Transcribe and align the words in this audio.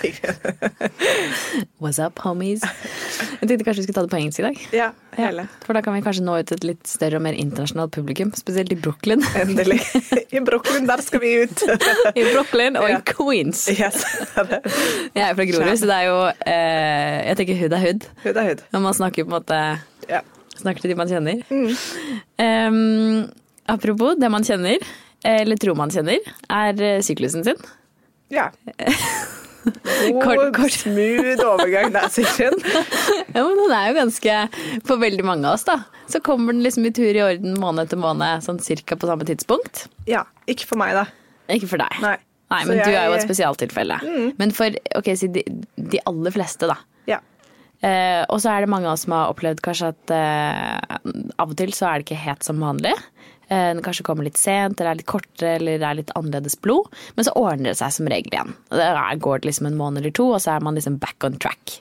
What's 1.82 1.98
up, 2.02 2.18
homies? 2.24 2.62
Jeg 3.40 3.48
tenkte 3.48 3.64
kanskje 3.66 3.82
vi 3.82 3.86
skulle 3.86 3.96
ta 3.98 4.04
det 4.06 4.10
på 4.12 4.18
engelsk 4.20 4.40
i 4.40 4.44
dag. 4.46 4.60
ja, 4.76 4.86
hele. 5.16 5.44
For 5.64 5.76
da 5.76 5.82
kan 5.84 5.94
vi 5.96 6.02
kanskje 6.04 6.24
nå 6.24 6.36
ut 6.40 6.48
til 6.50 6.58
et 6.60 6.66
litt 6.70 6.88
større 6.90 7.18
og 7.20 7.24
mer 7.24 7.36
internasjonalt 7.38 7.92
publikum. 7.94 8.32
Spesielt 8.38 8.72
i 8.72 8.78
Brooklyn. 8.80 9.22
Endelig. 9.42 9.78
I 10.32 10.42
Brooklyn, 10.46 10.86
der 10.88 11.02
skal 11.04 11.22
vi 11.24 11.32
ut. 11.44 11.64
I 12.20 12.24
Brooklyn 12.30 12.78
og 12.80 12.88
i 12.92 12.98
Queens. 13.12 13.66
Yes. 13.72 14.02
Jeg 14.36 15.24
er 15.26 15.34
fra 15.36 15.46
Grorud, 15.50 15.76
så 15.80 15.88
det 15.90 15.96
er 15.98 16.06
jo 16.08 16.18
eh, 16.28 17.16
Jeg 17.30 17.40
tenker 17.40 17.60
hud 17.64 17.76
er 17.78 17.84
hud. 17.86 18.08
Hud 18.24 18.40
er 18.44 18.50
hud. 18.52 18.64
Når 18.76 18.86
man 18.88 18.96
snakker 19.02 19.24
på 19.26 19.30
en 19.32 19.36
måte 19.38 19.60
Ja. 20.10 20.22
Snakker 20.60 20.84
til 20.84 20.92
de 20.92 20.96
man 20.98 21.08
kjenner. 21.08 21.44
Em, 22.40 22.80
apropos 23.72 24.16
det 24.20 24.28
man 24.32 24.44
kjenner, 24.44 24.82
eller 25.24 25.56
tror 25.60 25.76
man 25.78 25.92
kjenner, 25.94 26.20
er 26.52 26.82
eh, 26.84 26.98
syklusen 27.06 27.44
sin. 27.46 27.60
ja. 28.32 28.50
Kort- 30.22 30.54
kort. 30.56 30.72
smooth 30.72 31.42
overgang 31.44 31.92
der, 31.92 32.08
Sigrun. 32.12 32.56
Ja, 33.34 33.42
men 33.44 33.56
den 33.60 33.72
er 33.76 33.90
jo 33.90 33.96
ganske 34.00 34.36
For 34.88 34.98
veldig 35.02 35.24
mange 35.26 35.46
av 35.46 35.58
oss, 35.58 35.64
da. 35.68 35.76
Så 36.10 36.20
kommer 36.24 36.54
den 36.56 36.62
liksom 36.64 36.86
i 36.88 36.92
tur 36.96 37.10
i 37.14 37.22
orden 37.22 37.54
måned 37.60 37.84
etter 37.86 38.00
måned, 38.00 38.42
sånn 38.46 38.58
cirka 38.64 38.96
på 38.98 39.06
samme 39.10 39.26
tidspunkt. 39.28 39.84
Ja, 40.10 40.24
ikke 40.50 40.66
for 40.70 40.80
meg, 40.80 40.96
da. 40.98 41.04
Ikke 41.52 41.68
for 41.70 41.82
deg. 41.82 42.00
Nei. 42.02 42.16
Nei, 42.50 42.64
men 42.66 42.76
men 42.76 42.80
du 42.82 42.90
jeg- 42.90 42.98
er 42.98 43.06
jo 43.12 43.18
et 43.18 43.22
spesialtilfelle. 43.28 44.00
Men 44.40 44.50
for 44.56 44.74
ok, 44.98 45.12
si 45.20 45.28
de, 45.30 45.44
de 45.76 46.00
aller 46.10 46.34
fleste, 46.34 46.66
da. 46.66 46.74
Ja. 47.06 47.20
Eh, 47.82 48.24
og 48.28 48.40
så 48.42 48.50
er 48.56 48.64
det 48.64 48.68
mange 48.72 48.88
av 48.90 48.96
oss 48.96 49.04
som 49.06 49.14
har 49.14 49.30
opplevd 49.32 49.62
kanskje 49.64 49.92
at 49.94 50.10
eh, 50.16 50.98
av 51.38 51.52
og 51.52 51.56
til 51.56 51.70
så 51.76 51.86
er 51.92 52.00
det 52.02 52.08
ikke 52.08 52.18
helt 52.26 52.42
som 52.44 52.58
vanlig. 52.60 52.96
Eh, 53.50 53.74
den 53.74 53.82
kanskje 53.82 54.04
kommer 54.06 54.26
litt 54.26 54.38
sent, 54.38 54.78
eller 54.78 54.92
er 54.92 55.00
litt 55.00 55.10
kortere, 55.10 55.56
eller 55.58 55.80
det 55.82 55.86
er 55.88 55.98
litt 55.98 56.12
annerledes 56.18 56.54
blod. 56.62 56.86
Men 57.16 57.26
så 57.26 57.34
ordner 57.38 57.72
det 57.72 57.80
seg 57.80 57.96
som 57.96 58.10
regel 58.10 58.34
igjen. 58.36 58.54
Det 58.70 58.90
går 59.26 59.46
liksom 59.46 59.66
en 59.66 59.78
måned 59.78 60.04
eller 60.04 60.14
to, 60.14 60.28
og 60.36 60.42
så 60.44 60.54
er 60.54 60.66
man 60.66 60.78
liksom 60.78 61.00
back 61.02 61.26
on 61.26 61.38
track. 61.42 61.80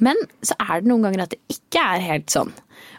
Men 0.00 0.16
så 0.40 0.56
er 0.64 0.80
det 0.80 0.88
noen 0.88 1.04
ganger 1.04 1.26
at 1.26 1.34
det 1.34 1.42
ikke 1.52 1.82
er 1.84 2.06
helt 2.08 2.32
sånn. 2.32 2.54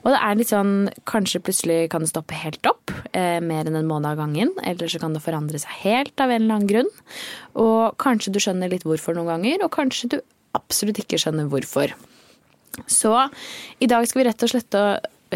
Og 0.06 0.12
det 0.14 0.20
er 0.22 0.38
litt 0.38 0.52
sånn, 0.52 0.74
kanskje 1.10 1.42
plutselig 1.42 1.80
kan 1.90 2.06
det 2.06 2.12
stoppe 2.12 2.38
helt 2.38 2.70
opp, 2.70 2.94
eh, 3.18 3.40
mer 3.42 3.66
enn 3.66 3.80
en 3.80 3.90
måned 3.90 4.12
av 4.12 4.22
gangen. 4.22 4.54
Eller 4.62 4.92
så 4.92 5.02
kan 5.02 5.18
det 5.18 5.24
forandre 5.26 5.58
seg 5.58 5.74
helt 5.82 6.22
av 6.22 6.30
en 6.30 6.44
eller 6.44 6.60
annen 6.60 6.70
grunn. 6.70 6.92
Og 7.58 7.98
kanskje 7.98 8.32
du 8.32 8.40
skjønner 8.40 8.70
litt 8.70 8.86
hvorfor 8.86 9.18
noen 9.18 9.34
ganger, 9.34 9.66
og 9.66 9.74
kanskje 9.74 10.14
du 10.14 10.22
absolutt 10.54 11.02
ikke 11.02 11.18
skjønner 11.18 11.50
hvorfor. 11.50 11.90
Så 12.86 13.16
i 13.82 13.88
dag 13.90 14.06
skal 14.06 14.22
vi 14.22 14.30
rett 14.30 14.46
og 14.46 14.52
slett, 14.52 14.78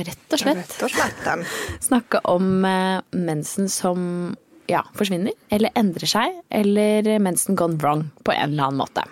rett 0.08 0.36
og 0.36 0.42
slett 0.42 0.60
Rett 0.62 0.84
og 0.86 0.94
slett. 0.94 1.56
snakke 1.90 2.22
om 2.32 2.66
eh, 2.68 3.02
mensen 3.16 3.70
som 3.72 4.36
ja, 4.70 4.84
forsvinner, 4.98 5.34
eller 5.50 5.74
endrer 5.80 6.10
seg, 6.10 6.42
eller 6.54 7.08
mensen 7.24 7.58
gone 7.58 7.80
wrong 7.82 8.08
på 8.24 8.36
en 8.36 8.52
eller 8.54 8.70
annen 8.70 8.84
måte. 8.84 9.06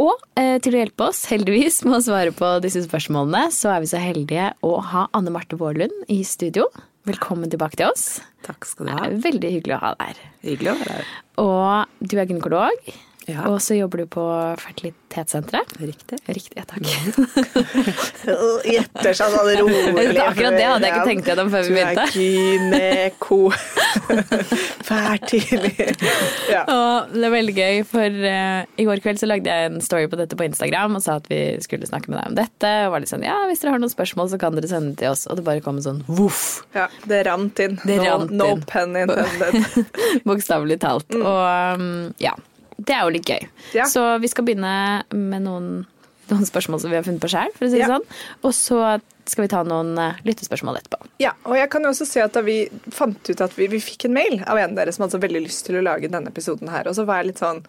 Og 0.00 0.16
eh, 0.40 0.56
til 0.64 0.74
å 0.74 0.80
hjelpe 0.80 1.06
oss, 1.10 1.20
heldigvis, 1.30 1.82
med 1.86 2.00
å 2.00 2.02
svare 2.02 2.32
på 2.34 2.48
disse 2.64 2.82
spørsmålene, 2.86 3.46
så 3.54 3.74
er 3.76 3.84
vi 3.84 3.90
så 3.92 4.00
heldige 4.02 4.48
å 4.66 4.72
ha 4.82 5.04
Anne 5.14 5.30
Marte 5.34 5.58
Vårlund 5.60 6.08
i 6.10 6.22
studio. 6.26 6.66
Velkommen 7.06 7.52
tilbake 7.52 7.76
til 7.78 7.90
oss. 7.92 8.18
Takk 8.46 8.64
skal 8.66 8.88
du 8.88 8.90
Det 8.90 8.96
ha. 8.98 9.06
er 9.10 9.20
veldig 9.28 9.50
hyggelig 9.58 9.76
å 9.76 9.82
ha 9.84 9.92
deg 10.00 10.08
her. 10.14 10.22
Hyggelig 10.48 10.72
å 10.72 10.76
være 10.80 10.96
her. 10.96 11.12
Og 11.44 12.08
du 12.10 12.16
er 12.18 12.26
gynekolog, 12.32 12.90
Ja. 13.26 13.46
og 13.48 13.60
så 13.64 13.76
jobber 13.76 14.02
du 14.02 14.06
på 14.10 14.24
fertilitetssenteret. 14.60 15.76
Riktig. 15.80 16.18
Riktig, 16.28 16.58
ja 16.58 16.64
takk. 16.68 16.84
Gjetter 18.74 19.16
seg 19.16 19.34
sånn 19.34 19.50
rolig. 19.62 20.06
Akkurat 20.20 20.56
det 20.56 20.66
hadde 20.68 20.88
jeg 20.88 20.92
ikke 20.92 21.06
tenkt 21.08 21.30
gjennom 21.30 21.52
før 21.52 21.64
vi 21.64 21.76
begynte. 21.76 22.06
Du 22.12 22.18
er 22.18 22.18
gyneko. 22.18 23.38
Fertig. 24.90 25.42
Ja. 26.50 26.64
Og 26.68 27.14
det 27.14 27.24
er 27.28 27.34
veldig 27.34 27.56
gøy, 27.56 27.80
for 27.88 28.20
uh, 28.28 28.60
i 28.80 28.88
går 28.88 29.04
kveld 29.04 29.22
så 29.22 29.28
lagde 29.30 29.50
jeg 29.50 29.70
en 29.70 29.80
story 29.84 30.08
på 30.10 30.20
dette 30.20 30.38
på 30.38 30.46
Instagram 30.48 30.98
og 30.98 31.04
sa 31.04 31.18
at 31.22 31.30
vi 31.32 31.40
skulle 31.64 31.88
snakke 31.88 32.12
med 32.12 32.20
deg 32.20 32.32
om 32.32 32.38
dette. 32.38 32.72
Og 32.84 32.94
var 32.96 33.04
litt 33.04 33.12
sånn, 33.12 33.24
ja, 33.26 33.38
hvis 33.48 33.64
dere 33.64 33.76
har 33.76 33.82
noen 33.82 33.92
spørsmål, 33.92 34.32
så 34.32 34.40
kan 34.40 34.58
dere 34.58 34.70
sende 34.70 34.92
det 34.92 35.04
til 35.04 35.14
oss. 35.14 35.24
Og 35.30 35.40
det 35.40 35.46
bare 35.48 35.64
kom 35.64 35.80
en 35.80 35.86
sånn 35.88 36.02
voff, 36.10 36.64
ja, 36.76 36.90
det 37.08 37.24
rant 37.28 37.64
inn. 37.64 37.78
Det 37.84 38.00
no, 38.00 38.08
rant 38.08 38.34
no 38.34 38.50
inn. 38.52 38.66
pen 38.68 38.96
intended. 39.00 39.86
bokstavelig 40.28 40.80
talt. 40.84 41.14
Og 41.16 41.80
um, 41.80 42.12
ja, 42.22 42.34
det 42.78 42.94
er 42.96 43.02
jo 43.06 43.12
litt 43.14 43.28
gøy. 43.30 43.48
Ja. 43.76 43.84
Så 43.90 44.02
vi 44.22 44.28
skal 44.32 44.44
begynne 44.48 45.04
med 45.14 45.44
noen, 45.44 45.68
noen 46.30 46.46
spørsmål 46.48 46.80
som 46.82 46.90
vi 46.92 46.96
har 46.98 47.04
funnet 47.06 47.22
på 47.22 47.30
sjøl, 47.32 47.52
si 47.60 47.78
Ja. 47.78 47.86
sånn. 47.92 48.06
Og 48.42 48.52
så 48.56 49.00
skal 49.26 49.46
vi 49.46 49.48
ta 49.48 49.62
noen 49.64 49.94
eh, 49.98 50.18
lyttespørsmål 50.26 50.76
etterpå. 50.82 51.06
Ja, 51.22 51.30
og 51.48 51.54
jeg 51.56 51.70
kan 51.72 51.82
jo 51.86 51.92
også 51.94 52.04
si 52.08 52.20
at 52.20 52.34
da 52.36 52.42
vi 52.44 52.68
fant 52.92 53.30
ut 53.30 53.40
at 53.40 53.54
vi, 53.56 53.68
vi 53.72 53.78
fikk 53.80 54.04
en 54.08 54.12
mail 54.16 54.42
av 54.44 54.58
en 54.60 54.74
av 54.74 54.76
dere 54.82 54.92
som 54.92 55.04
hadde 55.06 55.16
så 55.16 55.20
veldig 55.22 55.40
lyst 55.46 55.64
til 55.68 55.78
å 55.80 55.84
lage 55.86 56.10
denne 56.12 56.28
episoden 56.28 56.68
her, 56.68 56.84
og 56.90 56.94
så 56.98 57.06
var 57.08 57.22
jeg 57.22 57.30
litt 57.32 57.40
sånn 57.40 57.62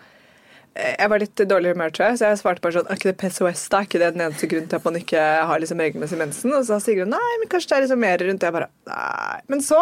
eh, 0.76 0.96
jeg 1.00 1.10
var 1.14 1.20
litt 1.24 1.40
i 1.40 1.48
dårlig 1.48 1.72
humør, 1.76 1.94
tror 1.96 2.10
jeg, 2.10 2.18
så 2.20 2.28
jeg 2.34 2.42
svarte 2.42 2.64
bare 2.66 2.76
sånn 2.82 2.90
Er 2.92 3.00
ikke 3.00 3.12
det 3.14 3.20
PCOS, 3.22 3.64
da? 3.72 3.80
Er 3.80 3.88
ikke 3.88 4.02
det 4.04 4.12
den 4.18 4.26
eneste 4.28 4.50
grunnen 4.52 4.68
til 4.74 4.82
at 4.82 4.90
man 4.90 5.00
ikke 5.00 5.24
har 5.52 5.64
liksom 5.64 5.80
regelmessig 5.86 6.20
mensen? 6.20 6.52
Og 6.58 6.66
så 6.66 6.76
sa 6.76 6.84
Sigrun 6.84 7.14
nei, 7.16 7.32
men 7.40 7.48
kanskje 7.54 7.72
det 7.72 7.78
er 7.78 7.86
liksom 7.88 8.04
mer 8.04 8.18
rundt 8.28 8.44
det. 8.44 8.50
Jeg 8.52 8.58
bare 8.58 8.70
nei. 8.92 9.40
Men 9.48 9.64
så 9.64 9.80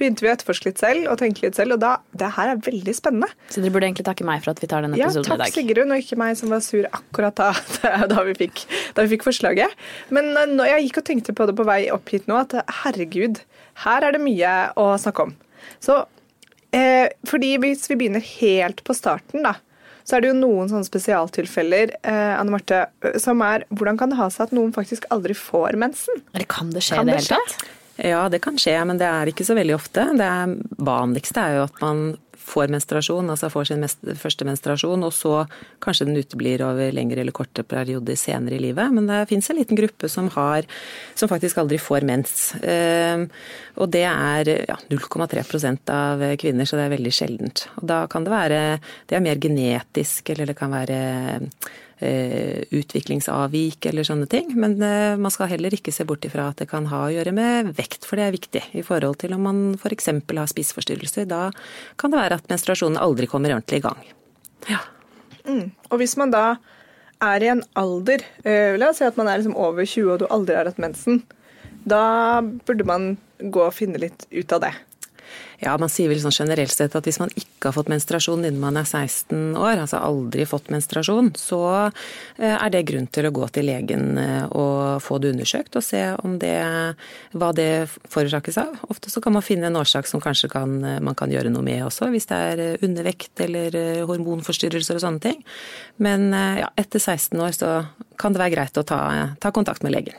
begynte 0.00 0.24
vi 0.24 0.30
å 0.30 0.32
etterforske 0.34 0.70
litt 0.70 0.80
selv 0.82 1.10
og 1.10 1.18
tenke 1.20 1.44
litt 1.44 1.58
selv, 1.58 1.76
og 1.76 1.82
da 1.82 1.92
Det 2.16 2.30
her 2.36 2.52
er 2.52 2.62
veldig 2.64 2.94
spennende. 2.96 3.28
Så 3.52 3.62
dere 3.62 3.74
burde 3.74 3.88
egentlig 3.88 4.06
takke 4.08 4.26
meg 4.26 4.42
for 4.44 4.52
at 4.54 4.62
vi 4.62 4.68
tar 4.70 4.84
denne 4.84 4.98
Ja, 4.98 5.10
episoden 5.10 5.26
i 5.26 5.32
takk 5.32 5.42
dag. 5.44 5.56
Sigrun, 5.56 5.92
og 5.94 6.04
ikke 6.04 6.18
meg 6.20 6.38
som 6.40 6.52
var 6.52 6.62
sur 6.64 6.88
akkurat 6.90 7.36
da, 7.38 7.50
da, 8.12 8.24
vi, 8.28 8.36
fikk, 8.38 8.64
da 8.96 9.04
vi 9.06 9.14
fikk 9.16 9.26
forslaget. 9.28 9.76
Men 10.14 10.32
eh, 10.36 10.48
når 10.52 10.72
jeg 10.74 10.88
gikk 10.88 11.02
og 11.02 11.08
tenkte 11.10 11.36
på 11.36 11.48
det 11.50 11.56
på 11.58 11.68
vei 11.68 11.82
opp 11.94 12.14
hit 12.14 12.30
nå, 12.30 12.40
at 12.40 12.56
herregud, 12.82 13.42
her 13.86 14.08
er 14.08 14.16
det 14.16 14.22
mye 14.22 14.54
å 14.80 14.92
snakke 15.00 15.28
om. 15.28 15.36
Så 15.82 16.02
eh, 16.76 17.12
fordi 17.28 17.54
hvis 17.62 17.84
vi 17.90 17.98
begynner 18.00 18.24
helt 18.40 18.82
på 18.86 18.96
starten, 18.96 19.44
da, 19.46 19.56
så 20.02 20.16
er 20.16 20.24
det 20.24 20.32
jo 20.32 20.38
noen 20.38 20.70
sånne 20.70 20.86
spesialtilfeller 20.88 21.94
eh, 22.00 22.34
Anne 22.34 22.54
Marte, 22.54 22.86
eh, 23.04 23.18
som 23.22 23.42
er 23.46 23.66
hvordan 23.70 24.00
kan 24.00 24.12
det 24.12 24.18
ha 24.18 24.28
seg 24.32 24.48
at 24.48 24.56
noen 24.56 24.74
faktisk 24.74 25.06
aldri 25.14 25.36
får 25.38 25.78
mensen? 25.78 26.24
Eller 26.34 26.48
kan 26.50 26.72
det 26.74 26.84
skje 26.84 26.98
Kan 26.98 27.08
i 27.08 27.12
det 27.12 27.20
det 27.20 27.28
hele 27.28 27.38
tatt? 27.38 27.70
Ja, 27.96 28.28
det 28.32 28.40
kan 28.44 28.58
skje, 28.60 28.76
men 28.88 28.98
det 29.00 29.08
er 29.08 29.30
ikke 29.30 29.46
så 29.46 29.56
veldig 29.58 29.76
ofte. 29.76 30.06
Det 30.16 30.32
vanligste 30.80 31.42
er 31.42 31.58
jo 31.58 31.64
at 31.68 31.82
man 31.84 32.04
får 32.42 32.72
menstruasjon, 32.72 33.30
altså 33.30 33.50
får 33.52 33.68
sin 33.70 33.84
første 34.18 34.46
menstruasjon, 34.46 35.04
og 35.06 35.12
så 35.14 35.34
kanskje 35.82 36.08
den 36.08 36.18
uteblir 36.18 36.64
over 36.66 36.92
lengre 36.94 37.22
eller 37.22 37.34
korte 37.36 37.64
perioder 37.66 38.18
senere 38.18 38.58
i 38.58 38.62
livet. 38.64 38.92
Men 38.94 39.08
det 39.10 39.20
fins 39.30 39.50
en 39.50 39.60
liten 39.60 39.78
gruppe 39.78 40.10
som, 40.12 40.30
har, 40.34 40.66
som 41.18 41.30
faktisk 41.30 41.60
aldri 41.62 41.78
får 41.80 42.06
mens. 42.08 42.34
Eh, 42.60 43.26
og 43.78 43.92
det 43.94 44.04
er 44.08 44.52
ja, 44.68 44.78
0,3% 44.90 45.94
av 45.94 46.26
kvinner, 46.40 46.68
så 46.68 46.80
det 46.80 46.88
er 46.88 46.96
veldig 46.96 47.14
sjeldent. 47.14 47.66
Og 47.78 47.86
da 47.92 48.02
kan 48.10 48.26
det 48.26 48.34
være 48.34 48.60
Det 49.08 49.16
er 49.16 49.24
mer 49.24 49.38
genetisk, 49.40 50.30
eller 50.32 50.48
det 50.50 50.58
kan 50.58 50.72
være 50.72 50.98
utviklingsavvik 52.02 53.86
eller 53.90 54.06
sånne 54.06 54.26
ting. 54.30 54.50
Men 54.58 54.76
eh, 54.82 55.14
man 55.20 55.32
skal 55.34 55.50
heller 55.52 55.74
ikke 55.74 55.94
se 55.94 56.06
bort 56.08 56.24
ifra 56.28 56.48
at 56.50 56.62
det 56.62 56.68
kan 56.70 56.88
ha 56.90 57.04
å 57.06 57.12
gjøre 57.14 57.34
med 57.36 57.72
vekt, 57.78 58.06
for 58.08 58.18
det 58.18 58.26
er 58.26 58.36
viktig 58.36 58.64
i 58.78 58.84
forhold 58.86 59.20
til 59.22 59.36
om 59.36 59.46
man 59.46 59.62
f.eks. 59.78 60.10
har 60.10 60.50
spiseforstyrrelser. 60.50 61.28
Da 61.30 61.48
kan 62.00 62.12
det 62.12 62.20
være 62.20 62.40
at 62.40 62.50
menstruasjonen 62.52 63.00
aldri 63.00 63.30
kommer 63.30 63.54
ordentlig 63.54 63.82
i 63.82 63.86
gang. 63.86 64.04
Ja. 64.70 64.82
Og 65.90 65.98
hvis 65.98 66.14
man 66.20 66.30
da 66.34 66.56
er 67.22 67.42
i 67.42 67.50
en 67.50 67.62
alder 67.78 68.22
eh, 68.46 68.74
La 68.78 68.90
oss 68.90 69.00
si 69.00 69.06
at 69.06 69.18
man 69.18 69.30
er 69.30 69.40
liksom 69.40 69.58
over 69.58 69.86
20 69.86 70.14
og 70.14 70.22
du 70.22 70.26
aldri 70.30 70.58
har 70.58 70.70
hatt 70.70 70.80
mensen. 70.82 71.22
Da 71.86 72.40
burde 72.42 72.86
man 72.86 73.12
gå 73.42 73.62
og 73.66 73.74
finne 73.74 74.00
litt 74.02 74.26
ut 74.30 74.54
av 74.54 74.62
det. 74.66 74.72
Ja, 75.62 75.76
man 75.78 75.90
sier 75.92 76.10
vel 76.10 76.18
sånn 76.18 76.34
generelt 76.34 76.74
sett 76.74 76.96
at 76.98 77.06
hvis 77.06 77.20
man 77.22 77.30
ikke 77.38 77.68
har 77.68 77.74
fått 77.76 77.90
menstruasjon 77.92 78.42
innen 78.42 78.58
man 78.62 78.78
er 78.80 78.86
16 78.88 79.54
år, 79.54 79.78
altså 79.84 80.00
aldri 80.02 80.46
fått 80.48 80.72
menstruasjon, 80.74 81.30
så 81.38 81.60
eh, 81.86 82.56
er 82.56 82.72
det 82.74 82.80
grunn 82.88 83.06
til 83.14 83.28
å 83.28 83.32
gå 83.34 83.46
til 83.54 83.68
legen 83.70 84.18
eh, 84.18 84.48
og 84.50 84.98
få 85.04 85.20
det 85.22 85.30
undersøkt 85.36 85.78
og 85.78 85.86
se 85.86 86.00
det, 86.42 86.56
hva 87.38 87.52
det 87.54 87.68
forårsakes 88.10 88.58
av. 88.64 88.74
Ofte 88.90 89.12
så 89.12 89.22
kan 89.22 89.36
man 89.36 89.46
finne 89.46 89.70
en 89.70 89.78
årsak 89.78 90.10
som 90.10 90.24
kanskje 90.24 90.50
kan, 90.50 90.74
eh, 90.82 90.98
man 90.98 91.18
kan 91.18 91.30
gjøre 91.30 91.54
noe 91.54 91.62
med 91.66 91.86
også, 91.86 92.10
hvis 92.10 92.26
det 92.32 92.42
er 92.50 92.82
undervekt 92.82 93.44
eller 93.46 93.78
hormonforstyrrelser 94.10 94.98
og 94.98 95.06
sånne 95.06 95.22
ting. 95.28 95.46
Men 96.02 96.32
ja, 96.32 96.72
etter 96.80 96.98
16 96.98 97.38
år 97.38 97.54
så 97.54 97.72
kan 98.18 98.34
det 98.34 98.42
være 98.42 98.56
greit 98.56 98.82
å 98.82 98.86
ta, 98.86 99.00
ta 99.38 99.54
kontakt 99.54 99.86
med 99.86 99.94
legen. 99.94 100.18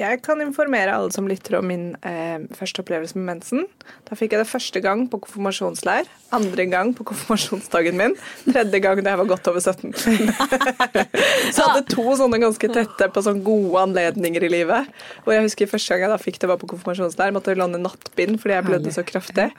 Jeg 0.00 0.20
kan 0.22 0.40
informere 0.42 0.92
alle 0.94 1.10
som 1.12 1.26
lytter 1.28 1.56
om 1.58 1.66
min 1.66 1.88
eh, 2.06 2.38
første 2.56 2.84
opplevelse 2.84 3.18
med 3.18 3.26
mensen. 3.26 3.66
Da 4.06 4.16
fikk 4.18 4.34
jeg 4.34 4.44
det 4.44 4.50
første 4.50 4.82
gang 4.84 5.04
på 5.10 5.18
konfirmasjonsleir, 5.24 6.08
andre 6.36 6.66
gang 6.70 6.92
på 6.96 7.04
konfirmasjonsdagen 7.10 7.98
min, 7.98 8.14
tredje 8.46 8.80
gang 8.84 9.02
da 9.02 9.14
jeg 9.14 9.22
var 9.22 9.30
godt 9.32 9.50
over 9.50 9.64
17. 9.64 9.92
Så 10.00 10.14
jeg 10.14 11.66
hadde 11.66 11.84
to 11.90 12.06
sånne 12.20 12.40
ganske 12.42 12.72
tette 12.72 13.10
på 13.10 13.24
sånne 13.26 13.44
gode 13.46 13.84
anledninger 13.88 14.46
i 14.46 14.54
livet. 14.54 14.90
Og 15.26 15.34
jeg 15.34 15.48
husker 15.48 15.74
første 15.74 15.94
gang 15.94 16.06
jeg 16.06 16.14
da 16.14 16.22
fikk 16.22 16.40
det 16.42 16.52
var 16.52 16.60
på 16.62 16.70
konfirmasjonsleir, 16.70 17.34
måtte 17.34 17.58
låne 17.58 17.82
nattbind 17.82 18.40
fordi 18.40 18.58
jeg 18.58 18.68
blødde 18.70 18.94
så 18.94 19.06
kraftig. 19.06 19.50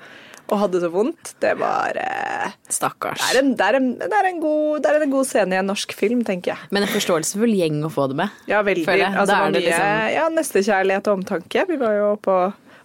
Og 0.51 0.59
hadde 0.65 0.81
så 0.83 0.89
vondt. 0.91 1.33
Det 1.41 1.53
var 1.59 1.95
eh, 1.99 2.51
Stakkars. 2.71 3.21
det, 3.31 3.37
er 3.37 3.41
en, 3.41 3.51
det, 3.55 3.67
er 3.69 3.77
en, 3.79 3.91
det, 4.01 4.09
er 4.11 4.27
en 4.27 4.41
god, 4.43 4.81
det 4.83 4.89
er 4.91 5.05
en 5.05 5.13
god 5.13 5.27
scene 5.29 5.55
i 5.55 5.59
en 5.61 5.69
norsk 5.71 5.93
film, 5.95 6.25
tenker 6.27 6.53
jeg. 6.53 6.71
Men 6.75 6.83
en 6.83 6.91
forståelsesfull 6.91 7.53
gjeng 7.55 7.79
å 7.87 7.91
få 7.93 8.09
det 8.11 8.17
med. 8.19 8.41
Ja, 8.51 8.59
veldig. 8.67 8.83
Altså, 8.87 9.29
det 9.31 9.37
var 9.37 9.55
det 9.55 9.61
mye 9.61 9.69
liksom- 9.69 10.11
ja, 10.17 10.25
nestekjærlighet 10.35 11.07
og 11.07 11.21
omtanke. 11.21 11.65
Vi 11.69 11.79
var 11.79 11.95
jo 11.95 12.09
oppe, 12.17 12.35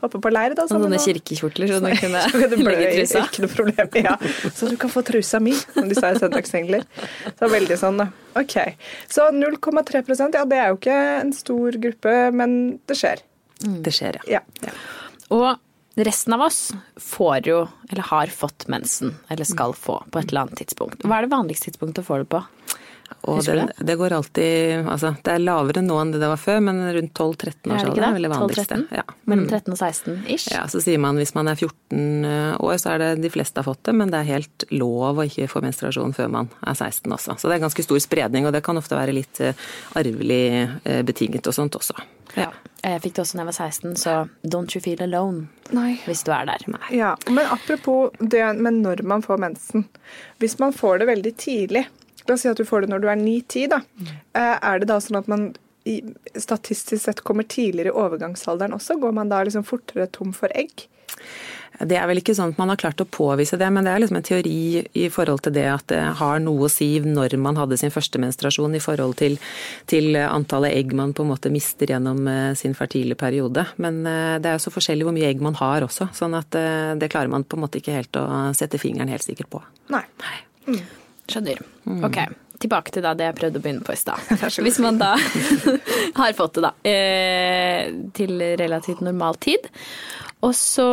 oppe 0.06 0.22
på 0.22 0.32
leir 0.36 0.54
da. 0.54 0.68
Sånne 0.70 1.02
kirkekjortler 1.02 1.74
så 1.74 1.82
du 1.82 1.90
kunne 2.04 2.22
legge 2.70 2.94
trusa. 3.00 3.24
Ikke 3.26 3.44
noe 3.46 3.52
problem. 3.56 3.92
Ja. 4.06 4.14
Så 4.54 4.70
du 4.70 4.76
kan 4.78 4.94
få 4.94 5.02
trusa 5.10 5.42
mi, 5.42 5.56
som 5.58 5.90
de 5.90 5.98
sa 5.98 6.14
i 6.14 6.22
Søndagsengler. 6.22 6.86
Så 7.34 7.50
veldig 7.50 7.80
sånn, 7.82 7.98
da. 8.04 8.10
Ok. 8.38 8.60
Så 9.10 9.26
0,3% 9.34 10.38
ja 10.38 10.46
det 10.46 10.62
er 10.62 10.70
jo 10.70 10.78
ikke 10.78 11.00
en 11.18 11.34
stor 11.34 11.82
gruppe, 11.82 12.18
men 12.30 12.58
det 12.86 13.00
skjer. 13.02 13.26
Det 13.58 13.90
skjer, 13.96 14.22
ja. 14.30 14.44
Ja. 14.62 14.74
Og 15.34 15.48
resten 16.04 16.32
av 16.36 16.40
oss 16.40 16.74
får 17.00 17.48
jo, 17.48 17.62
eller 17.88 18.02
har 18.02 18.26
fått 18.26 18.66
mensen, 18.68 19.14
eller 19.28 19.48
skal 19.48 19.72
få, 19.74 20.02
på 20.10 20.18
et 20.18 20.28
eller 20.28 20.46
annet 20.46 20.60
tidspunkt. 20.60 21.06
Hva 21.06 21.18
er 21.18 21.26
det 21.26 21.32
vanligste 21.32 21.70
tidspunktet 21.70 22.04
å 22.04 22.08
få 22.10 22.18
det 22.20 22.28
på? 22.34 22.42
Og 23.26 23.40
det, 23.44 23.64
det 23.86 23.94
går 23.98 24.12
alltid 24.16 24.86
Altså, 24.86 25.12
det 25.24 25.32
er 25.32 25.42
lavere 25.42 25.82
nå 25.82 25.96
enn 26.00 26.12
det 26.14 26.20
det 26.22 26.28
var 26.30 26.38
før, 26.40 26.60
men 26.66 26.80
rundt 26.94 27.12
12-13 27.14 27.46
Er 27.46 27.52
det 27.66 27.72
års 27.72 27.82
ikke 27.82 27.90
alder 27.90 28.02
det? 28.02 28.08
er 28.16 28.22
det 28.26 28.30
vanligste. 28.32 28.78
Ja. 28.98 29.04
Mellom 29.26 29.44
Mm. 29.46 29.50
13 29.50 29.72
og 29.72 29.78
16 29.78 30.20
ish? 30.34 30.46
Ja, 30.52 30.64
så 30.70 30.80
sier 30.82 30.98
man 31.02 31.16
hvis 31.20 31.34
man 31.34 31.48
er 31.50 31.54
14 31.58 32.26
år, 32.62 32.76
så 32.82 32.92
er 32.94 32.98
det 33.02 33.10
de 33.22 33.30
fleste 33.30 33.58
har 33.62 33.66
fått 33.68 33.82
det, 33.88 33.94
men 33.94 34.10
det 34.10 34.20
er 34.22 34.30
helt 34.34 34.64
lov 34.70 35.18
å 35.18 35.26
ikke 35.26 35.48
få 35.50 35.62
menstruasjon 35.64 36.14
før 36.16 36.30
man 36.30 36.48
er 36.62 36.74
16 36.74 37.12
også. 37.12 37.36
Så 37.38 37.48
det 37.50 37.56
er 37.58 37.64
ganske 37.66 37.84
stor 37.86 37.98
spredning, 38.02 38.46
og 38.46 38.54
det 38.56 38.62
kan 38.66 38.78
ofte 38.78 38.96
være 38.98 39.14
litt 39.16 39.40
eh, 39.40 39.54
arvelig 39.98 40.40
eh, 40.84 41.02
betinget 41.06 41.46
og 41.50 41.54
sånt 41.56 41.76
også. 41.78 41.94
Ja. 42.36 42.50
Jeg 42.86 43.00
fikk 43.02 43.14
det 43.16 43.22
også 43.24 43.36
da 43.38 43.42
jeg 43.42 43.48
var 43.50 43.56
16, 43.58 43.94
så 43.98 44.16
don't 44.46 44.74
you 44.76 44.80
feel 44.84 45.00
alone 45.02 45.46
Nei. 45.74 45.96
hvis 46.06 46.22
du 46.26 46.30
er 46.34 46.46
der. 46.46 46.62
Ja, 46.94 47.14
men 47.30 47.46
apropos 47.50 48.12
det 48.20 48.44
med 48.62 48.80
når 48.84 49.02
man 49.02 49.22
får 49.24 49.40
mensen. 49.42 49.86
Hvis 50.38 50.58
man 50.62 50.72
får 50.76 51.00
det 51.02 51.08
veldig 51.08 51.32
tidlig, 51.40 51.86
la 52.28 52.34
oss 52.34 52.44
si 52.46 52.50
at 52.50 52.58
du 52.60 52.64
får 52.68 52.84
det 52.84 52.92
når 52.92 53.04
du 53.04 53.08
er 53.12 53.20
9-10, 53.20 53.68
da. 53.72 53.80
eh, 54.34 54.58
Er 54.62 54.82
det 54.82 54.90
da 54.90 54.98
sånn 55.02 55.20
at 55.20 55.28
man 55.30 55.48
statistisk 56.34 57.04
sett 57.04 57.20
kommer 57.22 57.46
tidligere 57.46 57.92
i 57.92 57.98
overgangsalderen 58.04 58.74
også? 58.74 58.98
Går 58.98 59.12
man 59.14 59.28
da 59.30 59.44
liksom 59.46 59.64
fortere 59.66 60.08
tom 60.10 60.32
for 60.34 60.50
egg? 60.54 60.88
Det 61.76 61.98
er 62.00 62.06
vel 62.08 62.22
ikke 62.22 62.32
sånn 62.34 62.54
at 62.54 62.58
man 62.58 62.70
har 62.72 62.78
klart 62.80 63.02
å 63.04 63.04
påvise 63.04 63.58
det, 63.60 63.66
men 63.70 63.84
det 63.84 63.92
er 63.92 64.00
liksom 64.00 64.16
en 64.16 64.24
teori 64.24 64.80
i 64.96 65.06
forhold 65.12 65.42
til 65.44 65.52
det 65.52 65.66
at 65.68 65.84
det 65.92 66.00
har 66.18 66.40
noe 66.40 66.64
å 66.66 66.72
si 66.72 66.88
når 67.04 67.36
man 67.42 67.58
hadde 67.60 67.76
sin 67.76 67.92
første 67.92 68.20
menstruasjon 68.22 68.78
i 68.78 68.80
forhold 68.80 69.18
til, 69.20 69.36
til 69.90 70.16
antallet 70.16 70.72
egg 70.72 70.94
man 70.96 71.12
på 71.12 71.26
en 71.26 71.32
måte 71.34 71.52
mister 71.52 71.92
gjennom 71.92 72.24
eh, 72.32 72.54
sin 72.56 72.74
fertile 72.78 73.14
periode. 73.14 73.66
Men 73.76 74.02
eh, 74.08 74.36
det 74.40 74.50
er 74.50 74.56
jo 74.56 74.66
så 74.66 74.72
forskjellig 74.72 75.04
hvor 75.06 75.16
mye 75.18 75.28
egg 75.28 75.44
man 75.44 75.58
har 75.60 75.84
også, 75.84 76.08
sånn 76.16 76.38
at 76.38 76.56
det 76.56 77.12
klarer 77.12 77.30
man 77.30 77.44
på 77.44 77.58
en 77.60 77.66
måte 77.68 77.82
ikke 77.82 77.98
helt 78.00 78.16
å 78.18 78.26
sette 78.56 78.80
fingeren 78.80 79.12
helt 79.12 79.26
sikkert 79.26 79.52
på. 79.52 79.60
Nei. 79.92 80.06
Skjønner. 81.30 81.62
Ok, 82.06 82.20
tilbake 82.62 82.94
til 82.94 83.04
da 83.06 83.14
det 83.18 83.30
jeg 83.30 83.38
prøvde 83.40 83.60
å 83.60 83.64
begynne 83.64 83.86
på 83.86 83.94
i 83.94 84.00
stad. 84.00 84.22
Hvis 84.66 84.78
man 84.82 85.00
da 85.00 85.14
har 86.20 86.36
fått 86.38 86.58
det, 86.58 86.68
da, 86.68 86.72
eh, 86.86 87.90
til 88.16 88.38
relativt 88.60 89.02
normal 89.04 89.38
tid, 89.42 89.68
og 90.46 90.54
så 90.56 90.88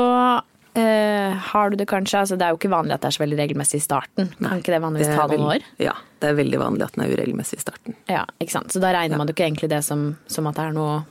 eh, 0.79 1.47
har 1.51 1.71
du 1.71 1.77
det 1.77 1.85
kanskje 1.91 2.21
altså 2.23 2.37
Det 2.39 2.45
er 2.45 2.53
jo 2.53 2.57
ikke 2.57 2.71
vanlig 2.71 2.95
at 2.95 3.03
det 3.03 3.09
er 3.11 3.15
så 3.17 3.23
veldig 3.25 3.39
regelmessig 3.43 3.81
i 3.81 3.85
starten. 3.85 4.31
Kan 4.39 4.61
ikke 4.61 4.73
det 4.73 4.83
vanligvis 4.83 5.11
Det 5.11 5.17
ta 5.19 5.27
noen 5.29 5.49
år? 5.55 5.65
Ja, 5.83 5.97
det 6.23 6.31
er 6.31 6.39
veldig 6.39 6.61
vanlig 6.61 6.87
at 6.87 6.95
den 6.97 7.05
er 7.05 7.13
uregelmessig 7.13 7.59
i 7.59 7.65
starten. 7.65 7.97
Ja, 8.09 8.23
ikke 8.39 8.57
sant. 8.57 8.73
Så 8.73 8.81
da 8.83 8.93
regner 8.95 9.21
man 9.21 9.29
jo 9.29 9.35
ikke 9.35 9.45
egentlig 9.49 9.69
det 9.73 9.83
som, 9.85 10.13
som 10.31 10.49
at 10.49 10.57
det 10.59 10.69
er 10.69 10.77
noe 10.77 11.01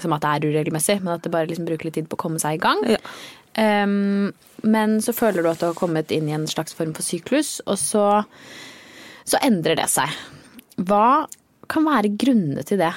som 0.00 0.14
at 0.16 0.24
det 0.24 0.30
er 0.30 0.48
uregelmessig, 0.48 1.00
men 1.02 1.14
at 1.16 1.24
det 1.24 1.32
bare 1.34 1.50
liksom 1.50 1.66
bruker 1.68 1.88
litt 1.88 1.98
tid 1.98 2.08
på 2.08 2.16
å 2.16 2.22
komme 2.24 2.40
seg 2.40 2.56
i 2.56 2.62
gang. 2.62 2.80
Ja. 2.88 3.00
Um, 3.58 4.30
men 4.62 5.00
så 5.02 5.12
føler 5.16 5.42
du 5.42 5.50
at 5.50 5.60
du 5.60 5.66
har 5.68 5.78
kommet 5.78 6.12
inn 6.14 6.28
i 6.30 6.36
en 6.36 6.46
slags 6.48 6.76
form 6.76 6.94
for 6.96 7.06
syklus, 7.06 7.58
og 7.66 7.78
så, 7.80 8.04
så 9.30 9.40
endrer 9.46 9.78
det 9.78 9.88
seg. 9.92 10.10
Hva 10.80 11.26
kan 11.70 11.86
være 11.86 12.12
grunnene 12.18 12.64
til 12.66 12.80
det? 12.82 12.92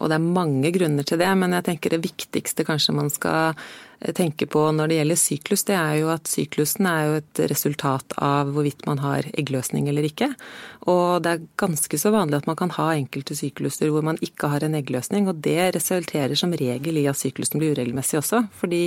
Og 0.00 0.08
det 0.08 0.16
er 0.16 0.32
mange 0.38 0.72
grunner 0.74 1.06
til 1.06 1.20
det, 1.20 1.28
men 1.38 1.54
jeg 1.58 1.66
tenker 1.68 1.92
det 1.92 2.02
viktigste 2.02 2.64
kanskje 2.66 2.96
man 2.96 3.10
skal 3.12 3.58
tenke 4.16 4.46
på 4.50 4.64
når 4.74 4.90
det 4.90 4.96
gjelder 4.98 5.20
syklus, 5.20 5.64
det 5.68 5.76
er 5.78 5.94
jo 6.00 6.08
at 6.10 6.26
syklusen 6.30 6.88
er 6.90 7.02
jo 7.06 7.18
et 7.20 7.42
resultat 7.52 8.16
av 8.18 8.50
hvorvidt 8.54 8.86
man 8.88 8.98
har 9.02 9.28
eggløsning 9.30 9.86
eller 9.90 10.06
ikke. 10.08 10.32
Og 10.90 11.22
det 11.22 11.32
er 11.32 11.44
ganske 11.60 11.98
så 12.00 12.10
vanlig 12.14 12.40
at 12.40 12.48
man 12.50 12.58
kan 12.58 12.72
ha 12.74 12.88
enkelte 12.96 13.36
sykluser 13.38 13.92
hvor 13.92 14.02
man 14.06 14.18
ikke 14.24 14.50
har 14.50 14.66
en 14.66 14.74
eggløsning, 14.78 15.28
og 15.30 15.38
det 15.44 15.70
resulterer 15.76 16.34
som 16.38 16.54
regel 16.58 16.98
i 16.98 17.06
at 17.10 17.20
syklusen 17.20 17.62
blir 17.62 17.76
uregelmessig 17.76 18.18
også. 18.18 18.42
Fordi 18.58 18.82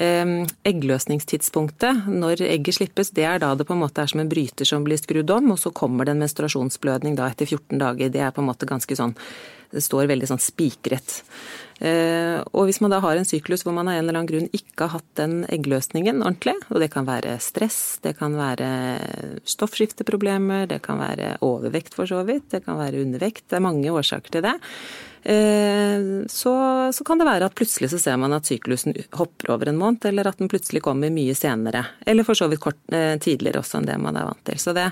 eh, 0.00 0.34
eggløsningstidspunktet, 0.72 2.08
når 2.08 2.46
egget 2.48 2.80
slippes, 2.80 3.12
det 3.16 3.28
er 3.28 3.44
da 3.44 3.52
det 3.54 3.68
på 3.68 3.76
en 3.76 3.84
måte 3.84 4.00
er 4.00 4.12
som 4.12 4.24
en 4.24 4.32
bryter 4.32 4.68
som 4.68 4.86
blir 4.86 5.00
skrudd 5.00 5.36
om, 5.36 5.52
og 5.52 5.60
så 5.60 5.74
kommer 5.76 6.08
det 6.08 6.16
en 6.16 6.24
menstruasjonsblødning 6.24 7.20
da 7.20 7.28
etter 7.28 7.50
14 7.50 7.76
dager. 7.76 8.08
Det 8.08 8.24
er 8.24 8.32
på 8.32 8.40
en 8.40 8.48
måte 8.48 8.70
ganske 8.70 8.96
sånn 8.96 9.18
det 9.70 9.82
står 9.84 10.10
veldig 10.10 10.28
sånn 10.30 10.42
spikret. 10.42 11.20
Eh, 11.80 12.36
og 12.52 12.66
hvis 12.68 12.82
man 12.84 12.92
da 12.92 12.98
har 13.00 13.16
en 13.16 13.28
syklus 13.28 13.62
hvor 13.64 13.72
man 13.72 13.88
av 13.88 13.96
en 13.96 14.02
eller 14.02 14.18
annen 14.18 14.28
grunn 14.28 14.48
ikke 14.52 14.84
har 14.84 14.98
hatt 14.98 15.12
den 15.16 15.36
eggløsningen 15.48 16.20
ordentlig, 16.20 16.58
og 16.68 16.82
det 16.82 16.90
kan 16.92 17.06
være 17.08 17.38
stress, 17.40 18.00
det 18.04 18.16
kan 18.18 18.36
være 18.36 18.68
stoffskifteproblemer, 19.48 20.66
det 20.68 20.82
kan 20.84 21.00
være 21.00 21.38
overvekt 21.46 21.96
for 21.96 22.10
så 22.10 22.20
vidt, 22.28 22.50
det 22.52 22.66
kan 22.66 22.80
være 22.80 23.00
undervekt, 23.00 23.46
det 23.48 23.60
er 23.60 23.64
mange 23.64 23.94
årsaker 23.94 24.36
til 24.36 24.44
det. 24.44 24.58
Eh, 25.22 26.26
så, 26.28 26.54
så 26.92 27.04
kan 27.04 27.20
det 27.20 27.28
være 27.28 27.48
at 27.48 27.56
plutselig 27.56 27.90
så 27.92 28.00
ser 28.00 28.20
man 28.20 28.36
at 28.36 28.48
syklusen 28.48 28.96
hopper 29.16 29.54
over 29.56 29.72
en 29.72 29.80
måned, 29.80 30.04
eller 30.08 30.28
at 30.28 30.40
den 30.40 30.52
plutselig 30.52 30.84
kommer 30.84 31.12
mye 31.12 31.36
senere. 31.36 31.86
Eller 32.04 32.28
for 32.28 32.36
så 32.36 32.48
vidt 32.50 32.64
kort, 32.64 32.80
eh, 32.92 33.16
tidligere 33.20 33.64
også 33.64 33.80
enn 33.80 33.88
det 33.88 34.00
man 34.00 34.20
er 34.20 34.28
vant 34.28 34.44
til. 34.48 34.60
Så 34.60 34.76
det 34.76 34.90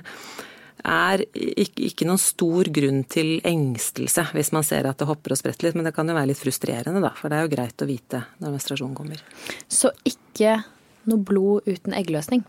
er 0.84 1.24
ikke, 1.34 2.06
noen 2.08 2.20
stor 2.22 2.70
grunn 2.74 3.02
til 3.10 3.38
engstelse 3.46 4.28
hvis 4.34 4.52
man 4.54 4.66
ser 4.66 4.88
at 4.88 5.00
det 5.00 5.08
hopper 5.08 5.34
og 5.34 5.40
spretter 5.40 5.68
litt, 5.68 5.78
men 5.78 5.88
det 5.88 5.94
kan 5.96 6.08
jo 6.08 6.16
være 6.16 6.30
litt 6.32 6.40
frustrerende, 6.42 7.02
da. 7.04 7.12
For 7.18 7.30
det 7.30 7.38
er 7.38 7.46
jo 7.46 7.54
greit 7.56 7.84
å 7.84 7.88
vite 7.88 8.22
når 8.42 8.54
menstruasjonen 8.56 8.98
kommer. 8.98 9.22
Så 9.68 9.92
ikke 10.08 10.58
noe 11.08 11.24
blod 11.24 11.68
uten 11.68 11.96
eggløsning. 11.96 12.44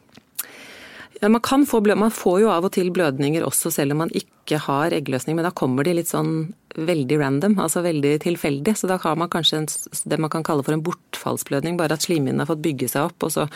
Ja, 1.20 1.28
man, 1.30 1.42
kan 1.44 1.66
få 1.68 1.82
blø 1.84 1.96
man 2.00 2.14
får 2.16 2.38
jo 2.46 2.52
av 2.54 2.64
og 2.64 2.72
til 2.76 2.94
blødninger 2.96 3.44
også 3.44 3.74
selv 3.76 3.92
om 3.92 4.06
man 4.06 4.12
ikke 4.16 4.62
har 4.64 4.96
eggløsning, 4.96 5.36
men 5.36 5.44
da 5.44 5.52
kommer 5.52 5.84
de 5.84 5.98
litt 5.98 6.08
sånn 6.08 6.54
veldig 6.80 7.18
random, 7.20 7.58
altså 7.60 7.82
veldig 7.84 8.14
tilfeldig. 8.24 8.76
Så 8.80 8.88
da 8.88 8.96
har 9.04 9.18
man 9.20 9.32
kanskje 9.32 9.60
en, 9.60 9.68
det 10.12 10.20
man 10.22 10.32
kan 10.32 10.46
kalle 10.48 10.64
for 10.64 10.76
en 10.76 10.84
bortfallsblødning, 10.86 11.76
bare 11.80 11.98
at 11.98 12.06
slimhinnen 12.08 12.40
har 12.40 12.48
fått 12.48 12.64
bygge 12.64 12.88
seg 12.92 13.10
opp, 13.10 13.28
og 13.28 13.34
så 13.36 13.50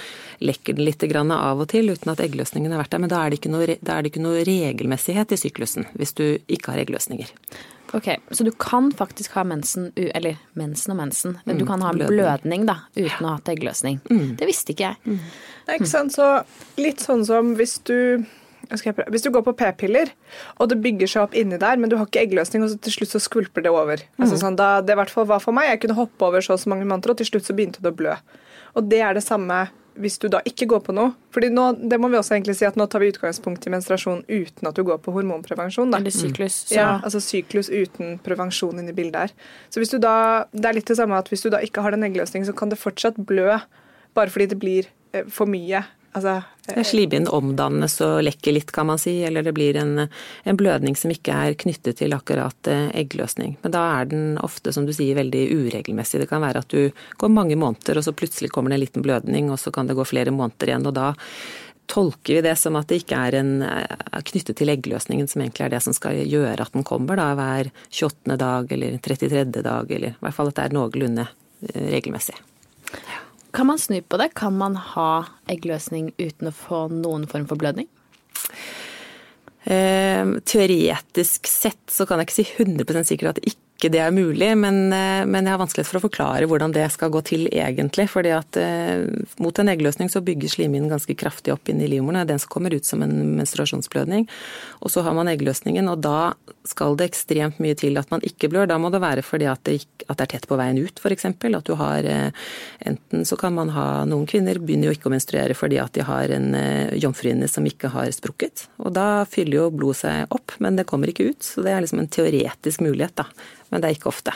lekker 0.44 0.76
den 0.76 0.88
litt 0.90 1.06
av 1.08 1.62
og 1.64 1.70
til 1.72 1.94
uten 1.94 2.12
at 2.12 2.24
eggløsningen 2.26 2.74
har 2.74 2.84
vært 2.84 2.98
der. 2.98 3.04
Men 3.06 3.14
da 3.14 3.22
er 3.24 3.32
det 3.32 3.40
ikke 3.40 3.54
noe, 3.54 3.78
det 3.80 4.12
ikke 4.12 4.26
noe 4.26 4.44
regelmessighet 4.44 5.32
i 5.32 5.40
syklusen 5.40 5.88
hvis 5.96 6.14
du 6.20 6.26
ikke 6.48 6.74
har 6.74 6.84
eggløsninger. 6.84 7.32
Ok, 7.94 8.08
Så 8.32 8.44
du 8.44 8.52
kan 8.58 8.92
faktisk 8.92 9.32
ha 9.38 9.44
mensen, 9.44 9.92
eller 9.96 10.38
mensen 10.58 10.92
og 10.92 10.98
mensen, 10.98 11.36
du 11.46 11.66
kan 11.66 11.82
ha 11.82 11.92
blødning. 11.94 12.08
blødning 12.18 12.66
da, 12.66 12.80
uten 12.96 13.26
å 13.26 13.28
ha 13.30 13.36
hatt 13.38 13.52
eggløsning. 13.54 14.00
Det 14.38 14.48
visste 14.50 14.74
ikke 14.74 14.88
jeg. 14.94 15.20
Nei, 15.68 15.76
ikke 15.78 15.90
sant? 15.92 16.16
Så 16.16 16.30
litt 16.82 17.04
sånn 17.06 17.22
som 17.26 17.54
hvis 17.60 17.78
du 17.86 18.26
skal 18.74 18.90
jeg 18.90 18.96
prøve? 18.98 19.12
Hvis 19.12 19.26
du 19.26 19.30
går 19.30 19.44
på 19.46 19.54
p-piller, 19.60 20.10
og 20.58 20.70
det 20.72 20.80
bygger 20.82 21.10
seg 21.12 21.26
opp 21.28 21.34
inni 21.38 21.60
der, 21.62 21.78
men 21.78 21.92
du 21.92 21.98
har 22.00 22.08
ikke 22.08 22.24
eggløsning, 22.24 22.64
og 22.64 22.72
så 22.72 22.80
til 22.82 22.96
slutt 22.96 23.12
så 23.12 23.20
skvulper 23.22 23.62
det 23.66 23.70
over. 23.76 24.02
Altså 24.18 24.40
sånn, 24.40 24.56
da, 24.58 24.80
det 24.82 24.96
i 24.96 25.00
hvert 25.02 25.12
fall 25.14 25.28
var 25.30 25.44
for 25.44 25.54
meg. 25.54 25.68
Jeg 25.70 25.84
kunne 25.84 25.98
hoppe 26.00 26.26
over 26.26 26.42
så 26.42 26.56
og 26.56 26.62
så 26.64 26.72
mange 26.72 26.88
måneder, 26.88 27.12
og 27.14 27.20
til 27.20 27.30
slutt 27.30 27.46
så 27.46 27.54
begynte 27.54 27.84
det 27.84 27.92
å 27.92 27.98
blø. 28.00 28.16
Og 28.80 28.88
det 28.90 29.02
er 29.06 29.14
det 29.20 29.26
samme 29.26 29.68
hvis 30.00 30.18
du 30.22 30.28
da 30.32 30.40
ikke 30.48 30.68
går 30.72 30.82
på 30.88 30.96
noe. 30.96 31.14
Fordi 31.34 31.50
nå, 31.54 31.66
det 31.90 32.00
må 32.02 32.10
vi 32.12 32.18
også 32.20 32.36
egentlig 32.36 32.56
si 32.60 32.66
at 32.68 32.78
nå 32.80 32.88
tar 32.90 33.04
vi 33.04 33.12
utgangspunkt 33.14 33.66
i 33.68 33.74
menstruasjon 33.74 34.24
uten 34.30 34.70
at 34.70 34.78
du 34.78 34.84
går 34.88 35.00
på 35.04 35.14
hormonprevensjon. 35.16 35.94
Da. 35.94 36.00
Eller 36.02 36.14
syklus. 36.16 36.64
Så 36.70 36.78
Ja, 36.80 36.90
altså 37.00 37.22
syklus 37.24 37.70
uten 37.70 38.18
prevensjon 38.26 38.82
inni 38.82 38.96
bildet 38.96 39.20
her. 39.20 39.36
Så 39.74 39.84
hvis 39.84 39.94
du 39.94 40.00
da, 40.02 40.46
det 40.54 40.70
er 40.70 40.80
litt 40.80 40.90
det 40.90 41.00
samme 41.00 41.20
at 41.20 41.30
hvis 41.32 41.46
du 41.46 41.52
da 41.54 41.62
ikke 41.64 41.86
har 41.86 41.96
den 41.96 42.06
eggløsningen, 42.08 42.48
så 42.50 42.58
kan 42.58 42.74
det 42.74 42.82
fortsatt 42.82 43.20
blø 43.22 43.60
bare 44.14 44.30
fordi 44.34 44.50
det 44.54 44.60
blir 44.62 44.90
eh, 45.14 45.26
for 45.30 45.50
mye. 45.50 45.84
Altså, 46.14 46.44
eh, 46.68 46.84
Slimhinnen 46.86 47.28
omdannes 47.34 47.96
og 48.06 48.22
lekker 48.28 48.54
litt, 48.54 48.72
kan 48.72 48.88
man 48.90 49.02
si, 49.02 49.16
eller 49.26 49.46
det 49.46 49.56
blir 49.58 49.78
en, 49.82 50.06
en 50.06 50.60
blødning 50.60 50.96
som 51.00 51.12
ikke 51.14 51.34
er 51.34 51.58
knyttet 51.58 51.98
til 52.02 52.14
akkurat 52.14 52.70
eh, 52.70 52.92
eggløsning. 53.02 53.58
Men 53.64 53.74
da 53.74 53.82
er 53.98 54.12
den 54.12 54.38
ofte, 54.46 54.74
som 54.76 54.86
du 54.86 54.94
sier, 54.94 55.18
veldig 55.18 55.48
uregelmessig. 55.58 56.22
Det 56.22 56.30
kan 56.30 56.46
være 56.46 56.62
at 56.62 56.70
du 56.70 56.94
går 57.18 57.34
mange 57.34 57.58
måneder, 57.58 57.98
og 57.98 58.06
så 58.06 58.14
plutselig 58.14 58.54
kommer 58.54 58.72
det 58.74 58.80
en 58.80 58.86
liten 58.86 59.06
blødning, 59.06 59.50
og 59.50 59.60
så 59.62 59.74
kan 59.74 59.90
det 59.90 59.98
gå 59.98 60.06
flere 60.06 60.34
måneder 60.36 60.74
igjen. 60.74 60.88
og 60.90 60.98
da 61.00 61.14
tolker 61.90 62.38
vi 62.38 62.46
det 62.46 62.54
som 62.56 62.78
at 62.80 62.88
det 62.88 63.02
ikke 63.02 63.18
er, 63.28 63.36
en, 63.42 63.52
er 63.66 64.24
knyttet 64.30 64.56
til 64.56 64.72
eggløsningen, 64.72 65.28
som 65.28 65.42
egentlig 65.44 65.66
er 65.66 65.74
det 65.74 65.82
som 65.84 65.98
skal 65.98 66.22
gjøre 66.22 66.64
at 66.64 66.78
den 66.78 66.86
kommer 66.88 67.20
da 67.20 67.34
hver 67.36 67.74
28. 67.90 68.38
dag 68.40 68.72
eller 68.72 69.02
33. 69.04 69.44
dag, 69.60 69.92
eller 69.92 70.16
i 70.16 70.24
hvert 70.24 70.38
fall 70.38 70.54
at 70.54 70.62
det 70.62 70.70
er 70.70 70.80
noenlunde 70.80 71.28
regelmessig. 71.74 72.40
regelmessig. 72.40 73.23
Kan 73.54 73.70
man 73.70 73.80
snu 73.80 74.02
på 74.02 74.18
det? 74.18 74.32
Kan 74.34 74.58
man 74.58 74.76
ha 74.76 75.26
eggløsning 75.52 76.12
uten 76.18 76.50
å 76.50 76.56
få 76.58 76.88
noen 76.94 77.28
form 77.30 77.46
for 77.50 77.60
blødning? 77.62 77.90
Eh, 79.64 80.26
teoretisk 80.44 81.48
sett 81.48 81.94
så 81.94 82.08
kan 82.10 82.20
jeg 82.20 82.28
ikke 82.28 82.40
si 82.42 82.48
100 82.66 83.06
sikkert 83.08 83.30
at 83.30 83.40
det 83.40 83.54
ikke 83.54 83.63
ikke 83.84 83.92
det 83.98 84.00
er 84.00 84.14
mulig, 84.16 84.50
men, 84.56 84.94
eh, 84.96 85.26
men, 85.28 85.44
jeg 85.44 85.52
har 85.52 85.60
vanskelighet 85.60 85.90
for 85.90 86.00
å 86.00 86.06
forklare 86.06 86.48
hvordan 86.48 86.72
det 86.72 86.86
skal 86.94 87.12
gå 87.12 87.20
til 87.28 87.48
egentlig. 87.52 88.08
fordi 88.10 88.32
at 88.32 88.56
eh, 88.56 89.04
mot 89.44 89.60
en 89.60 89.72
eggløsning 89.72 90.10
så 90.10 90.24
bygger 90.24 90.48
slimhinnen 90.50 90.92
ganske 90.92 91.16
kraftig 91.20 91.52
opp 91.54 91.68
inn 91.68 91.82
i 91.82 91.92
er 91.92 92.26
Den 92.26 92.40
som 92.40 92.50
kommer 92.50 92.74
ut 92.74 92.86
som 92.86 93.02
en 93.04 93.36
menstruasjonsblødning. 93.38 94.28
Og 94.82 94.90
så 94.90 95.04
har 95.04 95.14
man 95.14 95.28
eggløsningen, 95.28 95.90
og 95.90 96.00
da 96.00 96.34
skal 96.66 96.96
det 96.96 97.10
ekstremt 97.12 97.60
mye 97.60 97.76
til 97.76 97.98
at 98.00 98.10
man 98.12 98.22
ikke 98.24 98.48
blør. 98.50 98.68
Da 98.68 98.78
må 98.80 98.90
det 98.90 99.02
være 99.04 99.22
fordi 99.22 99.50
at 99.52 99.64
det, 99.68 99.84
at 100.08 100.18
det 100.18 100.24
er 100.24 100.32
tett 100.38 100.48
på 100.48 100.58
veien 100.60 100.80
ut, 100.80 101.00
f.eks. 101.00 101.26
At 101.26 101.68
du 101.68 101.76
har 101.76 102.04
eh, 102.08 102.32
Enten 102.84 103.26
så 103.26 103.36
kan 103.40 103.54
man 103.56 103.70
ha 103.72 104.04
Noen 104.08 104.26
kvinner 104.28 104.58
begynner 104.60 104.90
jo 104.90 104.96
ikke 104.96 105.10
å 105.10 105.14
menstruere 105.14 105.56
fordi 105.56 105.78
at 105.80 105.94
de 105.96 106.06
har 106.08 106.32
en 106.32 106.54
eh, 106.56 106.96
jomfruhinne 107.00 107.48
som 107.52 107.66
ikke 107.68 107.92
har 107.94 108.12
sprukket. 108.16 108.68
Og 108.80 108.94
da 108.96 109.26
fyller 109.30 109.60
jo 109.60 109.74
blodet 109.74 110.04
seg 110.04 110.36
opp, 110.36 110.56
men 110.64 110.80
det 110.80 110.88
kommer 110.90 111.12
ikke 111.12 111.32
ut. 111.34 111.44
Så 111.44 111.64
det 111.66 111.74
er 111.74 111.84
liksom 111.84 112.04
en 112.04 112.12
teoretisk 112.12 112.84
mulighet, 112.84 113.16
da. 113.20 113.28
Men 113.74 113.82
det 113.82 113.90
er 113.90 113.98
ikke 113.98 114.12
ofte. 114.14 114.36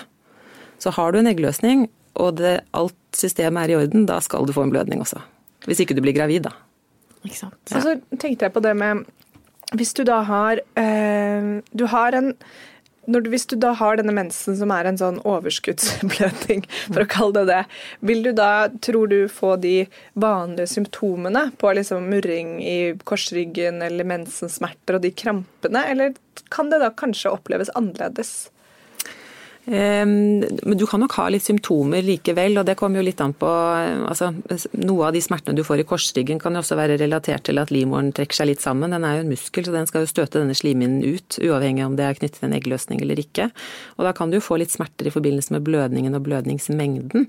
Så 0.81 0.93
har 0.97 1.13
du 1.13 1.21
en 1.21 1.29
eggløsning, 1.29 1.87
og 2.17 2.39
det, 2.41 2.59
alt 2.77 2.97
systemet 3.17 3.67
er 3.67 3.73
i 3.73 3.79
orden, 3.83 4.07
da 4.09 4.17
skal 4.25 4.47
du 4.47 4.53
få 4.55 4.65
en 4.65 4.73
blødning 4.73 5.03
også. 5.03 5.21
Hvis 5.69 5.83
ikke 5.83 5.97
du 5.97 6.01
blir 6.05 6.15
gravid, 6.17 6.47
da. 6.49 6.55
Ikke 7.23 7.37
sant. 7.37 7.59
Ja. 7.69 7.77
Så, 7.77 7.83
så 7.85 8.17
tenkte 8.21 8.47
jeg 8.47 8.53
på 8.55 8.63
det 8.63 8.73
med 8.77 9.05
Hvis 9.75 9.93
du 9.97 10.03
da 10.07 10.21
har 10.23 10.61
øh, 10.79 11.47
Du 11.73 11.87
har 11.89 12.15
en 12.15 12.35
du, 13.07 13.21
hvis 13.31 13.45
du 13.47 13.55
da 13.55 13.71
har 13.79 13.95
denne 13.95 14.11
mensen 14.11 14.57
som 14.59 14.71
er 14.75 14.89
en 14.89 14.97
sånn 14.99 15.21
overskuddsblødning, 15.23 16.65
for 16.89 17.05
å 17.05 17.07
kalle 17.07 17.39
det 17.39 17.45
det, 17.47 17.61
vil 18.09 18.25
du 18.25 18.33
da, 18.35 18.67
tror 18.83 19.07
du, 19.07 19.15
få 19.31 19.53
de 19.63 19.85
vanlige 20.19 20.73
symptomene 20.73 21.45
på 21.55 21.71
liksom 21.77 22.09
murring 22.11 22.57
i 22.59 22.77
korsryggen 23.07 23.79
eller 23.85 24.07
mensensmerter 24.11 24.99
og 24.99 25.05
de 25.05 25.13
krampene, 25.15 25.85
eller 25.87 26.17
kan 26.51 26.67
det 26.73 26.81
da 26.83 26.91
kanskje 26.91 27.31
oppleves 27.31 27.71
annerledes? 27.79 28.49
Ehm, 29.67 30.45
men 30.63 30.77
du 30.77 30.85
kan 30.87 31.01
nok 31.03 31.11
ha 31.19 31.25
litt 31.27 31.43
symptomer 31.43 32.05
likevel, 32.05 32.55
og 32.61 32.67
det 32.69 32.77
kommer 32.79 33.01
jo 33.01 33.07
litt 33.09 33.19
an 33.19 33.33
på 33.35 33.47
altså, 34.07 34.29
Noe 34.79 35.09
av 35.09 35.15
de 35.15 35.19
smertene 35.23 35.57
du 35.57 35.63
får 35.67 35.81
i 35.83 35.85
korsryggen 35.87 36.39
kan 36.39 36.55
jo 36.55 36.61
også 36.61 36.77
være 36.79 36.95
relatert 37.01 37.43
til 37.49 37.59
at 37.59 37.73
livmoren 37.73 38.13
trekker 38.15 38.39
seg 38.39 38.51
litt 38.51 38.63
sammen. 38.63 38.95
Den 38.95 39.03
er 39.03 39.17
jo 39.17 39.25
en 39.25 39.33
muskel, 39.33 39.67
så 39.67 39.73
den 39.75 39.89
skal 39.89 40.05
jo 40.05 40.11
støte 40.11 40.39
denne 40.39 40.55
slimhinnen 40.55 41.03
ut, 41.03 41.39
uavhengig 41.43 41.83
om 41.83 41.97
det 41.99 42.05
er 42.07 42.19
knyttet 42.19 42.39
til 42.39 42.47
en 42.47 42.55
eggløsning 42.55 43.01
eller 43.03 43.19
ikke. 43.19 43.49
Og 43.97 44.07
da 44.07 44.13
kan 44.15 44.31
du 44.31 44.37
jo 44.37 44.45
få 44.45 44.59
litt 44.61 44.71
smerter 44.71 45.09
i 45.09 45.13
forbindelse 45.13 45.57
med 45.57 45.67
blødningen 45.67 46.15
og 46.15 46.23
blødningsmengden. 46.29 47.27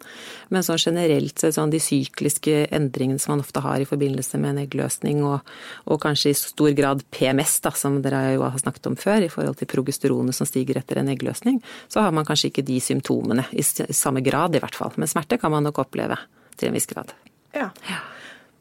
Men 0.54 0.66
sånn 0.66 0.78
generelt 0.78 1.42
sånn 1.42 1.75
de 1.75 1.83
sykliske 1.83 2.68
endringene 2.75 3.18
som 3.18 3.35
man 3.35 3.42
ofte 3.42 3.64
har 3.64 3.83
i 3.83 3.88
forbindelse 3.88 4.38
med 4.38 4.54
en 4.54 4.62
eggløsning, 4.62 5.25
og, 5.26 5.42
og 5.90 6.00
kanskje 6.07 6.30
i 6.30 6.38
stor 6.38 6.71
grad 6.78 7.02
PMS, 7.14 7.59
da, 7.66 7.75
som 7.75 7.99
dere 8.04 8.23
jo 8.37 8.47
har 8.47 8.62
snakket 8.62 8.92
om 8.92 8.99
før, 9.00 9.26
i 9.26 9.33
forhold 9.33 9.59
til 9.59 9.73
progesteronet 9.75 10.38
som 10.38 10.47
stiger 10.47 10.78
etter 10.78 11.02
en 11.02 11.11
eggløsning, 11.11 11.59
så 11.90 12.07
har 12.07 12.14
man 12.14 12.27
kanskje 12.28 12.52
ikke 12.52 12.66
de 12.68 12.78
symptomene 12.85 13.47
i 13.56 13.64
samme 13.64 14.23
grad, 14.25 14.56
i 14.56 14.62
hvert 14.62 14.76
fall. 14.78 14.94
Men 14.97 15.11
smerte 15.11 15.40
kan 15.40 15.54
man 15.54 15.66
nok 15.66 15.80
oppleve 15.85 16.20
til 16.58 16.70
en 16.70 16.78
viss 16.78 16.88
grad. 16.90 17.14
Ja. 17.56 17.70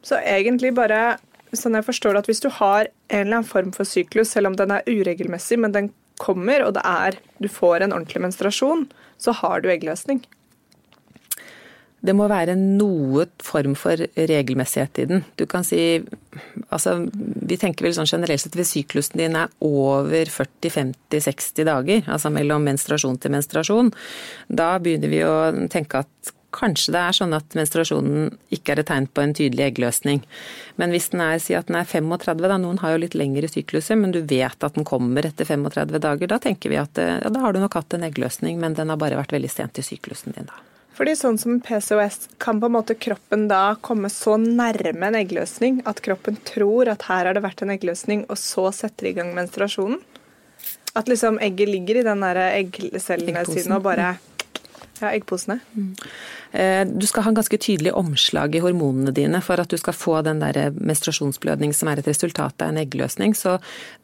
Så 0.02 0.20
egentlig 0.22 0.72
bare 0.76 1.18
sånn 1.56 1.78
jeg 1.78 1.86
forstår 1.86 2.14
det, 2.14 2.24
at 2.24 2.30
hvis 2.30 2.42
du 2.44 2.50
har 2.58 2.88
en 2.88 3.22
eller 3.22 3.40
annen 3.40 3.48
form 3.48 3.70
for 3.76 3.88
syklus, 3.88 4.34
selv 4.34 4.50
om 4.50 4.56
den 4.58 4.72
er 4.74 4.84
uregelmessig, 4.88 5.58
men 5.60 5.74
den 5.74 5.92
kommer, 6.20 6.64
og 6.66 6.74
det 6.76 6.82
er 6.84 7.18
du 7.38 7.48
får 7.50 7.84
en 7.84 7.94
ordentlig 7.94 8.24
menstruasjon, 8.26 8.88
så 9.22 9.34
har 9.40 9.62
du 9.62 9.70
eggløsning. 9.72 10.20
Det 11.98 12.14
må 12.14 12.28
være 12.30 12.54
noe 12.58 13.26
form 13.42 13.74
for 13.78 13.98
regelmessighet 14.14 15.02
i 15.02 15.06
den. 15.10 15.24
Du 15.36 15.46
kan 15.50 15.66
si 15.66 15.80
altså, 16.68 16.94
Vi 17.10 17.58
tenker 17.58 17.88
vel 17.88 17.96
sånn 17.96 18.10
generelt 18.10 18.44
sett 18.44 18.56
hvis 18.58 18.74
syklusen 18.76 19.18
din 19.18 19.36
er 19.38 19.50
over 19.64 20.30
40-50-60 20.30 21.66
dager, 21.66 22.02
altså 22.06 22.30
mellom 22.30 22.66
menstruasjon 22.68 23.18
til 23.18 23.34
menstruasjon, 23.34 23.92
da 24.48 24.76
begynner 24.82 25.10
vi 25.10 25.24
å 25.26 25.38
tenke 25.72 26.04
at 26.04 26.34
kanskje 26.54 26.94
det 26.94 27.00
er 27.00 27.16
sånn 27.16 27.34
at 27.36 27.56
menstruasjonen 27.56 28.30
ikke 28.54 28.72
er 28.72 28.82
et 28.82 28.88
tegn 28.88 29.08
på 29.12 29.24
en 29.24 29.34
tydelig 29.36 29.66
eggløsning. 29.66 30.22
Men 30.80 30.94
hvis 30.94 31.10
den 31.12 31.22
er, 31.24 31.36
si 31.42 31.56
at 31.58 31.68
den 31.68 31.76
er 31.80 31.88
35, 31.88 32.46
da, 32.48 32.56
noen 32.60 32.80
har 32.82 32.94
jo 32.94 33.02
litt 33.02 33.16
lengre 33.18 33.50
sykluser, 33.50 33.98
men 34.00 34.14
du 34.14 34.22
vet 34.22 34.64
at 34.64 34.78
den 34.78 34.86
kommer 34.88 35.28
etter 35.28 35.48
35 35.48 36.00
dager, 36.04 36.30
da 36.30 36.40
tenker 36.42 36.72
vi 36.72 36.80
at 36.80 37.00
ja, 37.00 37.20
da 37.28 37.44
har 37.44 37.52
du 37.52 37.60
nok 37.62 37.76
hatt 37.78 37.98
en 37.98 38.06
eggløsning, 38.08 38.56
men 38.62 38.78
den 38.78 38.92
har 38.92 39.00
bare 39.00 39.20
vært 39.20 39.36
veldig 39.36 39.52
sent 39.52 39.80
i 39.80 39.86
syklusen 39.86 40.36
din 40.36 40.48
da. 40.48 40.64
Fordi 40.98 41.12
sånn 41.14 41.36
som 41.38 41.60
PCOS 41.62 42.24
kan 42.42 42.58
på 42.58 42.66
en 42.66 42.74
måte 42.74 42.96
kroppen 42.98 43.44
da 43.46 43.76
komme 43.86 44.10
så 44.10 44.34
nærme 44.34 45.06
en 45.06 45.18
eggløsning 45.20 45.78
at 45.86 46.02
kroppen 46.02 46.40
tror 46.48 46.90
at 46.90 47.06
her 47.06 47.28
har 47.28 47.38
det 47.38 47.44
vært 47.44 47.62
en 47.62 47.70
eggløsning, 47.70 48.24
og 48.26 48.40
så 48.40 48.72
setter 48.74 49.06
i 49.06 49.12
gang 49.14 49.30
menstruasjonen. 49.36 50.00
At 50.98 51.06
liksom 51.06 51.38
egget 51.44 51.70
ligger 51.70 52.00
i 52.00 52.06
den 52.08 52.24
der 52.24 52.40
eggcellene 52.48 53.44
sine 53.46 53.78
og 53.78 53.86
bare 53.86 54.16
ja, 55.02 55.12
eggposene. 55.14 55.58
Mm. 55.74 55.90
Eh, 56.50 56.82
du 56.88 57.06
skal 57.06 57.26
ha 57.26 57.32
en 57.32 57.36
ganske 57.36 57.58
tydelig 57.60 57.92
omslag 57.96 58.54
i 58.56 58.62
hormonene 58.64 59.12
dine 59.14 59.40
for 59.44 59.60
at 59.60 59.68
du 59.68 59.76
skal 59.80 59.96
få 59.96 60.20
den 60.26 60.40
der 60.40 60.72
menstruasjonsblødning 60.76 61.74
som 61.76 61.90
er 61.90 62.00
et 62.00 62.08
resultat 62.08 62.62
av 62.64 62.72
en 62.72 62.80
eggløsning. 62.80 63.36
Så 63.36 63.58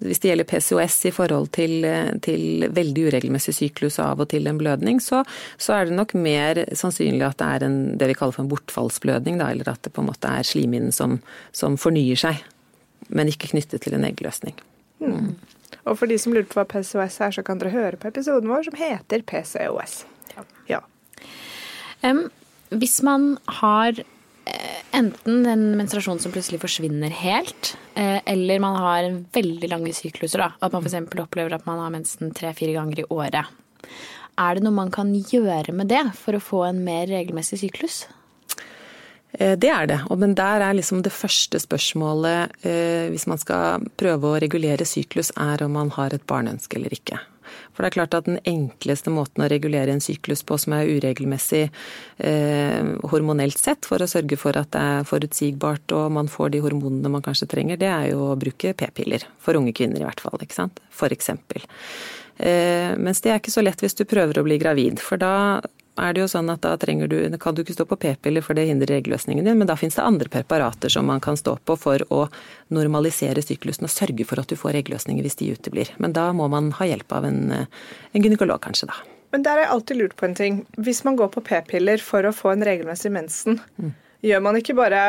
hvis 0.04 0.20
det 0.22 0.30
gjelder 0.30 0.48
PCOS 0.50 0.98
i 1.08 1.14
forhold 1.14 1.50
til, 1.56 1.86
til 2.24 2.68
veldig 2.74 3.08
uregelmessig 3.08 3.56
syklus 3.56 3.98
og 4.00 4.06
av 4.06 4.24
og 4.26 4.30
til 4.34 4.50
en 4.50 4.60
blødning, 4.60 5.00
så, 5.02 5.24
så, 5.56 5.78
er 5.78 5.88
det 5.88 5.98
nok 5.98 6.14
mer 6.18 6.64
sannsynlig 6.76 7.24
at 7.26 7.40
det 7.40 7.50
er 7.56 7.66
en, 7.68 7.78
det 7.98 8.10
vi 8.12 8.18
kaller 8.18 8.36
for 8.36 8.44
en 8.44 8.52
bortfallsblødning, 8.52 9.40
da, 9.40 9.50
eller 9.54 9.72
at 9.72 9.82
det 9.86 9.94
på 9.94 10.04
en 10.04 10.10
måte 10.12 10.30
er 10.30 10.46
slimhinnen 10.46 10.94
som, 10.94 11.18
som, 11.52 11.78
fornyer 11.80 12.18
seg, 12.20 12.44
men 13.08 13.28
ikke 13.32 13.50
knyttet 13.52 13.84
til 13.84 13.96
en 13.96 14.06
eggløsning. 14.06 14.56
Mm. 15.02 15.34
Og 15.84 15.98
for 16.00 16.08
de 16.08 16.16
som 16.20 16.32
lurer 16.32 16.48
på 16.48 16.60
hva 16.60 16.64
PCOS 16.68 17.20
er, 17.20 17.34
så 17.36 17.44
kan 17.44 17.60
dere 17.60 17.74
høre 17.74 18.00
på 18.00 18.08
episoden 18.08 18.48
vår 18.52 18.68
som 18.68 18.76
heter 18.78 19.24
PCOS. 19.28 20.04
Ja. 20.70 20.80
Um, 22.04 22.26
hvis 22.74 23.02
man 23.02 23.36
har 23.60 23.98
eh, 23.98 24.80
enten 24.96 25.46
en 25.46 25.64
menstruasjon 25.78 26.20
som 26.22 26.32
plutselig 26.34 26.60
forsvinner 26.62 27.12
helt, 27.14 27.74
eh, 27.94 28.20
eller 28.26 28.62
man 28.62 28.76
har 28.80 29.10
veldig 29.34 29.70
lange 29.70 29.94
sykluser, 29.96 30.42
da, 30.42 30.50
at 30.60 30.74
man 30.74 30.84
f.eks. 30.84 30.98
opplever 31.22 31.54
at 31.54 31.66
man 31.68 31.82
har 31.82 31.94
mensen 31.94 32.34
tre-fire 32.34 32.74
ganger 32.76 33.04
i 33.04 33.08
året. 33.12 33.52
Er 34.40 34.56
det 34.56 34.64
noe 34.66 34.74
man 34.74 34.90
kan 34.94 35.12
gjøre 35.14 35.74
med 35.76 35.92
det 35.92 36.04
for 36.18 36.36
å 36.36 36.42
få 36.42 36.64
en 36.68 36.82
mer 36.86 37.06
regelmessig 37.10 37.60
syklus? 37.62 38.04
Eh, 39.38 39.54
det 39.60 39.70
er 39.70 39.90
det, 39.90 40.00
men 40.18 40.34
der 40.38 40.64
er 40.66 40.74
liksom 40.74 41.04
det 41.06 41.14
første 41.14 41.60
spørsmålet 41.62 42.58
hvis 42.64 43.28
man 43.30 43.40
skal 43.40 43.86
prøve 44.00 44.32
å 44.32 44.40
regulere 44.42 44.88
syklus, 44.88 45.30
er 45.38 45.62
om 45.62 45.78
man 45.78 45.94
har 45.94 46.14
et 46.16 46.26
barneønske 46.26 46.80
eller 46.80 46.96
ikke. 46.96 47.20
For 47.74 47.82
det 47.82 47.90
er 47.90 47.96
klart 47.98 48.16
at 48.18 48.28
den 48.28 48.40
enkleste 48.48 49.12
måten 49.12 49.44
å 49.44 49.50
regulere 49.50 49.94
en 49.94 50.02
syklus 50.04 50.44
på 50.46 50.58
som 50.60 50.76
er 50.76 50.90
uregelmessig 50.94 51.62
eh, 51.66 52.90
hormonelt 53.12 53.60
sett, 53.60 53.88
for 53.88 54.02
å 54.02 54.10
sørge 54.10 54.38
for 54.40 54.56
at 54.60 54.72
det 54.74 54.82
er 54.82 55.08
forutsigbart 55.08 55.94
og 55.96 56.10
man 56.18 56.30
får 56.30 56.54
de 56.54 56.64
hormonene 56.64 57.12
man 57.12 57.24
kanskje 57.24 57.50
trenger, 57.50 57.80
det 57.80 57.90
er 57.90 58.10
jo 58.12 58.30
å 58.30 58.38
bruke 58.40 58.74
p-piller. 58.78 59.26
For 59.42 59.58
unge 59.58 59.74
kvinner 59.76 60.02
i 60.02 60.06
hvert 60.06 60.22
fall, 60.24 60.38
ikke 60.42 60.58
sant. 60.58 60.82
For 60.94 61.14
eksempel. 61.14 61.64
Eh, 62.36 62.92
mens 62.98 63.22
det 63.22 63.32
er 63.32 63.40
ikke 63.42 63.54
så 63.54 63.62
lett 63.62 63.82
hvis 63.82 63.96
du 63.98 64.06
prøver 64.08 64.40
å 64.40 64.46
bli 64.46 64.58
gravid, 64.62 65.02
for 65.02 65.20
da 65.20 65.34
er 66.00 66.14
det 66.14 66.24
jo 66.24 66.28
sånn 66.30 66.50
at 66.50 66.62
da 66.64 66.74
trenger 66.80 67.10
du, 67.10 67.16
kan 67.40 67.54
du 67.54 67.62
ikke 67.62 67.76
stå 67.76 67.86
på 67.86 67.98
p-piller 68.02 68.42
for 68.42 68.58
det 68.58 68.66
hindrer 68.66 68.96
eggløsningen 68.96 69.46
din, 69.46 69.58
men 69.60 69.68
da 69.70 69.76
finnes 69.78 69.94
det 69.98 70.02
andre 70.02 70.30
preparater 70.32 70.90
som 70.90 71.06
man 71.06 71.22
kan 71.22 71.38
stå 71.38 71.56
på 71.62 71.76
for 71.78 72.02
å 72.14 72.24
normalisere 72.74 73.44
syklusen 73.44 73.86
og 73.86 73.94
sørge 73.94 74.26
for 74.26 74.42
at 74.42 74.50
du 74.50 74.58
får 74.58 74.80
eggløsninger 74.80 75.22
hvis 75.26 75.38
de 75.38 75.52
uteblir. 75.54 75.92
Men 76.02 76.16
da 76.16 76.30
må 76.34 76.48
man 76.50 76.72
ha 76.80 76.88
hjelp 76.90 77.14
av 77.14 77.28
en, 77.28 77.42
en 77.54 78.26
gynekolog 78.26 78.62
kanskje, 78.64 78.90
da. 78.90 78.98
Men 79.34 79.42
der 79.46 79.58
har 79.58 79.64
jeg 79.64 79.74
alltid 79.74 79.98
lurt 79.98 80.16
på 80.18 80.26
en 80.28 80.36
ting. 80.38 80.58
Hvis 80.78 81.02
man 81.06 81.16
går 81.18 81.30
på 81.34 81.42
p-piller 81.46 82.02
for 82.02 82.26
å 82.26 82.34
få 82.34 82.52
en 82.52 82.66
regelmessig 82.66 83.10
mensen, 83.14 83.58
mm. 83.82 83.94
gjør 84.26 84.44
man 84.46 84.58
ikke 84.58 84.76
bare 84.78 85.04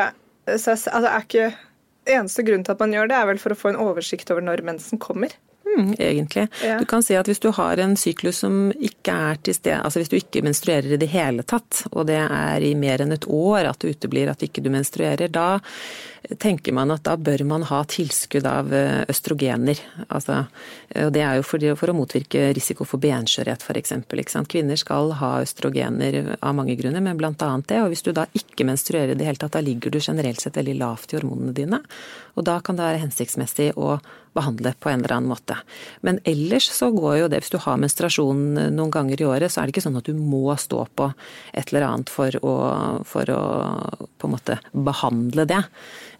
altså 0.46 0.90
er 1.02 1.22
ikke 1.22 1.54
Eneste 2.06 2.44
grunn 2.46 2.62
til 2.62 2.70
at 2.70 2.78
man 2.78 2.92
gjør 2.94 3.08
det, 3.10 3.16
er 3.18 3.26
vel 3.26 3.38
for 3.42 3.50
å 3.50 3.58
få 3.58 3.72
en 3.72 3.78
oversikt 3.82 4.28
over 4.30 4.44
når 4.46 4.60
mensen 4.62 5.00
kommer? 5.02 5.32
Mm, 5.66 5.94
egentlig. 5.98 6.48
Ja. 6.64 6.78
Du 6.78 6.86
kan 6.88 7.02
si 7.02 7.16
at 7.18 7.28
hvis 7.28 7.42
du 7.42 7.50
har 7.50 7.80
en 7.82 7.96
syklus 7.98 8.38
som 8.44 8.70
ikke 8.72 9.12
er 9.12 9.40
til 9.42 9.56
stede, 9.56 9.80
altså 9.82 10.00
hvis 10.00 10.12
du 10.12 10.16
ikke 10.18 10.44
menstruerer 10.46 10.94
i 10.94 11.00
det 11.00 11.10
hele 11.12 11.42
tatt, 11.42 11.82
og 11.92 12.06
det 12.08 12.20
er 12.22 12.64
i 12.64 12.74
mer 12.78 13.02
enn 13.02 13.16
et 13.16 13.26
år 13.28 13.72
at 13.72 13.80
du 13.82 13.90
uteblir 13.90 14.30
at 14.32 14.44
ikke 14.46 14.64
du 14.64 14.70
menstruerer, 14.72 15.28
da 15.28 15.58
tenker 16.38 16.74
man 16.74 16.90
at 16.94 17.04
da 17.06 17.14
bør 17.16 17.44
man 17.48 17.64
ha 17.68 17.82
tilskudd 17.88 18.46
av 18.48 18.72
eh, 18.74 19.04
østrogener. 19.10 19.80
Altså, 20.08 20.42
og 21.04 21.12
det 21.14 21.22
er 21.22 21.38
jo 21.38 21.46
for, 21.46 21.66
for, 21.78 21.92
å 21.92 21.96
motvirke 21.96 22.48
risiko 22.56 22.86
for 22.88 23.02
benskjørhet 23.02 23.62
f.eks. 23.62 24.36
Kvinner 24.50 24.80
skal 24.80 25.14
ha 25.20 25.32
østrogener 25.44 26.36
av 26.40 26.58
mange 26.58 26.76
grunner, 26.78 27.04
men 27.04 27.18
bl.a. 27.20 27.32
det. 27.68 27.80
Og 27.82 27.90
hvis 27.92 28.04
du 28.06 28.12
da 28.16 28.26
ikke 28.36 28.66
menstruerer 28.68 29.14
i 29.14 29.18
det 29.18 29.28
hele 29.28 29.40
tatt, 29.40 29.56
da 29.56 29.64
ligger 29.64 29.94
du 29.94 30.00
generelt 30.00 30.42
sett 30.42 30.58
veldig 30.58 30.78
lavt 30.82 31.14
i 31.14 31.20
hormonene 31.20 31.56
dine. 31.56 31.82
Og 32.36 32.46
da 32.46 32.58
kan 32.64 32.78
det 32.78 32.86
være 32.86 33.04
hensiktsmessig 33.06 33.72
å 33.80 33.96
behandle 34.36 34.74
på 34.80 34.90
en 34.90 35.00
eller 35.00 35.14
annen 35.16 35.30
måte. 35.32 35.56
Men 36.04 36.20
ellers 36.28 36.68
så 36.72 36.90
går 36.92 37.20
jo 37.22 37.28
det, 37.32 37.40
hvis 37.42 37.54
du 37.54 37.58
har 37.62 37.80
menstruasjon 37.80 38.42
noen 38.74 38.92
ganger 38.92 39.22
i 39.22 39.28
året, 39.28 39.52
så 39.52 39.62
er 39.62 39.68
det 39.68 39.76
ikke 39.76 39.86
sånn 39.86 39.96
at 40.00 40.08
du 40.08 40.18
må 40.18 40.52
stå 40.60 40.84
på 40.98 41.08
et 41.56 41.72
eller 41.72 41.88
annet 41.88 42.12
for 42.12 42.36
å, 42.44 42.56
for 43.08 43.32
å 43.32 43.40
på 44.20 44.28
en 44.28 44.34
måte 44.36 44.58
behandle 44.72 45.48
det. 45.48 45.62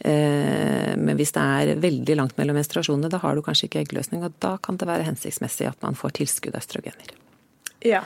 Eh, 0.01 0.93
men 0.99 1.17
hvis 1.19 1.33
det 1.37 1.45
er 1.45 1.81
veldig 1.83 2.19
langt 2.19 2.37
mellom 2.41 2.59
menstruasjonene, 2.59 3.11
da 3.13 3.21
har 3.23 3.37
du 3.37 3.45
kanskje 3.47 3.71
ikke 3.71 3.85
eggløsning, 3.85 4.25
og 4.27 4.37
da 4.45 4.57
kan 4.63 4.81
det 4.81 4.89
være 4.89 5.07
hensiktsmessig 5.09 5.71
at 5.71 5.81
man 5.85 5.99
får 5.99 6.19
tilskudd 6.21 6.57
av 6.57 6.65
østrogener. 6.65 7.17
Ja. 7.87 8.03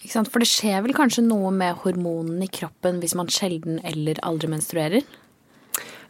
Ikke 0.00 0.14
sant? 0.14 0.30
For 0.32 0.42
det 0.42 0.48
skjer 0.50 0.80
vel 0.84 0.96
kanskje 0.96 1.26
noe 1.26 1.52
med 1.54 1.82
hormonene 1.82 2.46
i 2.46 2.52
kroppen 2.52 3.02
hvis 3.02 3.16
man 3.18 3.30
sjelden 3.32 3.82
eller 3.86 4.20
aldri 4.26 4.48
menstruerer? 4.52 5.04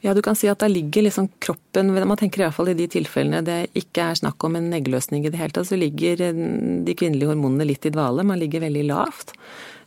Ja, 0.01 0.15
du 0.17 0.23
kan 0.25 0.37
si 0.39 0.49
at 0.49 0.63
da 0.63 0.69
ligger 0.71 1.05
liksom 1.05 1.27
kroppen 1.45 1.91
Man 1.93 2.17
tenker 2.17 2.41
iallfall 2.41 2.71
i 2.73 2.77
de 2.79 2.87
tilfellene 2.89 3.43
det 3.45 3.59
ikke 3.77 4.07
er 4.09 4.17
snakk 4.17 4.41
om 4.49 4.55
en 4.57 4.71
eggløsning 4.73 5.27
i 5.27 5.33
det 5.33 5.37
hele 5.37 5.53
tatt, 5.53 5.69
så 5.69 5.77
ligger 5.77 6.23
eh, 6.25 6.45
de 6.87 6.95
kvinnelige 6.97 7.29
hormonene 7.29 7.67
litt 7.69 7.85
i 7.85 7.93
dvale. 7.93 8.25
Man 8.25 8.41
ligger 8.41 8.65
veldig 8.65 8.87
lavt. 8.89 9.35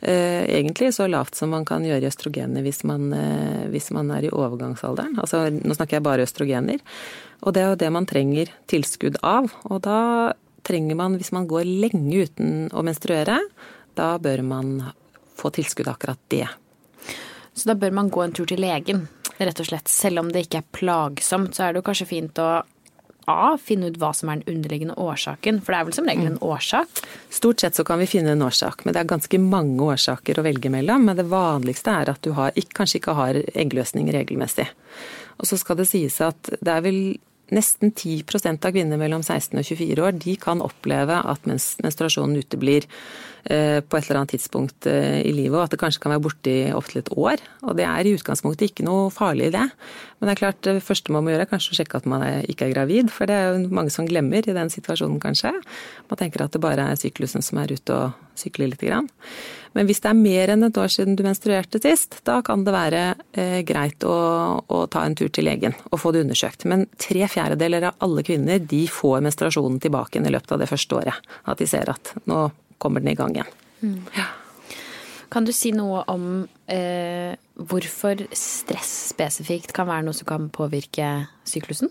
Eh, 0.04 0.44
egentlig 0.60 0.90
så 0.94 1.08
lavt 1.08 1.38
som 1.40 1.54
man 1.56 1.64
kan 1.64 1.86
gjøre 1.88 2.10
østrogener 2.10 2.66
hvis 2.66 2.82
man, 2.84 3.06
eh, 3.16 3.68
hvis 3.72 3.88
man 3.96 4.10
er 4.12 4.28
i 4.28 4.32
overgangsalderen. 4.36 5.16
Altså, 5.24 5.46
nå 5.48 5.78
snakker 5.78 5.98
jeg 5.98 6.04
bare 6.04 6.26
østrogener. 6.28 6.82
Og 7.44 7.56
det 7.56 7.64
er 7.64 7.70
jo 7.72 7.80
det 7.80 7.92
man 7.96 8.08
trenger 8.10 8.52
tilskudd 8.68 9.22
av. 9.24 9.48
Og 9.72 9.80
da 9.88 10.34
trenger 10.68 11.00
man, 11.00 11.16
hvis 11.16 11.32
man 11.32 11.48
går 11.48 11.64
lenge 11.68 12.28
uten 12.28 12.68
å 12.76 12.84
menstruere, 12.84 13.40
da 13.96 14.18
bør 14.20 14.44
man 14.44 14.76
få 15.40 15.54
tilskudd 15.56 15.88
akkurat 15.88 16.20
det. 16.34 16.48
Så 17.56 17.70
da 17.72 17.76
bør 17.80 17.96
man 17.96 18.12
gå 18.12 18.24
en 18.24 18.36
tur 18.36 18.50
til 18.50 18.64
legen? 18.64 19.08
rett 19.40 19.60
og 19.60 19.68
slett. 19.68 19.90
Selv 19.90 20.22
om 20.22 20.32
det 20.32 20.46
ikke 20.46 20.62
er 20.62 20.72
plagsomt, 20.76 21.56
så 21.56 21.66
er 21.66 21.74
det 21.74 21.82
jo 21.82 21.88
kanskje 21.88 22.10
fint 22.10 22.42
å 22.42 22.50
A, 23.32 23.56
finne 23.62 23.90
ut 23.92 23.98
hva 24.02 24.12
som 24.16 24.30
er 24.30 24.42
den 24.42 24.58
underliggende 24.58 24.98
årsaken, 25.00 25.62
for 25.64 25.74
det 25.74 25.80
er 25.80 25.88
vel 25.88 25.98
som 25.98 26.08
regel 26.10 26.30
en 26.32 26.40
årsak? 26.44 27.04
Stort 27.34 27.64
sett 27.64 27.78
så 27.80 27.86
kan 27.88 28.02
vi 28.02 28.10
finne 28.10 28.36
en 28.36 28.46
årsak, 28.46 28.84
men 28.84 28.96
det 28.96 29.04
er 29.04 29.12
ganske 29.12 29.40
mange 29.42 29.92
årsaker 29.94 30.40
å 30.40 30.46
velge 30.46 30.72
mellom. 30.74 31.08
Men 31.08 31.20
det 31.20 31.30
vanligste 31.32 31.94
er 32.04 32.14
at 32.14 32.24
du 32.26 32.34
har, 32.38 32.56
kanskje 32.76 33.00
ikke 33.02 33.18
har 33.18 33.40
eggløsning 33.54 34.12
regelmessig. 34.14 34.68
Og 35.40 35.50
så 35.50 35.60
skal 35.60 35.80
det 35.80 35.90
sies 35.90 36.20
at 36.24 36.52
det 36.60 36.74
er 36.74 36.84
vel 36.86 37.00
nesten 37.54 37.94
10% 37.94 38.66
av 38.68 38.74
kvinner 38.76 39.00
mellom 39.00 39.24
16 39.24 39.60
og 39.60 39.68
24 39.68 40.06
år 40.06 40.18
de 40.22 40.36
kan 40.42 40.64
oppleve 40.64 41.20
at 41.30 41.46
menstruasjonen 41.48 42.42
uteblir 42.42 42.88
eh, 43.46 43.80
på 43.80 43.98
et 43.98 44.08
eller 44.08 44.22
annet 44.22 44.34
tidspunkt 44.36 44.88
eh, 44.90 45.22
i 45.24 45.34
livet, 45.36 45.56
og 45.58 45.66
at 45.66 45.76
det 45.76 45.82
kanskje 45.82 46.04
kan 46.04 46.16
være 46.16 46.26
borte 46.26 46.52
i 46.54 46.74
opptil 46.76 47.04
et 47.04 47.12
år. 47.14 47.44
Og 47.68 47.78
det 47.80 47.88
er 47.90 48.10
i 48.10 48.16
utgangspunktet 48.18 48.72
ikke 48.72 48.88
noe 48.88 49.12
farlig 49.14 49.52
i 49.52 49.56
det. 49.56 49.66
Men 50.20 50.30
det 50.30 50.36
er 50.36 50.42
klart, 50.42 50.62
det 50.66 50.86
første 50.86 51.14
man 51.14 51.26
må 51.26 51.34
gjøre 51.34 51.48
er 51.48 51.52
kanskje 51.54 51.76
å 51.76 51.80
sjekke 51.80 52.02
at 52.02 52.10
man 52.10 52.26
ikke 52.50 52.68
er 52.68 52.76
gravid, 52.76 53.14
for 53.14 53.30
det 53.30 53.38
er 53.38 53.54
jo 53.54 53.74
mange 53.76 53.94
som 53.94 54.10
glemmer 54.10 54.46
i 54.46 54.58
den 54.58 54.74
situasjonen, 54.74 55.22
kanskje. 55.24 55.54
Man 56.10 56.22
tenker 56.22 56.46
at 56.46 56.56
det 56.56 56.64
bare 56.64 56.92
er 56.92 57.00
syklusen 57.00 57.46
som 57.46 57.62
er 57.62 57.76
ute 57.76 57.98
og 57.98 58.33
sykler 58.40 58.72
litt. 58.72 58.84
Men 59.74 59.90
hvis 59.90 60.04
det 60.04 60.12
er 60.12 60.20
mer 60.20 60.54
enn 60.54 60.68
et 60.68 60.78
år 60.78 60.92
siden 60.92 61.18
du 61.18 61.24
menstruerte 61.26 61.82
sist, 61.82 62.20
da 62.28 62.40
kan 62.46 62.66
det 62.66 62.76
være 62.76 63.02
eh, 63.32 63.62
greit 63.66 64.06
å, 64.06 64.18
å, 64.62 64.84
ta 64.92 65.06
en 65.06 65.18
tur 65.18 65.32
til 65.34 65.48
legen 65.50 65.74
og 65.90 66.02
få 66.02 66.14
det 66.14 66.24
undersøkt. 66.26 66.68
Men 66.70 66.86
tre 67.02 67.26
fjerdedeler 67.32 67.90
av 67.90 68.06
alle 68.06 68.26
kvinner 68.26 68.62
de 68.62 68.84
får 68.92 69.24
menstruasjonen 69.26 69.82
tilbake 69.84 70.22
i 70.22 70.34
løpet 70.34 70.56
av 70.56 70.62
det 70.62 70.70
første 70.70 71.02
året. 71.02 71.34
At 71.50 71.62
de 71.62 71.70
ser 71.70 71.90
at 71.94 72.14
nå 72.30 72.46
kommer 72.82 73.04
den 73.04 73.14
i 73.14 73.18
gang 73.18 73.38
igjen. 73.38 73.54
Mm. 73.84 74.00
Ja. 74.18 74.30
Kan 75.34 75.48
du 75.48 75.54
si 75.56 75.72
noe 75.74 76.04
om 76.14 76.44
eh, 76.70 77.34
hvorfor 77.58 78.22
stress 78.38 78.92
spesifikt 79.10 79.74
kan 79.74 79.90
være 79.90 80.06
noe 80.06 80.18
som 80.18 80.30
kan 80.30 80.52
påvirke 80.54 81.10
syklusen? 81.50 81.90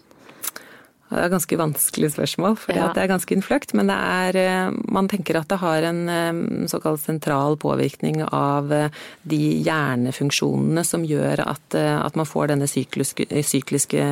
Det 1.12 1.20
er 1.20 1.26
et 1.28 1.34
ganske 1.34 1.56
vanskelig 1.60 2.08
spørsmål, 2.14 2.54
for 2.56 2.72
ja. 2.72 2.86
det 2.96 3.02
er 3.02 3.10
ganske 3.10 3.34
innfløkt. 3.36 3.74
Men 3.76 3.90
det 3.90 3.96
er 4.00 4.38
eh, 4.40 4.76
Man 4.96 5.10
tenker 5.12 5.36
at 5.36 5.50
det 5.50 5.58
har 5.60 5.84
en 5.84 6.00
eh, 6.08 6.68
såkalt 6.72 7.02
sentral 7.04 7.58
påvirkning 7.60 8.22
av 8.24 8.72
eh, 8.72 9.02
de 9.28 9.40
hjernefunksjonene 9.66 10.84
som 10.88 11.04
gjør 11.04 11.44
at, 11.44 11.76
at 11.76 12.16
man 12.16 12.28
får 12.28 12.54
denne 12.54 12.68
sykliske, 12.70 13.26
sykliske 13.28 14.06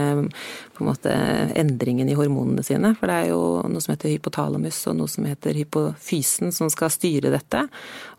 måte, 0.80 1.14
endringen 1.60 2.08
i 2.08 2.16
hormonene 2.16 2.64
sine. 2.64 2.92
For 3.00 3.08
det 3.08 3.16
er 3.16 3.32
jo 3.32 3.40
noe 3.68 3.84
som 3.84 3.94
heter 3.94 4.12
hypotalamus 4.12 4.82
og 4.90 5.00
noe 5.00 5.12
som 5.12 5.24
heter 5.28 5.56
hypofysen 5.56 6.52
som 6.56 6.68
skal 6.72 6.92
styre 6.92 7.32
dette. 7.32 7.64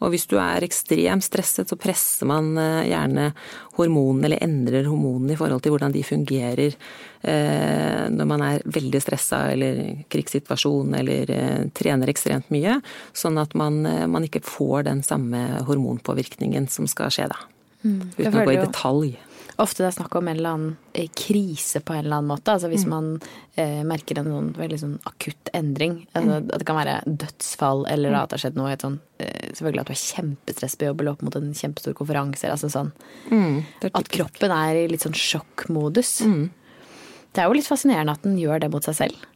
Og 0.02 0.14
hvis 0.14 0.28
du 0.30 0.40
er 0.42 0.66
ekstremt 0.66 1.26
stresset, 1.26 1.70
så 1.70 1.78
presser 1.78 2.30
man 2.30 2.54
gjerne 2.58 3.32
hormonene, 3.78 4.30
eller 4.30 4.46
endrer 4.46 4.90
hormonene 4.90 5.34
i 5.36 5.40
forhold 5.40 5.66
til 5.66 5.74
hvordan 5.74 5.94
de 5.94 6.06
fungerer 6.06 6.78
når 7.22 8.28
man 8.28 8.42
er 8.46 8.64
veldig 8.66 9.02
stressa 9.04 9.44
eller 9.54 9.82
krigssituasjon 10.12 10.96
eller 10.98 11.32
eh, 11.32 11.64
trener 11.78 12.12
ekstremt 12.12 12.50
mye. 12.54 12.80
Sånn 13.14 13.40
at 13.42 13.56
man, 13.58 13.84
eh, 13.86 14.08
man, 14.10 14.26
ikke 14.26 14.44
får 14.46 14.88
den 14.90 15.04
samme 15.06 15.62
hormonpåvirkningen 15.68 16.70
som 16.72 16.90
skal 16.90 17.14
skje 17.14 17.30
da. 17.32 17.42
Mm. 17.84 18.02
Uten 18.18 18.40
å 18.42 18.46
gå 18.46 18.56
i 18.56 18.62
detalj. 18.62 19.14
Ofte 19.62 19.84
det 19.84 19.90
er 19.92 19.96
snakk 19.98 20.16
om 20.18 20.30
en 20.30 20.38
eller 20.40 20.56
annen 20.56 20.70
eh, 20.98 21.10
krise 21.18 21.82
på 21.86 21.94
en 21.94 22.06
eller 22.06 22.22
annen 22.22 22.32
måte. 22.32 22.54
Altså 22.56 22.70
hvis 22.72 22.86
mm. 22.88 22.94
man 22.94 23.10
eh, 23.60 23.82
merker 23.86 24.22
en 24.22 24.30
sånn, 24.32 24.48
veldig 24.58 24.80
sånn 24.82 24.96
akutt 25.10 25.52
endring. 25.58 26.00
Altså, 26.14 26.40
mm. 26.40 26.48
At 26.48 26.64
det 26.64 26.68
kan 26.70 26.80
være 26.80 26.96
dødsfall 27.26 27.86
eller 27.92 28.18
at 28.18 28.32
det 28.32 28.40
har 28.40 28.44
skjedd 28.46 28.58
noe 28.58 28.78
sånn, 28.82 28.98
eh, 29.22 29.52
Selvfølgelig 29.52 29.84
at 29.84 29.92
du 29.92 29.94
har 29.94 30.02
kjempestress 30.02 30.78
på 30.80 30.90
jobb 30.90 31.04
eller 31.04 31.14
opp 31.14 31.26
mot 31.28 31.38
en 31.38 31.52
kjempestor 31.58 31.98
konferanse. 32.00 32.50
Altså 32.50 32.72
sånn, 32.74 32.94
mm, 33.30 33.60
at 33.92 34.12
kroppen 34.14 34.56
er 34.56 34.82
i 34.82 34.88
litt 34.90 35.06
sånn 35.06 35.18
sjokkmodus. 35.18 36.16
Mm. 36.26 36.46
Det 37.32 37.44
er 37.44 37.50
jo 37.50 37.58
litt 37.60 37.70
fascinerende 37.70 38.18
at 38.18 38.26
den 38.26 38.40
gjør 38.40 38.64
det 38.64 38.72
mot 38.74 38.86
seg 38.86 38.98
selv. 38.98 39.28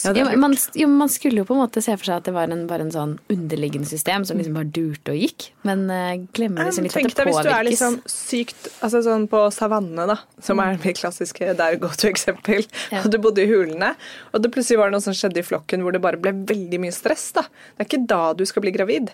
Ja, 0.00 0.12
jo, 0.16 0.24
man, 0.40 0.54
jo, 0.72 0.86
man, 0.88 1.10
skulle 1.12 1.42
jo 1.42 1.44
på 1.44 1.52
en 1.52 1.60
måte 1.60 1.82
se 1.84 1.92
for 1.98 2.08
seg 2.08 2.22
at 2.22 2.28
det 2.28 2.32
var 2.32 2.48
en, 2.48 2.62
bare 2.68 2.86
en 2.86 2.92
sånn 2.94 3.10
underliggende 3.32 3.88
system 3.88 4.24
som 4.24 4.38
liksom 4.40 4.54
bare 4.56 4.70
durte 4.72 5.12
og 5.12 5.18
gikk, 5.20 5.50
men 5.68 5.82
uh, 5.92 6.14
glemmer 6.32 6.70
liksom 6.70 6.86
litt 6.86 6.96
at 6.96 7.02
det 7.02 7.26
påvirkes. 7.28 7.36
Hvis 7.36 7.50
du 7.50 7.52
er 7.52 7.66
liksom 7.68 7.98
sykt 8.08 8.70
altså 8.78 9.02
sånn 9.04 9.26
på 9.28 9.42
savanne, 9.52 10.06
da, 10.08 10.16
som 10.40 10.62
er 10.64 10.80
mitt 10.80 10.96
klassiske 11.02 11.52
der 11.58 11.76
go 11.82 11.90
to-eksempel, 11.92 12.64
ja. 12.94 13.02
og 13.02 13.10
du 13.12 13.18
bodde 13.20 13.44
i 13.44 13.50
hulene, 13.50 13.92
og 14.32 14.44
det 14.44 14.52
plutselig 14.54 14.80
var 14.80 14.94
noe 14.94 15.04
som 15.04 15.16
skjedde 15.16 15.42
i 15.42 15.46
flokken 15.50 15.84
hvor 15.84 15.92
det 15.92 16.00
bare 16.04 16.20
ble 16.22 16.32
veldig 16.48 16.80
mye 16.86 16.96
stress, 16.96 17.28
da. 17.36 17.44
Det 17.44 17.84
er 17.84 17.90
ikke 17.90 18.06
da 18.14 18.22
du 18.38 18.46
skal 18.48 18.64
bli 18.64 18.72
gravid. 18.72 19.12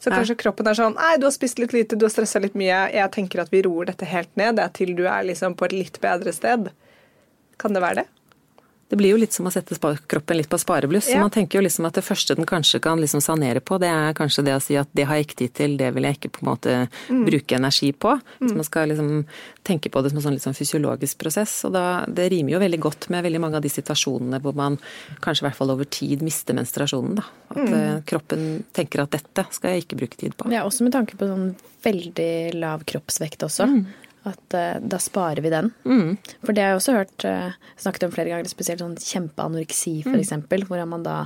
Så 0.00 0.12
kanskje 0.12 0.36
kroppen 0.38 0.68
er 0.68 0.76
sånn 0.76 0.96
Nei, 0.96 1.14
du 1.18 1.24
har 1.26 1.32
spist 1.34 1.60
litt 1.60 1.72
lite, 1.76 1.96
du 1.96 2.04
har 2.06 2.12
stressa 2.12 2.40
litt 2.40 2.56
mye. 2.58 2.82
Jeg 2.94 3.12
tenker 3.14 3.40
at 3.42 3.52
vi 3.52 3.62
roer 3.64 3.88
dette 3.88 4.08
helt 4.08 4.32
ned 4.38 4.58
det 4.58 4.66
er 4.66 4.74
til 4.76 4.92
du 4.96 5.06
er 5.08 5.24
liksom 5.26 5.56
på 5.58 5.66
et 5.68 5.74
litt 5.76 6.00
bedre 6.02 6.34
sted. 6.36 6.68
Kan 7.60 7.76
det 7.76 7.84
være 7.84 8.02
det? 8.02 8.08
Det 8.88 8.94
blir 8.96 9.16
jo 9.16 9.18
litt 9.18 9.34
som 9.34 9.48
å 9.48 9.50
sette 9.50 9.74
kroppen 10.06 10.38
litt 10.38 10.48
på 10.50 10.58
sparebluss. 10.62 11.08
Ja. 11.10 11.18
Man 11.18 11.32
tenker 11.34 11.58
jo 11.58 11.64
liksom 11.64 11.88
at 11.88 11.96
det 11.98 12.04
første 12.06 12.36
den 12.38 12.46
kanskje 12.46 12.78
kan 12.84 13.00
liksom 13.02 13.22
sanere 13.24 13.58
på, 13.58 13.80
det 13.82 13.88
er 13.90 14.14
kanskje 14.14 14.44
det 14.46 14.54
å 14.54 14.62
si 14.62 14.76
at 14.78 14.92
det 14.94 15.08
har 15.10 15.18
jeg 15.18 15.26
ikke 15.26 15.38
tid 15.40 15.54
til, 15.58 15.74
det 15.80 15.88
vil 15.96 16.06
jeg 16.06 16.18
ikke 16.20 16.30
på 16.36 16.44
en 16.44 16.50
måte 16.52 16.76
mm. 16.86 17.24
bruke 17.26 17.58
energi 17.58 17.90
på. 17.90 18.14
Mm. 18.38 18.46
Så 18.46 18.60
man 18.60 18.68
skal 18.68 18.92
liksom 18.92 19.10
tenke 19.66 19.90
på 19.90 20.04
det 20.04 20.12
som 20.12 20.20
en 20.20 20.26
sånn 20.28 20.38
liksom 20.38 20.54
fysiologisk 20.54 21.18
prosess. 21.18 21.56
Og 21.66 21.74
da, 21.74 21.84
det 22.06 22.28
rimer 22.30 22.54
jo 22.54 22.62
veldig 22.62 22.82
godt 22.86 23.10
med 23.10 23.26
veldig 23.26 23.42
mange 23.42 23.58
av 23.58 23.66
de 23.66 23.74
situasjonene 23.74 24.42
hvor 24.44 24.54
man 24.54 24.78
kanskje 25.24 25.42
i 25.42 25.48
hvert 25.48 25.58
fall 25.58 25.74
over 25.74 25.90
tid 25.90 26.22
mister 26.22 26.54
menstruasjonen. 26.54 27.18
Da. 27.18 27.26
At 27.50 27.62
mm. 27.64 27.76
Eh, 27.76 27.92
kroppen 28.06 28.48
tenker 28.76 29.02
at 29.02 29.18
dette 29.18 29.48
skal 29.50 29.74
jeg 29.74 29.88
ikke 29.88 29.98
bruke 30.04 30.22
tid 30.22 30.38
på. 30.38 30.46
Ja, 30.54 30.62
også 30.62 30.86
med 30.86 30.94
tanke 30.94 31.18
på 31.18 31.26
sånn 31.26 31.56
veldig 31.82 32.32
lav 32.54 32.86
kroppsvekt 32.86 33.42
også. 33.50 33.66
Mm. 33.66 34.05
At 34.26 34.58
uh, 34.58 34.76
da 34.82 35.00
sparer 35.02 35.44
vi 35.44 35.52
den. 35.52 35.72
Mm. 35.86 36.16
For 36.42 36.56
det 36.56 36.64
har 36.64 36.74
jeg 36.74 36.82
også 36.82 36.98
hørt 36.98 37.26
uh, 37.28 37.56
snakket 37.78 38.08
om 38.08 38.14
flere 38.14 38.32
ganger, 38.32 38.50
spesielt 38.50 38.82
sånn 38.82 38.98
kjempeanoreksi 39.00 40.00
f.eks., 40.04 40.36
mm. 40.42 40.68
hvor 40.68 40.86
man 40.88 41.06
da 41.06 41.24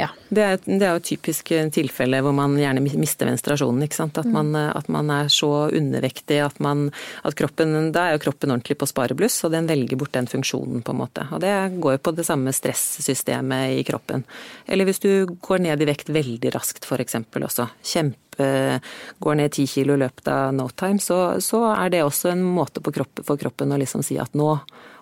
ja. 0.00 0.08
Det 0.28 0.42
er, 0.42 0.56
det 0.64 0.82
er 0.82 0.94
jo 0.94 1.00
et 1.02 1.06
typisk 1.06 1.50
tilfelle 1.74 2.18
hvor 2.24 2.32
man 2.34 2.56
gjerne 2.58 2.80
mister 2.98 3.28
menstruasjonen. 3.28 3.84
ikke 3.84 3.98
sant? 3.98 4.18
At, 4.18 4.26
mm. 4.26 4.34
man, 4.34 4.56
at 4.72 4.88
man 4.90 5.12
er 5.14 5.28
så 5.30 5.50
undervektig 5.68 6.40
at, 6.42 6.58
man, 6.64 6.88
at 7.22 7.36
kroppen 7.38 7.92
Da 7.94 8.08
er 8.08 8.16
jo 8.16 8.24
kroppen 8.24 8.54
ordentlig 8.54 8.78
på 8.80 8.88
sparebluss, 8.88 9.36
og 9.46 9.52
den 9.54 9.68
velger 9.70 10.00
bort 10.00 10.14
den 10.16 10.26
funksjonen, 10.30 10.82
på 10.82 10.94
en 10.94 11.02
måte. 11.04 11.28
Og 11.30 11.44
det 11.44 11.54
går 11.78 11.98
jo 11.98 12.02
på 12.08 12.16
det 12.16 12.26
samme 12.26 12.54
stressystemet 12.56 13.76
i 13.78 13.86
kroppen. 13.86 14.26
Eller 14.66 14.88
hvis 14.88 15.02
du 15.04 15.36
går 15.44 15.62
ned 15.68 15.84
i 15.84 15.90
vekt 15.92 16.10
veldig 16.12 16.54
raskt, 16.56 16.88
f.eks. 16.88 17.20
også. 17.22 17.70
Kjempe 17.92 18.21
går 18.38 19.36
ned 19.38 19.52
ti 19.52 19.66
kilo 19.68 19.96
i 19.96 20.00
løpet 20.00 20.28
av 20.32 20.54
no 20.56 20.68
time, 20.72 21.00
så, 21.02 21.40
så, 21.44 21.64
er 21.74 21.92
det 21.92 22.04
også 22.06 22.32
en 22.32 22.44
måte 22.46 22.80
kropp, 22.80 23.20
for 23.26 23.40
kroppen 23.40 23.74
å 23.74 23.80
liksom 23.80 24.04
si 24.06 24.16
at 24.20 24.32
nå 24.38 24.54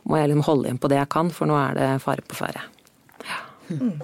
må 0.09 0.19
jeg 0.19 0.31
liksom 0.31 0.47
holde 0.47 0.69
igjen 0.69 0.81
på 0.81 0.91
det 0.91 0.99
jeg 1.01 1.11
kan, 1.13 1.31
for 1.35 1.51
nå 1.51 1.59
er 1.61 1.77
det 1.77 1.89
fare 2.05 2.25
på 2.27 2.39
ferde. 2.39 2.63
Ja. 3.29 3.43
Mm. 3.69 4.01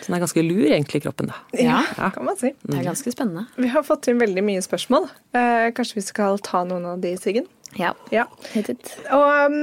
Så 0.00 0.08
den 0.08 0.16
er 0.16 0.22
ganske 0.22 0.44
lur 0.44 0.66
egentlig, 0.66 1.02
kroppen, 1.04 1.30
da. 1.32 1.38
Ja, 1.56 1.82
ja. 1.96 2.10
kan 2.14 2.24
man 2.24 2.38
si. 2.40 2.54
Det 2.62 2.78
er 2.78 2.86
ganske 2.88 3.12
spennende. 3.12 3.46
Vi 3.60 3.68
har 3.72 3.84
fått 3.84 4.08
inn 4.08 4.20
veldig 4.20 4.44
mye 4.46 4.62
spørsmål. 4.64 5.08
Eh, 5.36 5.68
kanskje 5.76 6.00
vi 6.00 6.04
skal 6.06 6.40
ta 6.44 6.62
noen 6.68 6.86
av 6.94 7.02
de, 7.02 7.12
Siggen? 7.20 7.48
Ja. 7.76 7.92
ja. 8.10 8.24
Og, 8.56 9.26
um, 9.52 9.58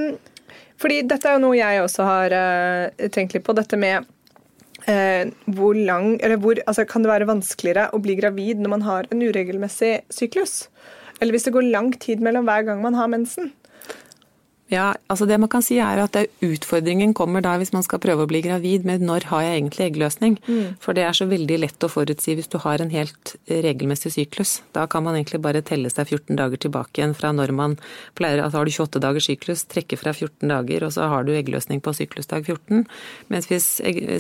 fordi 0.80 1.02
dette 1.10 1.30
er 1.30 1.38
jo 1.38 1.44
noe 1.48 1.58
jeg 1.58 1.82
også 1.82 2.06
har 2.06 2.36
uh, 2.38 3.08
tenkt 3.14 3.34
litt 3.34 3.46
på. 3.48 3.56
Dette 3.58 3.80
med 3.82 4.06
uh, 4.88 5.54
hvor 5.58 5.78
lang 5.78 6.18
Eller 6.24 6.40
hvor 6.42 6.60
altså, 6.66 6.86
Kan 6.86 7.04
det 7.04 7.12
være 7.12 7.30
vanskeligere 7.30 7.90
å 7.94 8.02
bli 8.04 8.18
gravid 8.20 8.64
når 8.64 8.74
man 8.78 8.88
har 8.88 9.08
en 9.12 9.24
uregelmessig 9.24 10.02
syklus? 10.14 10.68
Eller 11.22 11.34
hvis 11.34 11.48
det 11.48 11.56
går 11.56 11.72
lang 11.72 11.92
tid 11.98 12.22
mellom 12.22 12.46
hver 12.46 12.68
gang 12.68 12.82
man 12.84 12.98
har 12.98 13.10
mensen? 13.10 13.52
Ja, 14.68 14.96
altså 15.08 15.26
Det 15.26 15.38
man 15.40 15.50
kan 15.50 15.64
si 15.64 15.78
er 15.80 16.02
at 16.04 16.18
utfordringen 16.44 17.14
kommer 17.16 17.44
da 17.44 17.56
hvis 17.60 17.72
man 17.72 17.86
skal 17.86 18.02
prøve 18.04 18.26
å 18.26 18.30
bli 18.30 18.42
gravid 18.44 18.86
med 18.88 19.04
når 19.06 19.30
har 19.32 19.46
jeg 19.46 19.60
egentlig 19.62 19.86
eggløsning. 19.88 20.38
Mm. 20.48 20.76
For 20.84 20.98
det 20.98 21.06
er 21.08 21.16
så 21.16 21.28
veldig 21.30 21.60
lett 21.64 21.86
å 21.86 21.90
forutsi 21.92 22.36
hvis 22.36 22.52
du 22.52 22.58
har 22.64 22.84
en 22.84 22.92
helt 22.92 23.36
regelmessig 23.48 24.12
syklus. 24.18 24.58
Da 24.76 24.84
kan 24.92 25.06
man 25.06 25.16
egentlig 25.16 25.40
bare 25.46 25.64
telle 25.66 25.92
seg 25.94 26.12
14 26.12 26.36
dager 26.40 26.60
tilbake 26.68 27.00
igjen 27.00 27.16
fra 27.18 27.32
når 27.36 27.56
man 27.56 27.78
pleier 28.18 28.44
Altså 28.48 28.60
har 28.60 28.68
du 28.68 28.72
28 28.72 29.02
dagers 29.02 29.28
syklus, 29.28 29.64
trekke 29.72 29.98
fra 30.00 30.12
14 30.14 30.52
dager, 30.52 30.84
og 30.86 30.92
så 30.94 31.08
har 31.10 31.26
du 31.26 31.32
eggløsning 31.36 31.82
på 31.84 31.94
syklusdag 31.96 32.46
14. 32.46 32.84
Mens 33.34 33.48
hvis 33.50 33.66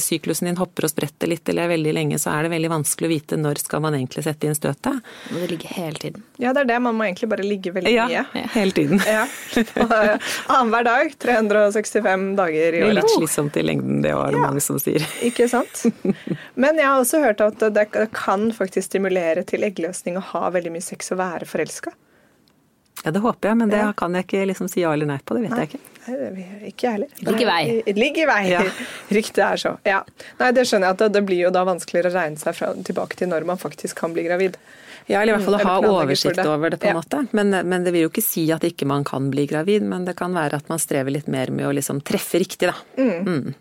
syklusen 0.04 0.50
din 0.50 0.60
hopper 0.60 0.88
og 0.88 0.92
spretter 0.92 1.30
litt 1.30 1.48
eller 1.48 1.68
er 1.68 1.76
veldig 1.76 1.94
lenge, 1.96 2.20
så 2.22 2.34
er 2.34 2.48
det 2.48 2.54
veldig 2.56 2.72
vanskelig 2.72 3.08
å 3.08 3.14
vite 3.14 3.40
når 3.40 3.62
skal 3.62 3.84
man 3.84 4.00
egentlig 4.00 4.26
sette 4.26 4.48
inn 4.48 4.58
støtet. 4.58 5.04
Må 5.32 5.44
det 5.44 5.52
ligge 5.54 5.72
hele 5.76 6.02
tiden. 6.02 6.26
Ja, 6.42 6.56
det 6.56 6.66
er 6.66 6.72
det. 6.74 6.80
Man 6.88 6.98
må 6.98 7.08
egentlig 7.08 7.30
bare 7.32 7.46
ligge 7.46 7.76
veldig 7.76 7.94
mye. 7.94 8.24
Ja, 8.34 8.48
hele 8.56 8.76
tiden. 8.76 9.04
Ja. 9.06 9.28
Annenhver 10.46 10.84
dag. 10.88 11.14
365 11.20 12.36
dager 12.38 12.74
i 12.74 12.84
året. 12.84 12.96
Litt 13.00 13.14
slitsomt 13.16 13.58
i 13.58 13.64
lengden, 13.66 14.02
det 14.06 14.14
var 14.16 14.32
det 14.32 14.40
ja. 14.40 14.48
mange 14.48 14.64
som 14.64 14.80
sier. 14.82 15.06
Ikke 15.30 15.50
sant. 15.52 15.84
Men 16.56 16.80
jeg 16.80 16.88
har 16.88 17.02
også 17.02 17.22
hørt 17.24 17.44
at 17.44 17.64
det 17.76 17.88
kan 18.16 18.50
faktisk 18.56 18.92
stimulere 18.92 19.46
til 19.48 19.66
eggløsning 19.68 20.20
å 20.20 20.26
ha 20.34 20.50
veldig 20.56 20.76
mye 20.78 20.86
sex 20.86 21.14
og 21.16 21.22
være 21.24 21.50
forelska. 21.50 21.94
Ja, 23.04 23.12
det 23.12 23.20
håper 23.22 23.52
jeg, 23.52 23.58
men 23.60 23.70
det 23.70 23.78
ja. 23.78 23.92
kan 23.98 24.16
jeg 24.18 24.26
ikke 24.26 24.48
liksom 24.50 24.70
si 24.72 24.82
ja 24.82 24.90
eller 24.94 25.08
nei 25.10 25.20
på. 25.22 25.38
Det 25.38 25.44
vet 25.46 25.54
nei. 25.54 25.66
jeg 25.66 25.70
ikke. 25.70 25.84
Nei, 26.08 26.46
Ikke 26.72 26.88
jeg 26.88 26.96
heller. 26.96 27.12
Ligg 27.28 27.44
i 27.44 27.48
vei. 27.48 27.62
Ligg 28.00 28.18
i 28.18 28.26
vei. 28.28 28.42
Ja. 28.50 28.64
Riktig 29.20 29.44
er 29.44 29.62
så. 29.62 29.76
Ja. 29.86 30.02
Nei, 30.40 30.50
det 30.56 30.66
skjønner 30.66 30.90
jeg 30.90 30.98
at 30.98 31.04
det, 31.04 31.12
det 31.20 31.22
blir 31.28 31.44
jo 31.46 31.54
da 31.54 31.64
vanskeligere 31.68 32.10
å 32.12 32.16
regne 32.16 32.42
seg 32.42 32.58
fra, 32.58 32.72
tilbake 32.90 33.20
til 33.20 33.30
når 33.32 33.46
man 33.50 33.62
faktisk 33.62 34.00
kan 34.02 34.16
bli 34.16 34.26
gravid. 34.26 34.58
Ja, 35.08 35.22
eller 35.22 35.34
i 35.34 35.38
hvert 35.38 35.48
fall 35.48 35.56
å 35.56 35.62
mm, 35.62 35.70
ha 35.70 35.92
oversikt 36.02 36.36
det. 36.36 36.46
over 36.52 36.74
det, 36.74 36.82
på 36.82 36.90
en 36.90 36.98
ja. 36.98 37.00
måte. 37.00 37.22
Men, 37.32 37.56
men, 37.56 37.86
det 37.86 37.94
vil 37.96 38.06
jo 38.06 38.12
ikke 38.12 38.26
si 38.26 38.44
at 38.52 38.66
ikke 38.68 38.88
man 38.90 39.06
kan 39.08 39.30
bli 39.32 39.48
gravid, 39.48 39.86
men 39.88 40.04
det 40.08 40.18
kan 40.20 40.36
være 40.36 40.60
at 40.60 40.72
man 40.72 40.82
strever 40.84 41.16
litt 41.16 41.30
mer 41.32 41.54
med 41.56 41.70
å 41.70 41.74
liksom 41.76 42.02
treffe 42.08 42.42
riktig, 42.44 42.68
da. 42.68 42.76
Mm. 43.00 43.14
Mm. 43.24 43.54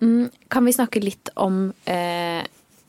mm 0.00 0.22
kan 0.52 0.64
vi 0.64 0.72
snakke 0.72 1.02
litt 1.02 1.32
om 1.42 1.66
eh, 1.84 2.40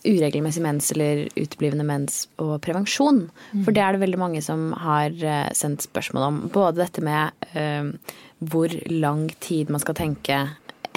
uregelmessig 0.08 0.64
mens 0.64 0.92
eller 0.96 1.26
uteblivende 1.36 1.84
mens 1.88 2.22
og 2.40 2.56
prevensjon? 2.64 3.26
Mm. 3.52 3.66
For 3.66 3.76
det 3.76 3.84
er 3.84 3.96
det 3.96 4.04
veldig 4.06 4.22
mange 4.22 4.44
som 4.46 4.70
har 4.78 5.12
eh, 5.12 5.50
sendt 5.58 5.88
spørsmål 5.90 6.28
om. 6.30 6.40
Både 6.54 6.86
dette 6.86 7.04
med 7.04 7.50
eh, 7.52 7.92
hvor 8.40 8.72
lang 8.94 9.28
tid 9.44 9.74
man 9.74 9.84
skal 9.84 9.98
tenke 9.98 10.40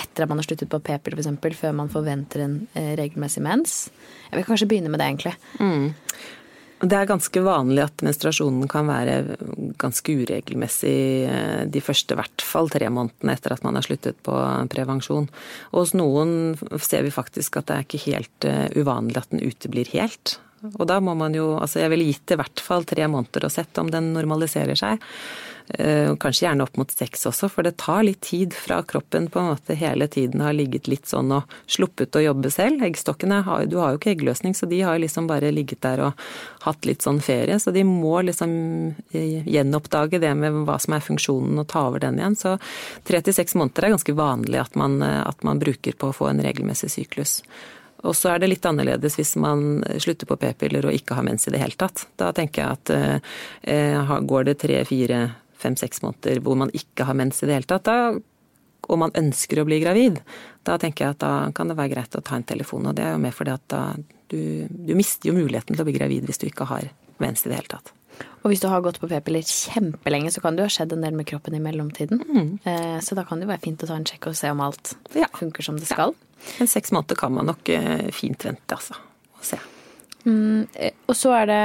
etter 0.00 0.24
at 0.24 0.30
man 0.30 0.40
har 0.40 0.46
sluttet 0.46 0.70
på 0.70 0.80
p-piller 0.85 1.20
f.eks., 1.20 1.59
før 1.59 1.74
man 1.76 1.90
forventer 1.92 2.44
en 2.44 2.56
eh, 2.74 2.94
regelmessig 2.98 3.42
mens. 3.44 3.80
Jeg 4.30 4.38
vil 4.38 4.48
kanskje 4.48 4.68
begynne 4.70 4.92
med 4.92 5.02
det, 5.02 5.11
egentlig. 5.11 5.35
Mm. 5.61 5.90
Det 6.81 6.97
er 6.97 7.09
ganske 7.09 7.40
vanlig 7.45 7.83
at 7.85 8.03
menstruasjonen 8.05 8.69
kan 8.71 8.88
være 8.88 9.37
ganske 9.81 10.14
uregelmessig 10.23 11.01
eh, 11.29 11.64
de 11.69 11.83
første 11.85 12.16
i 12.16 12.21
hvert 12.21 12.45
fall 12.45 12.71
tre 12.73 12.88
månedene 12.88 13.35
etter 13.37 13.53
at 13.53 13.64
man 13.66 13.77
har 13.77 13.85
sluttet 13.85 14.16
på 14.25 14.37
prevensjon. 14.73 15.29
Og 15.75 15.83
hos 15.83 15.93
noen 15.99 16.55
ser 16.81 17.05
vi 17.05 17.12
faktisk 17.12 17.61
at 17.61 17.69
det 17.69 17.77
er 17.77 17.85
ikke 17.88 18.05
helt 18.07 18.49
eh, 18.49 18.69
uvanlig 18.81 19.21
at 19.21 19.35
den 19.35 19.45
uteblir 19.45 19.93
helt. 19.93 20.38
Og 20.75 20.83
da 20.88 20.99
må 21.01 21.14
man 21.16 21.37
jo, 21.37 21.55
altså 21.61 21.81
jeg 21.83 21.92
ville 21.94 22.11
gitt 22.11 22.35
i 22.35 22.40
hvert 22.40 22.61
fall 22.64 22.85
tre 22.88 23.07
måneder 23.09 23.46
og 23.49 23.55
sett 23.55 23.79
om 23.81 23.88
den 23.92 24.12
normaliserer 24.16 24.79
seg. 24.79 25.01
Eh, 25.75 26.16
kanskje 26.16 26.49
gjerne 26.49 26.64
opp 26.64 26.77
mot 26.81 26.90
seks 26.90 27.29
også, 27.31 27.46
for 27.53 27.62
det 27.62 27.77
tar 27.79 28.03
litt 28.03 28.20
tid 28.27 28.55
fra 28.57 28.81
kroppen 28.83 29.29
på 29.31 29.38
en 29.38 29.53
måte 29.53 29.77
hele 29.79 30.09
tiden 30.11 30.42
har 30.42 30.57
ligget 30.57 30.88
litt 30.90 31.07
sånn 31.07 31.31
og 31.37 31.53
sluppet 31.70 32.16
å 32.18 32.25
jobbe 32.25 32.51
selv. 32.51 32.83
Eggstokkene 32.83 33.38
Du 33.70 33.79
har 33.79 33.92
jo 33.92 34.01
ikke 34.01 34.11
eggløsning, 34.16 34.55
så 34.57 34.66
de 34.66 34.81
har 34.83 34.99
liksom 34.99 35.29
bare 35.31 35.53
ligget 35.55 35.83
der 35.87 36.03
og 36.09 36.25
hatt 36.66 36.85
litt 36.88 37.07
sånn 37.07 37.20
ferie. 37.23 37.61
Så 37.62 37.70
de 37.70 37.85
må 37.87 38.18
liksom 38.27 38.51
eh, 39.12 39.46
gjenoppdage 39.46 40.18
det 40.18 40.35
med 40.35 40.64
hva 40.66 40.81
som 40.83 40.96
er 40.96 41.07
funksjonen 41.07 41.62
og 41.62 41.68
ta 41.70 41.87
over 41.87 42.03
den 42.03 42.18
igjen. 42.18 42.37
Så 42.37 42.59
tre 43.07 43.23
til 43.23 43.37
seks 43.37 43.55
måneder 43.55 43.87
er 43.87 43.94
ganske 43.94 44.16
vanlig 44.18 44.64
at 44.64 44.75
man, 44.75 44.99
eh, 45.07 45.20
at 45.23 45.44
man 45.46 45.62
bruker 45.62 45.94
på 45.94 46.11
å 46.11 46.16
få 46.16 46.33
en 46.33 46.42
regelmessig 46.42 46.90
syklus. 46.99 47.40
Og 48.06 48.16
så 48.16 48.32
er 48.32 48.40
det 48.40 48.48
litt 48.52 48.66
annerledes 48.66 49.18
hvis 49.18 49.34
man 49.40 49.82
slutter 50.00 50.28
på 50.28 50.38
p-piller 50.40 50.88
og 50.88 50.96
ikke 50.96 51.18
har 51.18 51.26
mens 51.26 51.46
i 51.48 51.52
det 51.54 51.60
hele 51.60 51.76
tatt. 51.78 52.06
Da 52.20 52.30
tenker 52.36 52.62
jeg 52.62 52.78
at 52.78 52.92
eh, 53.68 54.16
går 54.30 54.48
det 54.48 54.56
tre, 54.62 54.80
fire, 54.88 55.20
fem-seks 55.60 56.00
måneder 56.06 56.40
hvor 56.44 56.56
man 56.56 56.72
ikke 56.76 57.04
har 57.08 57.18
mens 57.18 57.42
i 57.42 57.50
det 57.50 57.58
hele 57.58 57.68
tatt, 57.68 57.88
da, 57.90 58.14
og 58.90 58.98
man 58.98 59.12
ønsker 59.18 59.60
å 59.60 59.66
bli 59.68 59.80
gravid, 59.82 60.18
da 60.66 60.78
tenker 60.80 61.04
jeg 61.04 61.16
at 61.16 61.22
da 61.22 61.34
kan 61.54 61.70
det 61.70 61.76
være 61.78 61.94
greit 61.94 62.16
å 62.16 62.24
ta 62.24 62.38
en 62.38 62.46
telefon. 62.46 62.88
Og 62.90 62.96
det 62.96 63.06
er 63.06 63.14
jo 63.14 63.22
mer 63.22 63.36
fordi 63.36 63.54
at 63.54 63.66
da 63.70 63.84
du, 64.30 64.66
du 64.70 64.92
mister 64.98 65.30
jo 65.30 65.36
muligheten 65.36 65.74
til 65.74 65.82
å 65.82 65.88
bli 65.88 65.96
gravid 65.96 66.28
hvis 66.28 66.40
du 66.40 66.46
ikke 66.48 66.68
har 66.70 66.90
mens 67.22 67.44
i 67.44 67.50
det 67.50 67.60
hele 67.60 67.70
tatt. 67.70 67.92
Og 68.40 68.52
hvis 68.52 68.62
du 68.62 68.68
har 68.72 68.82
gått 68.84 68.98
på 69.00 69.08
p-piller 69.08 69.44
kjempelenge, 69.44 70.32
så 70.32 70.42
kan 70.44 70.56
det 70.56 70.64
jo 70.64 70.68
ha 70.68 70.72
skjedd 70.72 70.94
en 70.96 71.04
del 71.04 71.16
med 71.16 71.28
kroppen 71.28 71.56
i 71.56 71.62
mellomtiden. 71.62 72.20
Mm. 72.24 72.50
Eh, 72.68 72.98
så 73.04 73.16
da 73.16 73.24
kan 73.28 73.40
det 73.40 73.46
jo 73.46 73.52
være 73.52 73.64
fint 73.64 73.84
å 73.84 73.88
ta 73.88 73.96
en 74.00 74.06
sjekk 74.08 74.30
og 74.30 74.36
se 74.38 74.52
om 74.52 74.62
alt 74.64 74.94
ja. 75.16 75.28
funker 75.36 75.64
som 75.64 75.78
det 75.80 75.88
skal. 75.88 76.14
Ja. 76.16 76.30
En 76.61 76.68
seks 76.68 76.92
måneder 76.92 77.18
kan 77.18 77.33
man 77.35 77.48
nok 77.50 77.68
eh, 77.74 78.09
fint 78.14 78.44
vente, 78.44 78.76
altså. 78.76 78.96
Og 79.37 79.46
se. 79.46 79.59
Mm, 80.24 80.66
eh, 80.74 80.96
og 81.09 81.16
så 81.16 81.35
er 81.38 81.50
det 81.50 81.62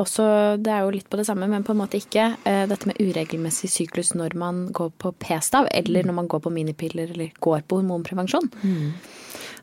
også, 0.00 0.26
det 0.62 0.72
er 0.72 0.84
jo 0.86 0.92
litt 0.94 1.08
på 1.12 1.18
det 1.20 1.26
samme, 1.28 1.48
men 1.50 1.64
på 1.66 1.74
en 1.74 1.80
måte 1.82 2.00
ikke. 2.00 2.26
Eh, 2.48 2.62
dette 2.70 2.88
med 2.88 3.00
uregelmessig 3.00 3.70
syklus 3.72 4.14
når 4.16 4.36
man 4.40 4.62
går 4.76 4.92
på 5.00 5.12
p-stav, 5.20 5.68
eller 5.76 6.08
når 6.08 6.16
man 6.22 6.30
går 6.30 6.44
på 6.46 6.52
minipiller 6.54 7.12
eller 7.12 7.34
går 7.40 7.66
på 7.68 7.80
hormonprevensjon. 7.82 8.48
Mm. 8.62 8.94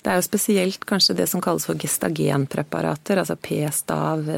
Det 0.04 0.12
er 0.14 0.20
jo 0.20 0.28
spesielt 0.28 0.86
kanskje 0.88 1.18
det 1.18 1.26
som 1.32 1.42
kalles 1.44 1.66
for 1.68 1.80
gestagenpreparater, 1.82 3.20
altså 3.24 3.36
p-stav 3.36 4.30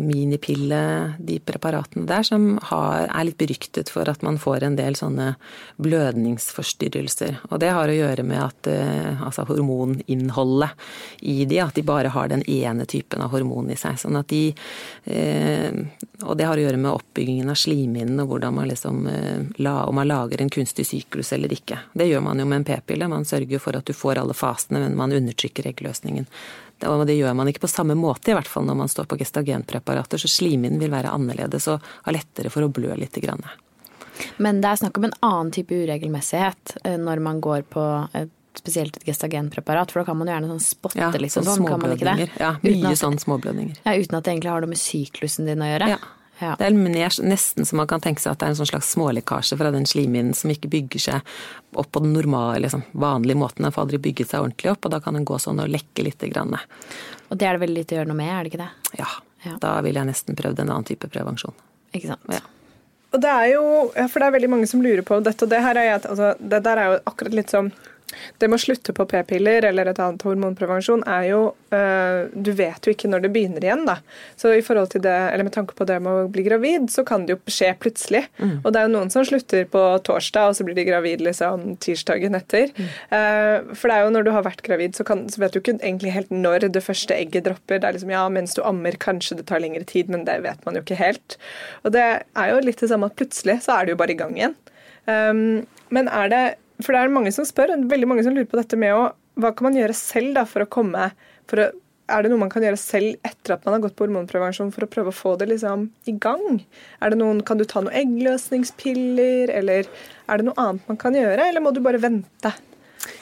minipille, 0.00 1.14
de 1.18 1.38
preparatene 1.42 2.06
der, 2.06 2.22
som 2.26 2.58
har, 2.70 3.06
er 3.08 3.26
litt 3.26 3.38
beryktet 3.40 3.90
for 3.92 4.08
at 4.08 4.22
man 4.22 4.38
får 4.38 4.66
en 4.66 4.76
del 4.78 4.96
sånne 4.98 5.32
blødningsforstyrrelser. 5.82 7.40
Og 7.50 7.60
det 7.62 7.72
har 7.74 7.88
å 7.88 7.96
gjøre 7.96 8.24
med 8.26 8.42
at 8.42 8.70
eh, 8.70 9.22
altså 9.22 9.46
hormoninnholdet 9.48 10.70
i 11.26 11.44
de, 11.48 11.60
at 11.62 11.76
de 11.76 11.84
bare 11.86 12.12
har 12.14 12.30
den 12.32 12.44
ene 12.50 12.86
typen 12.88 13.22
av 13.24 13.32
hormon 13.34 13.70
i 13.72 13.78
seg. 13.78 13.98
Sånn 14.00 14.18
at 14.18 14.28
de 14.32 14.42
eh, 15.04 15.72
Og 16.24 16.36
det 16.38 16.46
har 16.48 16.56
å 16.56 16.64
gjøre 16.64 16.80
med 16.80 16.92
oppbyggingen 16.92 17.50
av 17.52 17.58
slimhinnen 17.60 18.20
og 18.22 18.32
hvordan 18.32 18.56
man 18.56 18.70
liksom 18.70 19.06
eh, 19.10 19.66
Om 19.76 19.94
man 19.94 20.08
lager 20.08 20.42
en 20.42 20.52
kunstig 20.52 20.86
syklus 20.86 21.32
eller 21.32 21.52
ikke. 21.52 21.78
Det 21.92 22.08
gjør 22.08 22.24
man 22.24 22.40
jo 22.40 22.46
med 22.46 22.62
en 22.62 22.68
p-pille. 22.68 23.08
Man 23.08 23.28
sørger 23.28 23.62
for 23.62 23.76
at 23.76 23.86
du 23.86 23.94
får 23.96 24.20
alle 24.22 24.36
fasene, 24.36 24.82
men 24.82 24.96
man 24.98 25.12
undertrykker 25.12 25.68
eggløsningen. 25.72 26.28
Og 26.84 27.06
det 27.08 27.16
gjør 27.16 27.36
man 27.38 27.48
ikke 27.48 27.64
på 27.64 27.72
samme 27.72 27.96
måte, 27.96 28.32
i 28.32 28.36
hvert 28.36 28.50
fall 28.50 28.66
når 28.68 28.80
man 28.82 28.90
står 28.92 29.08
på 29.08 29.18
gestagenpreparater. 29.20 30.20
Så 30.20 30.28
slimhinnen 30.28 30.82
vil 30.82 30.92
være 30.92 31.12
annerledes 31.14 31.68
og 31.72 31.84
ha 32.04 32.14
lettere 32.14 32.52
for 32.52 32.66
å 32.66 32.72
blø 32.72 32.92
litt. 32.98 33.16
Grann. 33.16 33.44
Men 34.42 34.60
det 34.60 34.68
er 34.68 34.80
snakk 34.82 34.98
om 35.00 35.06
en 35.08 35.14
annen 35.24 35.52
type 35.56 35.72
uregelmessighet 35.72 36.76
eh, 36.84 36.98
når 37.00 37.22
man 37.24 37.40
går 37.44 37.64
på 37.72 37.84
et 38.12 38.32
spesielt 38.56 38.96
et 38.96 39.04
gestagenpreparat, 39.04 39.92
for 39.92 40.00
da 40.00 40.08
kan 40.08 40.16
man 40.16 40.28
jo 40.30 40.32
gjerne 40.32 40.48
sånn 40.54 40.62
spotte 40.64 41.00
ja, 41.00 41.10
litt 41.20 41.34
sånn, 41.34 41.44
sånn 41.44 41.66
kan 41.68 41.82
man 41.82 41.92
ikke 41.92 42.14
det? 42.16 42.28
Ja, 42.40 42.54
mye 42.62 42.92
at, 42.92 43.00
sånn 43.02 43.18
småblødninger. 43.20 43.82
Ja, 43.84 43.92
uten 44.00 44.16
at 44.16 44.24
det 44.24 44.32
egentlig 44.32 44.52
har 44.52 44.64
noe 44.64 44.72
med 44.72 44.80
syklusen 44.80 45.48
din 45.48 45.64
å 45.64 45.68
gjøre. 45.68 45.90
Ja. 45.92 45.98
Ja. 46.38 46.52
Det 46.58 46.66
er 46.68 46.74
nesten 47.24 47.64
så 47.64 47.76
man 47.78 47.88
kan 47.88 48.02
tenke 48.04 48.20
seg 48.20 48.34
at 48.34 48.40
det 48.40 48.48
er 48.48 48.52
en 48.52 48.58
sånn 48.58 48.68
slags 48.68 48.90
smålekkasje 48.92 49.56
fra 49.56 49.70
den 49.72 49.86
slimhinnen 49.88 50.36
som 50.36 50.52
ikke 50.52 50.68
bygger 50.72 51.04
seg 51.06 51.36
opp 51.80 51.88
på 51.92 52.02
den 52.04 52.12
normale, 52.16 52.60
liksom, 52.66 52.84
vanlige 52.92 53.40
måten. 53.40 53.64
Den 53.64 53.72
får 53.72 53.86
aldri 53.86 54.02
bygget 54.08 54.32
seg 54.32 54.44
ordentlig 54.44 54.72
opp, 54.74 54.84
og 54.84 54.92
da 54.92 55.00
kan 55.04 55.16
den 55.16 55.24
gå 55.28 55.38
sånn 55.40 55.62
og 55.64 55.72
lekke 55.72 56.04
litt. 56.04 56.26
grann. 56.32 56.58
Og 57.30 57.38
det 57.38 57.46
er 57.46 57.56
det 57.56 57.64
veldig 57.64 57.78
lite 57.80 57.96
å 57.96 57.98
gjøre 58.00 58.10
noe 58.10 58.20
med, 58.20 58.32
er 58.32 58.44
det 58.44 58.52
ikke 58.52 58.64
det? 58.64 59.00
Ja. 59.00 59.08
ja. 59.46 59.56
Da 59.62 59.72
ville 59.84 60.02
jeg 60.02 60.10
nesten 60.10 60.38
prøvd 60.38 60.60
en 60.60 60.70
annen 60.74 60.88
type 60.88 61.08
prevensjon. 61.12 61.56
Ikke 61.96 62.12
sant. 62.12 62.28
Ja. 62.32 62.42
Og 63.14 63.22
det 63.22 63.32
er 63.32 63.50
jo, 63.54 63.66
for 64.10 64.20
det 64.20 64.26
er 64.26 64.36
veldig 64.36 64.52
mange 64.52 64.68
som 64.68 64.82
lurer 64.84 65.04
på 65.06 65.20
dette, 65.24 65.46
og 65.46 65.52
det 65.52 65.62
her 65.64 65.78
er, 65.80 65.92
altså, 65.96 66.34
det 66.36 66.60
der 66.66 66.80
er 66.82 66.90
jo 66.90 66.98
akkurat 67.08 67.36
litt 67.38 67.54
sånn 67.54 67.70
det 68.38 68.48
med 68.48 68.58
å 68.58 68.62
slutte 68.62 68.94
på 68.94 69.06
p-piller 69.10 69.64
eller 69.66 69.90
et 69.90 70.00
annet 70.02 70.22
hormonprevensjon 70.26 71.02
er 71.10 71.24
jo 71.30 71.40
øh, 71.74 72.28
Du 72.30 72.52
vet 72.56 72.86
jo 72.86 72.94
ikke 72.94 73.10
når 73.10 73.24
det 73.24 73.30
begynner 73.34 73.64
igjen, 73.64 73.84
da. 73.88 73.98
Så 74.38 74.52
i 74.54 74.62
forhold 74.64 74.92
til 74.92 75.02
det, 75.04 75.14
eller 75.32 75.46
med 75.48 75.54
tanke 75.56 75.74
på 75.76 75.86
det 75.88 75.98
med 76.04 76.22
å 76.22 76.28
bli 76.32 76.44
gravid, 76.46 76.88
så 76.92 77.02
kan 77.06 77.26
det 77.26 77.34
jo 77.34 77.40
skje 77.50 77.72
plutselig. 77.82 78.24
Mm. 78.38 78.60
Og 78.62 78.68
det 78.70 78.80
er 78.80 78.86
jo 78.86 78.92
noen 78.94 79.12
som 79.12 79.26
slutter 79.26 79.66
på 79.72 79.82
torsdag, 80.06 80.52
og 80.52 80.58
så 80.58 80.66
blir 80.66 80.78
de 80.78 80.86
gravid 80.86 81.24
liksom 81.26 81.66
tirsdagen 81.82 82.38
etter. 82.38 82.70
Mm. 82.76 82.90
Uh, 83.10 83.74
for 83.74 83.90
det 83.90 83.96
er 83.96 84.06
jo 84.06 84.12
når 84.14 84.28
du 84.28 84.32
har 84.36 84.46
vært 84.46 84.64
gravid, 84.66 84.94
så, 84.98 85.06
kan, 85.08 85.26
så, 85.32 85.42
vet 85.42 85.56
du 85.56 85.60
ikke 85.60 85.78
egentlig 85.78 86.14
helt 86.14 86.30
når 86.34 86.68
det 86.70 86.84
første 86.84 87.16
egget 87.16 87.48
dropper. 87.48 87.80
Det 87.82 87.90
er 87.90 87.98
liksom 87.98 88.14
ja, 88.14 88.26
mens 88.32 88.54
du 88.56 88.62
ammer, 88.66 88.98
kanskje 89.02 89.40
det 89.40 89.48
tar 89.50 89.64
lengre 89.64 89.86
tid, 89.88 90.12
men 90.12 90.26
det 90.28 90.38
vet 90.46 90.62
man 90.68 90.78
jo 90.78 90.84
ikke 90.84 91.00
helt. 91.00 91.38
Og 91.82 91.94
det 91.96 92.06
er 92.06 92.52
jo 92.52 92.62
litt 92.62 92.82
det 92.82 92.92
samme 92.92 93.10
at 93.10 93.18
plutselig 93.18 93.60
så 93.66 93.80
er 93.80 93.86
det 93.86 93.96
jo 93.96 94.00
bare 94.04 94.14
i 94.14 94.20
gang 94.20 94.38
igjen. 94.38 94.56
Um, 95.06 95.66
men 95.94 96.08
er 96.10 96.30
det 96.32 96.44
for 96.82 96.92
det 96.92 97.00
er 97.00 97.12
mange 97.12 97.32
som 97.34 97.46
spør, 97.48 97.74
veldig 97.88 98.08
mange 98.10 98.24
som 98.26 98.34
lurer 98.36 98.48
på 98.50 98.60
dette 98.60 98.78
med 98.80 98.94
å 98.96 99.08
Hva 99.36 99.52
kan 99.52 99.68
man 99.68 99.76
gjøre 99.76 99.96
selv 99.96 100.36
da 100.36 100.46
for 100.48 100.64
å 100.64 100.70
komme 100.70 101.10
for 101.48 101.62
å, 101.62 101.66
Er 102.06 102.22
det 102.22 102.30
noe 102.30 102.38
man 102.38 102.52
kan 102.52 102.62
gjøre 102.62 102.78
selv 102.78 103.16
etter 103.26 103.56
at 103.56 103.64
man 103.66 103.74
har 103.74 103.82
gått 103.82 103.96
på 103.98 104.06
hormonprevensjon 104.06 104.70
for 104.74 104.86
å 104.86 104.90
prøve 104.90 105.10
å 105.10 105.16
få 105.16 105.34
det 105.40 105.48
liksom 105.50 105.88
i 106.06 106.14
gang? 106.22 106.62
Er 107.02 107.10
det 107.10 107.18
noen, 107.18 107.42
Kan 107.42 107.58
du 107.58 107.64
ta 107.64 107.82
noen 107.82 107.96
eggløsningspiller, 107.98 109.50
eller 109.50 109.88
er 110.28 110.38
det 110.38 110.46
noe 110.46 110.60
annet 110.62 110.86
man 110.88 111.00
kan 111.00 111.16
gjøre, 111.18 111.48
eller 111.48 111.64
må 111.64 111.74
du 111.74 111.82
bare 111.82 112.02
vente? 112.02 112.54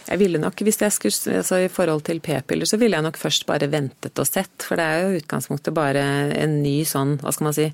Jeg 0.05 0.21
ville 0.21 0.41
nok, 0.41 0.61
hvis 0.67 0.81
jeg 0.83 0.93
skulle, 0.93 1.37
altså 1.39 1.63
I 1.65 1.71
forhold 1.73 2.03
til 2.05 2.21
p-piller 2.25 2.69
så 2.69 2.77
ville 2.81 2.99
jeg 2.99 3.07
nok 3.07 3.17
først 3.17 3.47
bare 3.49 3.71
ventet 3.73 4.21
og 4.21 4.29
sett. 4.29 4.53
For 4.61 4.77
det 4.77 4.85
er 4.85 5.01
jo 5.01 5.21
utgangspunktet 5.23 5.77
bare 5.77 6.03
en 6.37 6.59
ny 6.61 6.77
sånn, 6.89 7.17
hva 7.23 7.33
skal 7.33 7.49
man 7.49 7.57
si 7.57 7.71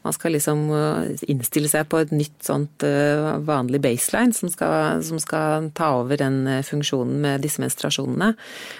Man 0.00 0.14
skal 0.16 0.32
liksom 0.32 0.60
uh, 0.72 1.08
innstille 1.28 1.68
seg 1.68 1.84
på 1.92 1.98
et 2.00 2.12
nytt 2.14 2.46
sånt 2.46 2.84
uh, 2.88 3.34
vanlig 3.44 3.82
baseline 3.84 4.32
som 4.32 4.48
skal, 4.48 5.02
som 5.04 5.20
skal 5.20 5.66
ta 5.76 5.90
over 5.98 6.16
den 6.16 6.38
uh, 6.48 6.62
funksjonen 6.64 7.18
med 7.20 7.44
disse 7.44 7.60
menstruasjonene. 7.60 8.30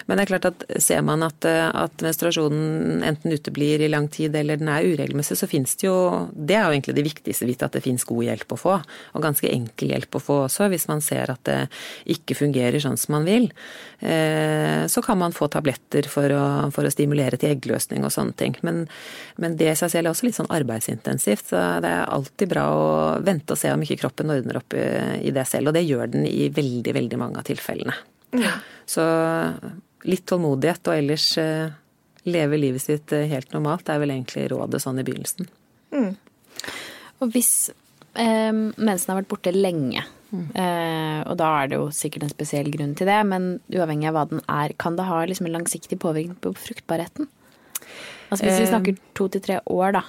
Men 0.07 0.17
det 0.17 0.23
er 0.23 0.31
klart 0.31 0.47
at 0.49 0.65
ser 0.81 1.03
man 1.05 1.21
at, 1.21 1.45
at 1.45 2.01
menstruasjonen 2.01 3.05
enten 3.05 3.35
uteblir 3.37 3.83
i 3.85 3.91
lang 3.91 4.09
tid 4.09 4.33
eller 4.39 4.57
den 4.57 4.71
er 4.73 4.87
uregelmessig, 4.89 5.37
så 5.37 5.49
finnes 5.49 5.77
det 5.77 5.85
jo 5.91 5.97
Det 6.33 6.57
er 6.57 6.65
jo 6.65 6.73
egentlig 6.73 6.97
det 6.97 7.05
viktigste, 7.05 7.45
vite 7.45 7.69
at 7.69 7.77
det 7.77 7.83
finnes 7.85 8.07
god 8.09 8.25
hjelp 8.25 8.57
å 8.57 8.59
få. 8.63 8.79
Og 9.13 9.21
ganske 9.27 9.53
enkel 9.53 9.93
hjelp 9.93 10.17
å 10.17 10.23
få 10.25 10.39
også, 10.47 10.71
hvis 10.73 10.89
man 10.89 11.05
ser 11.05 11.29
at 11.35 11.45
det 11.45 11.59
ikke 12.17 12.39
fungerer 12.41 12.81
sånn 12.81 12.90
som 12.99 13.15
man 13.15 13.27
vil. 13.27 13.47
Så 14.01 15.01
kan 15.05 15.19
man 15.21 15.35
få 15.35 15.45
tabletter 15.53 16.07
for 16.09 16.33
å, 16.33 16.45
for 16.73 16.87
å 16.87 16.91
stimulere 16.93 17.37
til 17.37 17.51
eggløsning 17.53 18.01
og 18.07 18.13
sånne 18.15 18.33
ting. 18.39 18.55
Men, 18.65 18.79
men 19.37 19.59
det 19.59 19.69
i 19.69 19.75
seg 19.77 19.91
selv 19.93 20.09
er 20.09 20.15
også 20.15 20.25
litt 20.25 20.39
sånn 20.39 20.49
arbeidsintensivt. 20.51 21.51
Så 21.51 21.61
det 21.85 21.91
er 21.91 22.09
alltid 22.09 22.49
bra 22.55 22.65
å 22.73 22.89
vente 23.21 23.53
og 23.53 23.61
se 23.61 23.69
om 23.69 23.85
ikke 23.85 23.99
kroppen 24.01 24.33
ordner 24.33 24.57
opp 24.61 24.73
i 24.73 25.35
det 25.35 25.45
selv. 25.49 25.69
Og 25.69 25.77
det 25.77 25.85
gjør 25.85 26.09
den 26.15 26.25
i 26.25 26.49
veldig, 26.53 26.95
veldig 26.97 27.21
mange 27.21 27.43
av 27.43 27.47
tilfellene. 27.51 27.93
Ja. 28.41 28.57
Så 28.89 29.05
litt 30.07 30.25
tålmodighet 30.29 30.89
og 30.89 30.97
ellers 30.97 31.27
eh, 31.41 31.73
leve 32.29 32.59
livet 32.59 32.83
sitt 32.83 33.13
eh, 33.15 33.27
helt 33.31 33.53
normalt 33.55 33.89
er 33.91 34.01
vel 34.01 34.13
egentlig 34.15 34.47
rådet 34.51 34.81
sånn 34.83 35.01
i 35.01 35.05
begynnelsen. 35.07 35.49
Mm. 35.93 36.11
Og 37.21 37.35
hvis 37.35 37.53
eh, 38.15 38.51
mensen 38.51 39.11
har 39.11 39.21
vært 39.21 39.31
borte 39.31 39.53
lenge, 39.55 40.05
mm. 40.31 40.47
eh, 40.63 41.19
og 41.27 41.37
da 41.39 41.51
er 41.59 41.71
det 41.71 41.79
jo 41.79 41.89
sikkert 41.95 42.25
en 42.27 42.33
spesiell 42.33 42.71
grunn 42.73 42.95
til 42.97 43.09
det, 43.11 43.19
men 43.27 43.51
uavhengig 43.71 44.09
av 44.09 44.17
hva 44.17 44.25
den 44.31 44.41
er, 44.47 44.73
kan 44.81 44.97
det 44.99 45.09
ha 45.09 45.21
liksom 45.27 45.49
en 45.49 45.57
langsiktig 45.59 45.99
påvirkning 46.01 46.39
på 46.41 46.55
fruktbarheten? 46.57 47.29
Altså 48.31 48.47
Hvis 48.47 48.61
vi 48.61 48.65
eh. 48.65 48.71
snakker 48.71 48.99
to 49.17 49.27
til 49.31 49.43
tre 49.43 49.59
år, 49.67 49.99
da, 49.99 50.05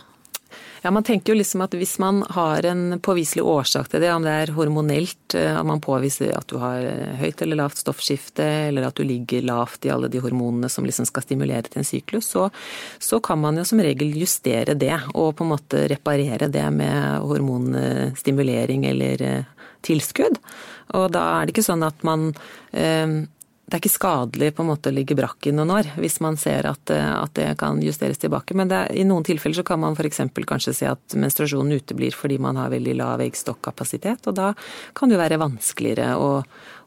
ja, 0.82 0.90
Man 0.90 1.04
tenker 1.06 1.32
jo 1.32 1.38
liksom 1.38 1.62
at 1.62 1.74
hvis 1.78 1.94
man 2.02 2.22
har 2.34 2.66
en 2.66 2.98
påviselig 3.02 3.44
årsak 3.46 3.88
til 3.92 4.02
det, 4.02 4.10
om 4.12 4.24
det 4.26 4.32
er 4.34 4.52
hormonelt, 4.56 5.20
at 5.30 5.38
eh, 5.38 5.60
man 5.66 5.80
påviser 5.82 6.32
at 6.34 6.48
du 6.50 6.56
har 6.62 6.82
høyt 7.20 7.42
eller 7.44 7.60
lavt 7.62 7.78
stoffskifte, 7.78 8.46
eller 8.68 8.88
at 8.88 8.98
du 8.98 9.06
ligger 9.06 9.46
lavt 9.46 9.86
i 9.86 9.92
alle 9.94 10.10
de 10.12 10.20
hormonene 10.22 10.70
som 10.72 10.86
liksom 10.86 11.06
skal 11.08 11.24
stimulere 11.26 11.68
til 11.68 11.82
en 11.82 11.88
syklus, 11.88 12.32
så, 12.34 12.48
så 12.98 13.20
kan 13.22 13.40
man 13.42 13.60
jo 13.60 13.66
som 13.68 13.82
regel 13.82 14.10
justere 14.18 14.74
det 14.74 14.96
og 15.14 15.36
på 15.38 15.46
en 15.46 15.52
måte 15.54 15.86
reparere 15.92 16.50
det 16.50 16.66
med 16.74 17.28
hormonstimulering 17.30 18.88
eller 18.90 19.26
eh, 19.28 19.58
tilskudd. 19.84 20.40
Og 20.98 21.06
da 21.14 21.26
er 21.36 21.46
det 21.46 21.56
ikke 21.56 21.66
sånn 21.66 21.86
at 21.86 22.02
man 22.06 22.30
eh, 22.72 23.22
det 23.72 23.78
er 23.78 23.80
ikke 23.86 23.94
skadelig 23.94 24.50
på 24.52 24.64
en 24.64 24.68
måte 24.68 24.90
å 24.90 24.92
ligge 24.92 25.14
brakk 25.16 25.46
i 25.48 25.52
noen 25.56 25.70
år, 25.72 25.86
hvis 25.96 26.18
man 26.20 26.36
ser 26.36 26.66
at, 26.68 26.90
eh, 26.92 27.06
at 27.08 27.32
det 27.38 27.46
kan 27.56 27.78
justeres 27.80 28.20
tilbake. 28.20 28.52
Men 28.58 28.68
er, 28.74 28.90
i 28.92 29.06
noen 29.08 29.24
tilfeller 29.24 29.56
så 29.56 29.64
kan 29.64 29.80
man 29.80 29.96
f.eks. 29.96 30.20
kanskje 30.34 30.74
se 30.76 30.90
at 30.90 31.16
menstruasjonen 31.16 31.78
uteblir 31.80 32.12
fordi 32.12 32.36
man 32.42 32.60
har 32.60 32.68
veldig 32.74 32.98
lav 32.98 33.24
eggstokkapasitet, 33.24 34.28
og 34.28 34.36
da 34.36 34.50
kan 34.92 35.08
det 35.08 35.16
jo 35.16 35.22
være 35.22 35.40
vanskeligere 35.40 36.10
å, 36.20 36.28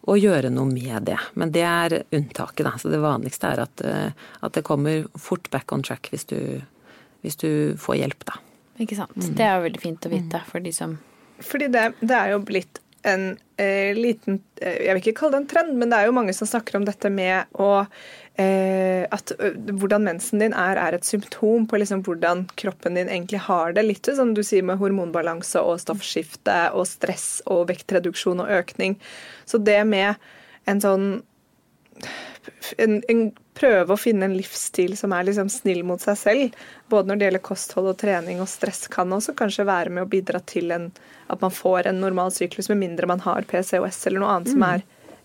å, 0.06 0.20
gjøre 0.20 0.54
noe 0.54 0.70
med 0.70 1.10
det. 1.10 1.18
Men 1.34 1.56
det 1.56 1.66
er 1.66 1.98
unntaket, 2.14 2.68
da. 2.68 2.76
Så 2.78 2.94
det 2.94 3.02
vanligste 3.02 3.50
er 3.56 3.66
at, 3.66 3.82
eh, 3.82 4.30
at 4.46 4.54
det 4.54 4.68
kommer 4.70 5.10
fort 5.18 5.50
back 5.56 5.74
on 5.74 5.82
track 5.82 6.14
hvis 6.14 6.30
du, 6.30 6.40
hvis 7.26 7.42
du 7.42 7.50
får 7.82 8.04
hjelp, 8.04 8.30
da. 8.30 8.38
Ikke 8.86 9.02
sant. 9.02 9.18
Mm. 9.18 9.34
Det 9.34 9.50
er 9.50 9.58
jo 9.58 9.68
veldig 9.72 9.86
fint 9.90 10.06
å 10.06 10.14
vite 10.14 10.46
for 10.46 10.62
de 10.62 10.76
som 10.76 11.00
Fordi 11.42 11.72
det, 11.72 11.94
det 12.04 12.16
er 12.16 12.36
jo 12.36 12.44
blitt 12.46 12.85
en 13.06 13.38
eh, 13.62 13.96
liten 13.96 14.40
eh, 14.62 14.86
Jeg 14.86 14.96
vil 14.96 15.02
ikke 15.04 15.20
kalle 15.20 15.38
det 15.38 15.42
en 15.44 15.50
trend, 15.52 15.74
men 15.80 15.92
det 15.92 16.00
er 16.00 16.10
jo 16.10 16.16
mange 16.18 16.34
som 16.36 16.50
snakker 16.50 16.80
om 16.80 16.86
dette 16.88 17.12
med 17.14 17.52
å 17.62 17.70
eh, 18.42 19.06
At 19.14 19.36
hvordan 19.38 20.08
mensen 20.08 20.42
din 20.42 20.56
er, 20.58 20.80
er 20.82 20.98
et 20.98 21.08
symptom 21.08 21.68
på 21.70 21.80
liksom 21.82 22.04
hvordan 22.08 22.46
kroppen 22.60 22.98
din 22.98 23.12
egentlig 23.12 23.44
har 23.48 23.76
det. 23.76 23.86
Litt 23.86 24.10
som 24.18 24.34
du 24.36 24.42
sier 24.46 24.66
med 24.66 24.82
hormonbalanse 24.82 25.62
og 25.62 25.80
stoffskifte 25.84 26.58
og 26.74 26.90
stress 26.90 27.30
og 27.46 27.68
vektreduksjon 27.72 28.44
og 28.44 28.52
økning. 28.60 28.98
Så 29.46 29.62
det 29.62 29.82
med 29.88 30.20
en 30.70 30.82
sånn 30.82 31.10
en, 32.82 33.00
en, 33.12 33.26
prøve 33.56 33.96
å 33.96 34.00
finne 34.00 34.28
en 34.28 34.36
livsstil 34.36 34.98
som 35.00 35.14
er 35.16 35.28
liksom 35.30 35.48
snill 35.52 35.84
mot 35.88 36.02
seg 36.02 36.18
selv, 36.20 36.58
både 36.92 37.08
når 37.08 37.20
det 37.20 37.28
gjelder 37.30 37.44
kosthold 37.48 37.92
og 37.94 38.00
trening 38.02 38.42
og 38.44 38.50
stress, 38.52 38.86
kan 38.92 39.14
også 39.16 39.36
kanskje 39.40 39.68
være 39.70 39.94
med 39.96 40.04
å 40.04 40.10
bidra 40.12 40.42
til 40.44 40.74
en 40.76 40.90
at 41.28 41.42
man 41.42 41.54
får 41.54 41.88
en 41.88 42.02
normal 42.02 42.32
syklus, 42.32 42.70
med 42.70 42.78
mindre 42.78 43.08
man 43.10 43.24
har 43.24 43.48
PCOS 43.50 44.08
eller 44.08 44.22
noe 44.22 44.34
annet 44.34 44.52
mm. 44.52 44.54
som 44.54 44.66
er 44.68 44.84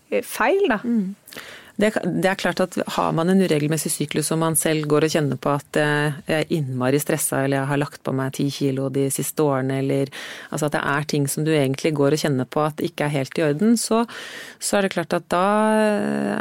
eh, 0.09 0.23
feil. 0.25 0.63
da. 0.71 0.79
Mm. 0.83 1.41
Det, 1.81 1.91
det, 2.05 2.27
er 2.29 2.37
klart 2.37 2.61
at 2.61 2.77
Har 2.95 3.13
man 3.17 3.31
en 3.31 3.41
uregelmessig 3.41 3.91
syklus 3.93 4.29
og 4.33 4.41
man 4.43 4.57
selv 4.59 4.85
går 4.91 5.07
og 5.07 5.13
kjenner 5.15 5.39
på 5.41 5.53
at 5.55 5.79
jeg 5.79 6.37
er 6.37 6.53
innmari 6.53 6.99
stressa 7.01 7.41
eller 7.45 7.61
jeg 7.61 7.69
har 7.71 7.81
lagt 7.81 8.03
på 8.05 8.13
meg 8.15 8.35
ti 8.37 8.47
kilo 8.53 8.89
de 8.93 9.07
siste 9.13 9.41
årene, 9.41 9.79
eller 9.81 10.11
altså 10.51 10.67
at 10.67 10.75
det 10.75 10.81
er 10.93 11.07
ting 11.09 11.27
som 11.31 11.45
du 11.47 11.51
egentlig 11.55 11.93
går 11.97 12.15
og 12.15 12.21
kjenner 12.21 12.49
på 12.49 12.63
at 12.63 12.83
ikke 12.85 13.07
er 13.07 13.15
helt 13.15 13.39
i 13.39 13.45
orden, 13.45 13.75
så, 13.79 14.03
så 14.61 14.77
er 14.77 14.85
det 14.85 14.93
klart 14.93 15.15
at 15.17 15.27
da 15.31 15.45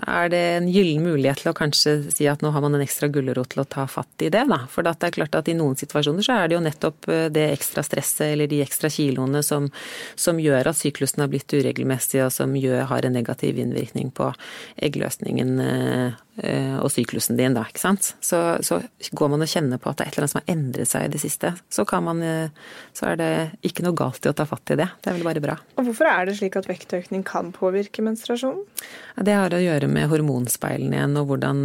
er 0.00 0.30
det 0.32 0.42
en 0.58 0.68
gyllen 0.70 1.04
mulighet 1.04 1.42
til 1.42 1.52
å 1.52 1.56
kanskje 1.56 1.96
si 2.12 2.28
at 2.30 2.44
nå 2.44 2.52
har 2.54 2.64
man 2.64 2.76
en 2.76 2.84
ekstra 2.84 3.08
gulrot 3.12 3.52
til 3.54 3.62
å 3.62 3.68
ta 3.70 3.86
fatt 3.90 4.26
i 4.26 4.30
det. 4.32 4.44
Da. 4.50 4.60
For 4.70 4.86
det 4.86 4.96
er 5.06 5.14
klart 5.14 5.36
at 5.38 5.48
i 5.50 5.56
noen 5.56 5.78
situasjoner 5.78 6.26
så 6.26 6.36
er 6.40 6.50
det 6.50 6.58
jo 6.58 6.64
nettopp 6.64 7.08
eh, 7.10 7.26
det 7.32 7.46
ekstra 7.54 7.84
stresset 7.86 8.32
eller 8.32 8.50
de 8.50 8.60
ekstra 8.64 8.90
kiloene 8.92 9.42
som, 9.46 9.70
som 10.18 10.40
gjør 10.42 10.72
at 10.72 10.80
syklusen 10.80 11.24
har 11.24 11.30
blitt 11.32 11.52
uregelmessig 11.54 12.22
og 12.24 12.32
som 12.34 12.54
gjør, 12.58 12.84
har 12.90 13.06
en 13.06 13.16
negativ 13.16 13.60
innvirkning 13.62 14.12
på 14.14 14.30
eggløsning 14.82 15.29
belastningen 15.30 15.60
eh, 15.60 16.12
eh, 16.42 16.78
og 16.80 16.90
syklusen 16.90 17.36
din, 17.36 17.54
da, 17.54 17.64
ikke 17.68 17.80
sant. 17.80 18.14
Så, 18.20 18.58
så, 18.62 18.80
går 19.12 19.30
man 19.30 19.42
og 19.42 19.48
kjenner 19.48 19.78
på 19.78 19.90
at 19.90 19.98
det 19.98 20.04
er 20.04 20.10
et 20.10 20.16
eller 20.16 20.24
annet 20.24 20.32
som 20.32 20.40
har 20.40 20.54
endret 20.54 20.88
seg 20.88 21.04
i 21.04 21.12
det 21.12 21.20
siste, 21.20 21.52
så, 21.70 21.84
man, 22.00 22.22
eh, 22.22 22.50
så 22.92 23.10
er 23.10 23.16
det 23.20 23.30
ikke 23.62 23.84
noe 23.84 23.94
galt 23.94 24.24
i 24.24 24.30
å 24.30 24.34
ta 24.34 24.46
fatt 24.46 24.74
i 24.74 24.78
det. 24.80 24.88
Det 25.00 25.10
er 25.10 25.18
vel 25.18 25.26
bare 25.26 25.42
bra. 25.44 25.56
Og 25.76 25.86
hvorfor 25.88 26.08
er 26.08 26.26
det 26.26 26.36
slik 26.38 26.56
at 26.56 26.68
vektøkning 26.68 27.24
kan 27.24 27.52
påvirke 27.52 28.02
menstruasjonen? 28.02 28.64
Det 29.20 29.36
har 29.36 29.52
å 29.52 29.60
gjøre 29.60 29.90
med 29.90 30.08
hormonspeilene 30.10 30.96
igjen, 30.96 31.16
og 31.20 31.30
hvordan, 31.30 31.64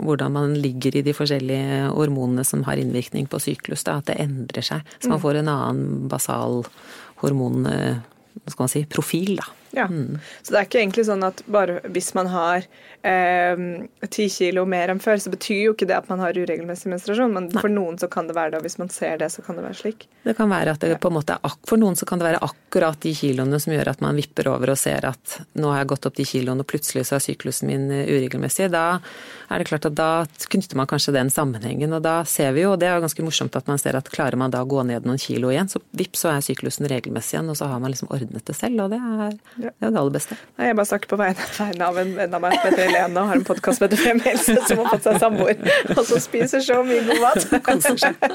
hvordan, 0.00 0.32
man 0.36 0.56
ligger 0.58 0.96
i 0.96 1.04
de 1.04 1.14
forskjellige 1.16 1.90
hormonene 1.92 2.44
som 2.46 2.64
har 2.66 2.80
innvirkning 2.80 3.28
på 3.30 3.40
syklus. 3.42 3.84
Da, 3.86 4.00
at 4.00 4.08
det 4.10 4.18
endrer 4.22 4.64
seg. 4.64 4.86
Så 4.98 5.10
man 5.10 5.20
mm. 5.20 5.24
får 5.24 5.40
en 5.40 5.52
annen 5.52 6.10
basal 6.10 6.62
hormon 7.22 7.66
skal 8.46 8.66
man 8.66 8.70
si, 8.70 8.82
profil, 8.90 9.38
da. 9.40 9.46
Ja. 9.76 9.86
Mm. 9.92 10.18
Så 10.42 10.54
det 10.54 10.60
er 10.60 10.68
ikke 10.68 10.82
egentlig 10.82 11.06
sånn 11.08 11.24
at 11.26 11.42
bare 11.52 11.82
hvis 11.92 12.14
man 12.16 12.30
har 12.32 12.64
Ehm, 13.06 13.88
ti 14.10 14.24
eh, 14.24 14.30
kilo 14.30 14.64
mer 14.66 14.90
enn 14.90 15.00
før, 15.02 15.18
så 15.22 15.30
betyr 15.30 15.60
jo 15.68 15.74
ikke 15.76 15.86
det 15.86 15.94
at 15.94 16.08
man 16.10 16.18
har 16.24 16.34
uregelmessig 16.34 16.90
menstruasjon. 16.90 17.34
Men 17.34 17.48
Nei. 17.52 17.62
for 17.62 17.70
noen 17.70 17.98
så 18.00 18.08
kan 18.10 18.26
det 18.26 18.34
være 18.34 18.54
det, 18.54 18.60
og 18.60 18.66
hvis 18.66 18.78
man 18.80 18.90
ser 18.90 19.20
det, 19.20 19.28
så 19.30 19.44
kan 19.46 19.58
det 19.58 19.62
være 19.62 19.78
slik. 19.78 20.08
Det 20.26 20.34
kan 20.34 20.50
være 20.50 20.74
at 20.74 20.82
det 20.82 20.96
på 21.02 21.12
en 21.12 21.14
måte 21.20 21.36
er 21.36 21.54
For 21.68 21.78
noen 21.78 21.94
så 21.98 22.08
kan 22.08 22.18
det 22.18 22.26
være 22.26 22.42
akkurat 22.42 22.98
de 23.04 23.12
kiloene 23.14 23.60
som 23.62 23.74
gjør 23.76 23.92
at 23.92 24.02
man 24.02 24.18
vipper 24.18 24.50
over 24.50 24.72
og 24.74 24.80
ser 24.80 25.06
at 25.06 25.36
nå 25.54 25.70
har 25.70 25.84
jeg 25.84 25.90
gått 25.92 26.08
opp 26.10 26.16
de 26.18 26.26
kiloene, 26.26 26.64
og 26.64 26.70
plutselig 26.72 27.06
så 27.06 27.18
er 27.20 27.26
syklusen 27.28 27.70
min 27.70 27.86
eh, 27.94 28.10
uregelmessig. 28.10 28.72
Da 28.74 28.98
er 29.54 29.62
det 29.62 29.68
klart 29.70 29.86
at 29.86 29.94
da 29.94 30.10
knytter 30.50 30.80
man 30.80 30.90
kanskje 30.90 31.14
den 31.14 31.30
sammenhengen, 31.30 31.94
og 31.94 32.02
da 32.02 32.18
ser 32.26 32.56
vi 32.56 32.66
jo, 32.66 32.74
og 32.74 32.82
det 32.82 32.90
er 32.90 32.98
jo 32.98 33.06
ganske 33.06 33.28
morsomt 33.28 33.60
at 33.60 33.70
man 33.70 33.78
ser 33.78 33.98
at 33.98 34.10
klarer 34.10 34.38
man 34.40 34.50
da 34.50 34.64
å 34.64 34.70
gå 34.70 34.82
ned 34.88 35.06
noen 35.06 35.22
kilo 35.22 35.54
igjen, 35.54 35.70
så 35.70 35.78
vips 35.94 36.26
så 36.26 36.34
er 36.34 36.42
syklusen 36.42 36.90
regelmessig 36.90 37.36
igjen, 37.36 37.54
og 37.54 37.60
så 37.60 37.70
har 37.70 37.78
man 37.82 37.94
liksom 37.94 38.10
ordnet 38.10 38.42
det 38.50 38.58
selv, 38.58 38.88
og 38.88 38.96
det 38.96 38.98
er, 38.98 39.65
det, 39.66 39.86
er 39.86 39.92
det 39.94 40.00
aller 40.00 40.14
beste. 40.14 40.36
Nei, 40.56 40.68
jeg 40.70 40.76
bare 40.78 40.88
snakker 40.90 41.10
på 41.10 41.18
vegne, 41.20 41.46
vegne 41.60 41.88
av 41.90 42.00
en 42.00 42.12
venn 42.18 42.36
av 42.38 42.42
meg 42.44 42.56
som 42.56 42.66
heter 42.68 42.82
Helene 42.86 43.22
og 43.22 43.30
har 43.30 43.40
en 43.40 43.44
podkast 43.48 43.80
som 43.80 43.86
heter 43.86 44.00
Fremhelse, 44.02 44.56
som 44.68 44.82
har 44.82 44.88
fått 44.94 45.08
seg 45.08 45.20
samboer, 45.22 45.60
og 45.94 46.02
som 46.08 46.22
spiser 46.24 46.64
så 46.64 46.80
mye 46.86 47.02
god 47.08 47.22
mat. 47.24 47.54
Koser 47.68 48.00
seg. 48.00 48.26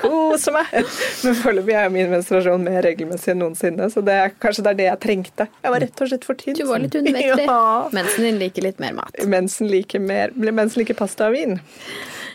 Koser 0.00 0.56
meg. 0.58 0.74
Men 1.22 1.38
foreløpig 1.42 1.78
er 1.78 1.88
jo 1.88 1.94
min 1.96 2.12
menstruasjon 2.12 2.68
mer 2.68 2.82
regelmessig 2.88 3.34
enn 3.34 3.42
noensinne, 3.44 3.88
så 3.92 4.04
det 4.04 4.18
er, 4.24 4.36
kanskje 4.42 4.66
det 4.66 4.74
er 4.74 4.80
det 4.82 4.88
jeg 4.90 5.02
trengte. 5.06 5.48
Jeg 5.64 5.74
var 5.74 5.84
rett 5.86 6.04
og 6.04 6.12
slett 6.12 6.28
for 6.28 6.42
tynn. 6.42 6.58
Du 6.58 6.66
var 6.68 6.84
litt 6.84 6.98
undervektig. 6.98 7.46
Ja. 7.58 7.88
Mensen 7.94 8.24
din 8.26 8.36
liker 8.38 8.64
litt 8.64 8.78
mer 8.82 8.92
mat. 8.96 9.16
Mensen 9.26 9.70
liker, 9.70 10.02
mer, 10.04 10.32
mensen 10.36 10.82
liker 10.82 10.96
pasta 10.98 11.30
og 11.30 11.34
vin. 11.36 11.58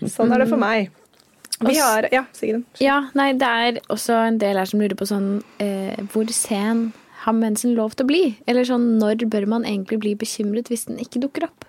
Sånn 0.10 0.34
er 0.34 0.44
det 0.44 0.50
for 0.50 0.60
meg. 0.60 0.89
Vi 1.60 1.78
har, 1.80 2.08
ja, 2.12 2.26
Sigrid. 2.34 2.63
Ja, 2.84 2.98
nei, 3.13 3.32
det 3.39 3.48
er 3.48 3.80
også 3.94 4.18
en 4.28 4.39
del 4.42 4.58
her 4.60 4.68
som 4.70 4.82
lurer 4.82 4.98
på 5.00 5.08
sånn 5.08 5.28
eh, 5.63 5.96
Hvor 6.12 6.28
sen 6.34 6.89
har 7.24 7.36
mensen 7.38 7.76
lov 7.78 7.96
til 7.96 8.06
å 8.06 8.12
bli? 8.12 8.24
Eller 8.50 8.68
sånn, 8.68 8.98
når 9.00 9.28
bør 9.32 9.48
man 9.56 9.68
egentlig 9.68 10.02
bli 10.04 10.16
bekymret 10.20 10.72
hvis 10.72 10.90
den 10.90 11.00
ikke 11.02 11.24
dukker 11.24 11.48
opp? 11.48 11.68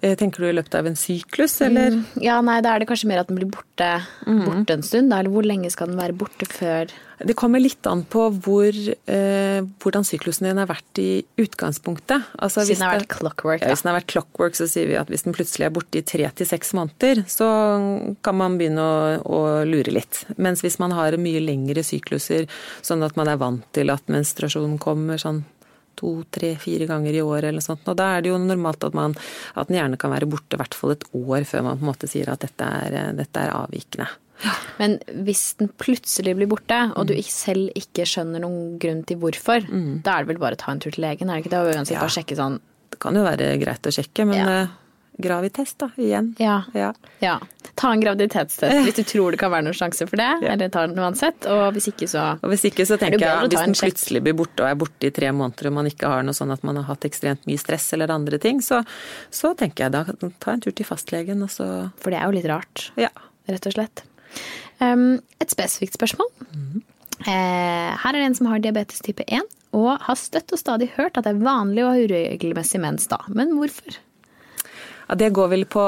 Eh, 0.00 0.14
tenker 0.14 0.44
du 0.44 0.46
i 0.46 0.54
løpet 0.54 0.76
av 0.78 0.86
en 0.86 0.94
syklus, 0.94 1.56
eller? 1.66 1.96
Mm, 1.96 2.02
ja, 2.22 2.36
nei, 2.44 2.60
da 2.62 2.70
er 2.70 2.82
det 2.82 2.86
kanskje 2.86 3.08
mer 3.10 3.24
at 3.24 3.30
den 3.30 3.40
blir 3.40 3.48
borte, 3.50 3.88
mm. 4.28 4.44
borte 4.44 4.76
en 4.76 4.84
stund. 4.86 5.10
Da. 5.10 5.18
Eller 5.18 5.34
hvor 5.34 5.46
lenge 5.46 5.72
skal 5.74 5.90
den 5.90 5.98
være 5.98 6.14
borte 6.18 6.46
før 6.46 6.92
Det 7.18 7.34
kommer 7.34 7.58
litt 7.58 7.82
an 7.90 8.04
på 8.06 8.28
hvor, 8.44 8.76
eh, 9.10 9.58
hvordan 9.82 10.06
syklusen 10.06 10.46
din 10.46 10.60
har 10.62 10.70
vært 10.70 11.00
i 11.02 11.24
utgangspunktet. 11.42 12.30
Altså, 12.38 12.62
hvis 12.62 12.78
den 12.78 12.86
har 12.86 13.00
vært 13.00 13.10
clockwork. 13.16 13.64
Ja, 13.66 13.72
hvis 13.74 13.82
den 13.82 13.90
har 13.90 13.98
vært 13.98 14.12
clockwork, 14.14 14.54
så 14.54 14.68
sier 14.70 14.86
vi 14.86 14.94
at 15.00 15.10
hvis 15.10 15.26
den 15.26 15.34
plutselig 15.34 15.66
er 15.66 15.74
borte 15.74 15.98
i 15.98 16.06
tre 16.06 16.30
til 16.30 16.46
seks 16.46 16.70
måneder, 16.78 17.24
så 17.26 17.50
kan 18.22 18.38
man 18.38 18.54
begynne 18.60 18.86
å, 18.86 19.18
å, 19.26 19.44
lure 19.66 19.98
litt. 19.98 20.22
Mens 20.38 20.62
hvis 20.62 20.78
man 20.78 20.94
har 20.94 21.18
mye 21.18 21.42
lengre 21.42 21.82
sykluser, 21.82 22.46
sånn 22.86 23.02
at 23.02 23.18
man 23.18 23.34
er 23.34 23.42
vant 23.42 23.66
til 23.74 23.90
at 23.90 24.06
menstruasjonen 24.06 24.78
kommer 24.78 25.18
sånn 25.18 25.42
to, 25.98 26.12
tre, 26.34 26.54
fire 26.62 26.86
ganger 26.88 27.18
i 27.18 27.24
året 27.24 27.50
eller 27.50 27.64
sånt. 27.64 27.82
Og 27.90 27.98
da 27.98 28.12
er 28.16 28.22
det 28.24 28.30
jo 28.32 28.38
normalt 28.40 28.86
at, 28.86 28.94
man, 28.96 29.16
at 29.58 29.68
den 29.68 29.78
gjerne 29.80 29.98
kan 30.00 30.14
være 30.14 30.30
borte 30.30 30.56
i 30.56 30.62
hvert 30.62 30.78
fall 30.78 30.94
et 30.94 31.04
år 31.18 31.44
før 31.50 31.66
man 31.66 31.78
på 31.80 31.86
en 31.86 31.90
måte 31.92 32.08
sier 32.10 32.30
at 32.32 32.40
dette 32.46 32.64
er, 32.88 33.12
dette 33.18 33.44
er 33.44 33.54
avvikende. 33.58 34.08
Men 34.78 34.92
hvis 35.26 35.56
den 35.58 35.66
plutselig 35.82 36.36
blir 36.38 36.46
borte, 36.46 36.76
og 36.94 37.08
du 37.10 37.14
selv 37.26 37.72
ikke 37.78 38.04
skjønner 38.06 38.44
noen 38.44 38.76
grunn 38.78 39.00
til 39.08 39.18
hvorfor, 39.18 39.66
da 40.06 40.12
er 40.20 40.22
det 40.22 40.30
vel 40.30 40.38
bare 40.44 40.54
å 40.54 40.60
ta 40.62 40.70
en 40.70 40.78
tur 40.84 40.94
til 40.94 41.02
legen, 41.02 41.26
er 41.30 41.40
det 41.40 41.46
ikke 41.48 41.56
det? 41.56 41.62
Og 41.64 41.74
uansett 41.74 41.96
Ja. 41.98 42.04
bare 42.06 42.14
sjekke 42.20 42.38
sånn 42.38 42.60
Det 42.94 43.00
kan 43.02 43.14
jo 43.18 43.24
være 43.26 43.48
greit 43.60 43.82
å 43.90 43.90
sjekke, 43.92 44.24
men 44.30 44.38
Ja. 44.38 44.60
Gravidtest 45.22 45.78
da, 45.82 45.88
igjen. 45.98 46.32
Ja. 46.38 46.62
Ja. 46.74 46.92
ja. 47.22 47.36
Ta 47.78 47.90
en 47.94 48.00
graviditetstest 48.02 48.82
hvis 48.86 48.96
du 48.98 49.02
tror 49.06 49.34
det 49.34 49.40
kan 49.40 49.50
være 49.52 49.66
noen 49.68 49.76
sjanse 49.78 50.06
for 50.08 50.18
det, 50.20 50.28
Ja. 50.44 50.52
eller 50.54 50.68
ta 50.74 50.86
den 50.86 50.98
uansett. 50.98 51.46
Og 51.50 51.72
hvis 51.76 51.88
ikke, 51.92 52.08
så 52.10 52.24
Og 52.42 52.48
hvis 52.52 52.64
ikke, 52.70 52.86
så 52.88 52.96
Er 52.98 53.02
tenker 53.04 53.24
jeg 53.26 53.48
hvis 53.48 53.58
den 53.66 53.76
plutselig 53.78 54.22
blir 54.26 54.36
borte 54.38 54.64
og 54.64 54.70
er 54.70 54.78
borte 54.80 55.10
i 55.10 55.14
tre 55.14 55.30
måneder 55.34 55.70
og 55.70 55.76
man 55.78 55.90
ikke 55.90 56.10
har 56.14 56.22
noe 56.26 56.34
sånn 56.38 56.52
at 56.54 56.62
man 56.66 56.76
har 56.80 56.88
hatt 56.90 57.06
ekstremt 57.08 57.46
mye 57.50 57.58
stress 57.62 57.92
eller 57.96 58.10
andre 58.14 58.38
ting, 58.42 58.60
så, 58.64 58.82
så 59.30 59.54
tenker 59.58 59.86
jeg 59.88 59.92
da 59.98 60.04
ta 60.42 60.54
en 60.56 60.60
tur 60.64 60.72
til 60.74 60.86
fastlegen 60.88 61.42
og 61.46 61.50
så 61.54 61.68
For 62.02 62.10
det 62.14 62.20
er 62.22 62.26
jo 62.30 62.36
litt 62.38 62.48
rart. 62.50 62.90
ja. 62.96 63.10
rett 63.48 63.66
og 63.66 63.72
slett. 63.78 64.04
Um, 64.80 65.18
et 65.40 65.50
spesifikt 65.50 65.96
spørsmål. 65.98 66.28
Eh, 67.26 67.90
her 67.98 68.14
er 68.14 68.18
det 68.20 68.26
en 68.28 68.36
som 68.38 68.46
har 68.50 68.60
diabetes 68.62 69.00
type 69.02 69.24
1 69.26 69.42
og 69.76 69.98
har 70.04 70.16
støtt 70.16 70.52
og 70.54 70.60
stadig 70.60 70.86
hørt 70.94 71.18
at 71.18 71.26
det 71.26 71.32
er 71.34 71.40
vanlig 71.44 71.82
å 71.84 71.88
ha 71.92 71.98
uregelmessig 72.04 72.78
mens 72.80 73.08
da. 73.10 73.18
Men 73.28 73.56
hvorfor? 73.58 73.98
Ja, 75.08 75.14
Det 75.14 75.30
går 75.32 75.48
vel 75.48 75.64
på, 75.64 75.82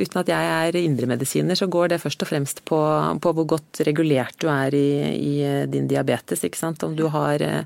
uten 0.00 0.20
at 0.22 0.30
jeg 0.32 0.52
er 0.52 0.78
indremedisiner, 0.80 1.54
så 1.58 1.68
går 1.68 1.92
det 1.92 2.00
først 2.00 2.22
og 2.24 2.30
fremst 2.30 2.62
på, 2.64 2.78
på 3.20 3.32
hvor 3.36 3.44
godt 3.44 3.82
regulert 3.84 4.38
du 4.40 4.48
er 4.48 4.74
i, 4.74 4.88
i 5.12 5.34
din 5.68 5.88
diabetes. 5.88 6.44
Om 6.82 6.96
du 6.96 7.06
har, 7.12 7.42
eh, 7.44 7.64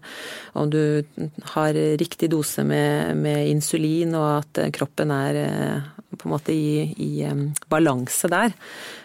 om 0.54 0.70
du 0.70 1.04
har 1.54 1.72
riktig 2.02 2.30
dose 2.30 2.64
med, 2.64 3.16
med 3.16 3.46
insulin, 3.48 4.14
og 4.18 4.42
at 4.42 4.64
kroppen 4.74 5.14
er 5.14 5.42
eh, 5.46 6.01
på 6.22 6.28
en 6.30 6.34
måte 6.36 6.54
i, 6.54 6.86
i 7.02 7.10
balanse 7.70 8.30
der. 8.32 8.54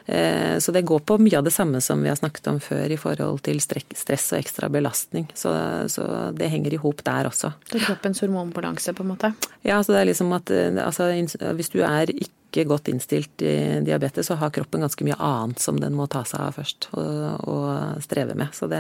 Eh, 0.06 0.56
Så 0.64 0.72
det 0.72 0.86
går 0.88 1.02
på 1.04 1.18
mye 1.20 1.38
av 1.40 1.44
det 1.48 1.52
samme 1.56 1.82
som 1.84 2.02
vi 2.04 2.10
har 2.10 2.16
snakket 2.20 2.48
om 2.54 2.60
før 2.64 2.94
i 2.94 2.98
forhold 3.02 3.42
til 3.46 3.60
stress 3.62 4.32
og 4.32 4.40
ekstra 4.40 4.70
belastning. 4.72 5.28
Så, 5.36 5.52
så 5.92 6.08
det 6.38 6.50
henger 6.54 6.74
i 6.78 6.82
hop 6.82 7.04
der 7.04 7.28
også. 7.30 7.52
Det 7.72 7.82
er 7.82 7.86
kroppens 7.90 8.22
hormonbalanse, 8.24 8.94
på 8.96 9.04
en 9.04 9.12
måte. 9.16 9.34
Ja, 9.68 9.82
så 9.84 9.94
det 9.98 10.02
er 10.06 10.12
liksom 10.14 10.32
at 10.38 10.52
eh, 10.54 10.72
altså, 10.86 11.12
hvis 11.58 11.74
du 11.74 11.82
er 11.84 12.14
ikke 12.16 12.64
godt 12.70 12.88
innstilt 12.88 13.44
i 13.44 13.56
diabetes, 13.84 14.30
så 14.30 14.38
har 14.40 14.54
kroppen 14.56 14.82
ganske 14.86 15.04
mye 15.06 15.18
annet 15.20 15.60
som 15.62 15.78
den 15.82 15.94
må 15.98 16.06
ta 16.10 16.24
seg 16.26 16.40
av 16.46 16.56
først 16.56 16.88
og, 16.96 17.48
og 17.52 18.04
streve 18.06 18.38
med. 18.40 18.54
Så 18.56 18.70
det 18.72 18.80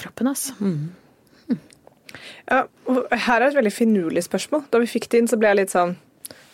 Kroppen, 0.00 0.30
altså. 0.32 0.56
Ja, 2.48 2.62
her 3.26 3.42
er 3.42 3.48
et 3.50 3.56
veldig 3.58 3.72
finurlig 3.74 4.22
spørsmål. 4.24 4.64
Da 4.72 4.80
vi 4.80 4.88
fikk 4.88 5.08
det 5.12 5.20
inn, 5.20 5.28
så 5.30 5.36
ble 5.40 5.50
jeg 5.50 5.58
litt 5.60 5.74
sånn 5.74 5.96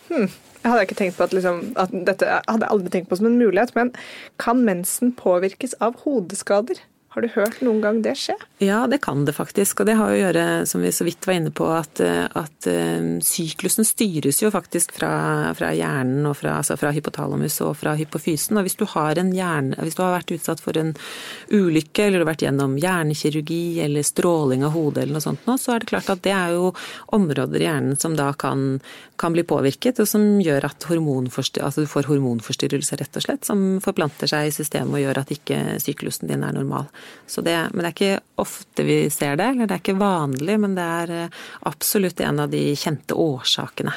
hm, 0.09 0.27
jeg 0.63 0.71
hadde 0.71 0.85
ikke 0.87 0.97
tenkt 0.99 1.17
på 1.19 1.25
at, 1.27 1.35
liksom, 1.35 1.61
at 1.79 1.91
Dette 2.07 2.39
hadde 2.47 2.63
jeg 2.63 2.71
aldri 2.71 2.93
tenkt 2.93 3.11
på 3.11 3.19
som 3.19 3.27
en 3.29 3.39
mulighet, 3.39 3.75
men 3.75 3.91
kan 4.39 4.63
mensen 4.63 5.11
påvirkes 5.19 5.75
av 5.83 5.99
hodeskader? 6.05 6.79
Har 7.13 7.21
du 7.21 7.29
hørt 7.35 7.59
noen 7.61 7.77
gang 7.77 7.99
det 8.01 8.15
skje? 8.17 8.33
Ja, 8.63 8.87
det 8.89 8.97
kan 9.03 9.21
det 9.27 9.35
faktisk. 9.37 9.83
Og 9.83 9.85
det 9.85 9.93
har 9.99 10.09
å 10.09 10.17
gjøre, 10.17 10.43
som 10.65 10.81
vi 10.81 10.89
så 10.89 11.05
vidt 11.05 11.27
var 11.29 11.35
inne 11.37 11.51
på, 11.53 11.67
at, 11.69 11.99
eh, 12.01 12.25
at 12.25 12.65
eh, 12.69 13.19
syklusen 13.21 13.85
styres 13.85 14.41
jo 14.41 14.49
faktisk 14.53 14.95
fra, 14.97 15.11
fra 15.53 15.69
hjernen 15.77 16.25
og 16.25 16.39
fra, 16.39 16.55
altså 16.57 16.73
fra 16.79 16.89
hypotalamus 16.95 17.59
og 17.67 17.75
fra 17.77 17.93
hypofysen. 17.99 18.57
Og 18.57 18.65
hvis 18.65 18.79
du, 18.79 18.87
hjerne, 18.89 19.77
hvis 19.77 19.99
du 19.99 20.01
har 20.01 20.15
vært 20.15 20.33
utsatt 20.33 20.63
for 20.63 20.79
en 20.81 20.95
ulykke, 21.53 22.07
eller 22.07 22.17
du 22.17 22.23
har 22.23 22.31
vært 22.31 22.47
gjennom 22.47 22.79
hjernekirurgi 22.81 23.61
eller 23.85 24.09
stråling 24.09 24.65
av 24.65 24.73
hodet 24.73 25.05
eller 25.05 25.19
noe 25.19 25.27
sånt 25.27 25.45
nå, 25.45 25.59
så 25.61 25.75
er 25.75 25.83
det 25.83 25.91
klart 25.93 26.09
at 26.09 26.25
det 26.25 26.33
er 26.33 26.57
jo 26.57 26.73
områder 27.13 27.61
i 27.61 27.69
hjernen 27.69 27.99
som 27.99 28.17
da 28.17 28.31
kan, 28.33 28.79
kan 29.21 29.37
bli 29.37 29.45
påvirket, 29.45 30.01
og 30.01 30.09
som 30.09 30.41
gjør 30.41 30.65
at 30.71 30.89
altså 30.89 31.85
du 31.85 31.87
får 31.89 32.09
hormonforstyrrelser, 32.09 33.05
rett 33.05 33.21
og 33.21 33.27
slett, 33.27 33.45
som 33.45 33.77
forplanter 33.85 34.33
seg 34.33 34.49
i 34.49 34.55
systemet 34.55 34.97
og 34.97 35.05
gjør 35.05 35.21
at 35.21 35.37
ikke 35.37 35.61
syklusen 35.83 36.31
din 36.31 36.45
er 36.45 36.57
normal. 36.57 36.89
Så 37.27 37.41
det, 37.45 37.55
men 37.73 37.83
det 37.83 37.91
er 37.91 37.95
ikke 37.97 38.41
ofte 38.43 38.85
vi 38.87 38.97
ser 39.13 39.37
det, 39.39 39.51
eller 39.53 39.69
det 39.69 39.77
er 39.77 39.83
ikke 39.83 39.99
vanlig, 40.01 40.57
men 40.59 40.75
det 40.77 40.89
er 41.03 41.13
eh, 41.17 41.39
absolutt 41.69 42.21
en 42.23 42.43
av 42.43 42.51
de 42.53 42.65
kjente 42.79 43.17
årsakene. 43.17 43.95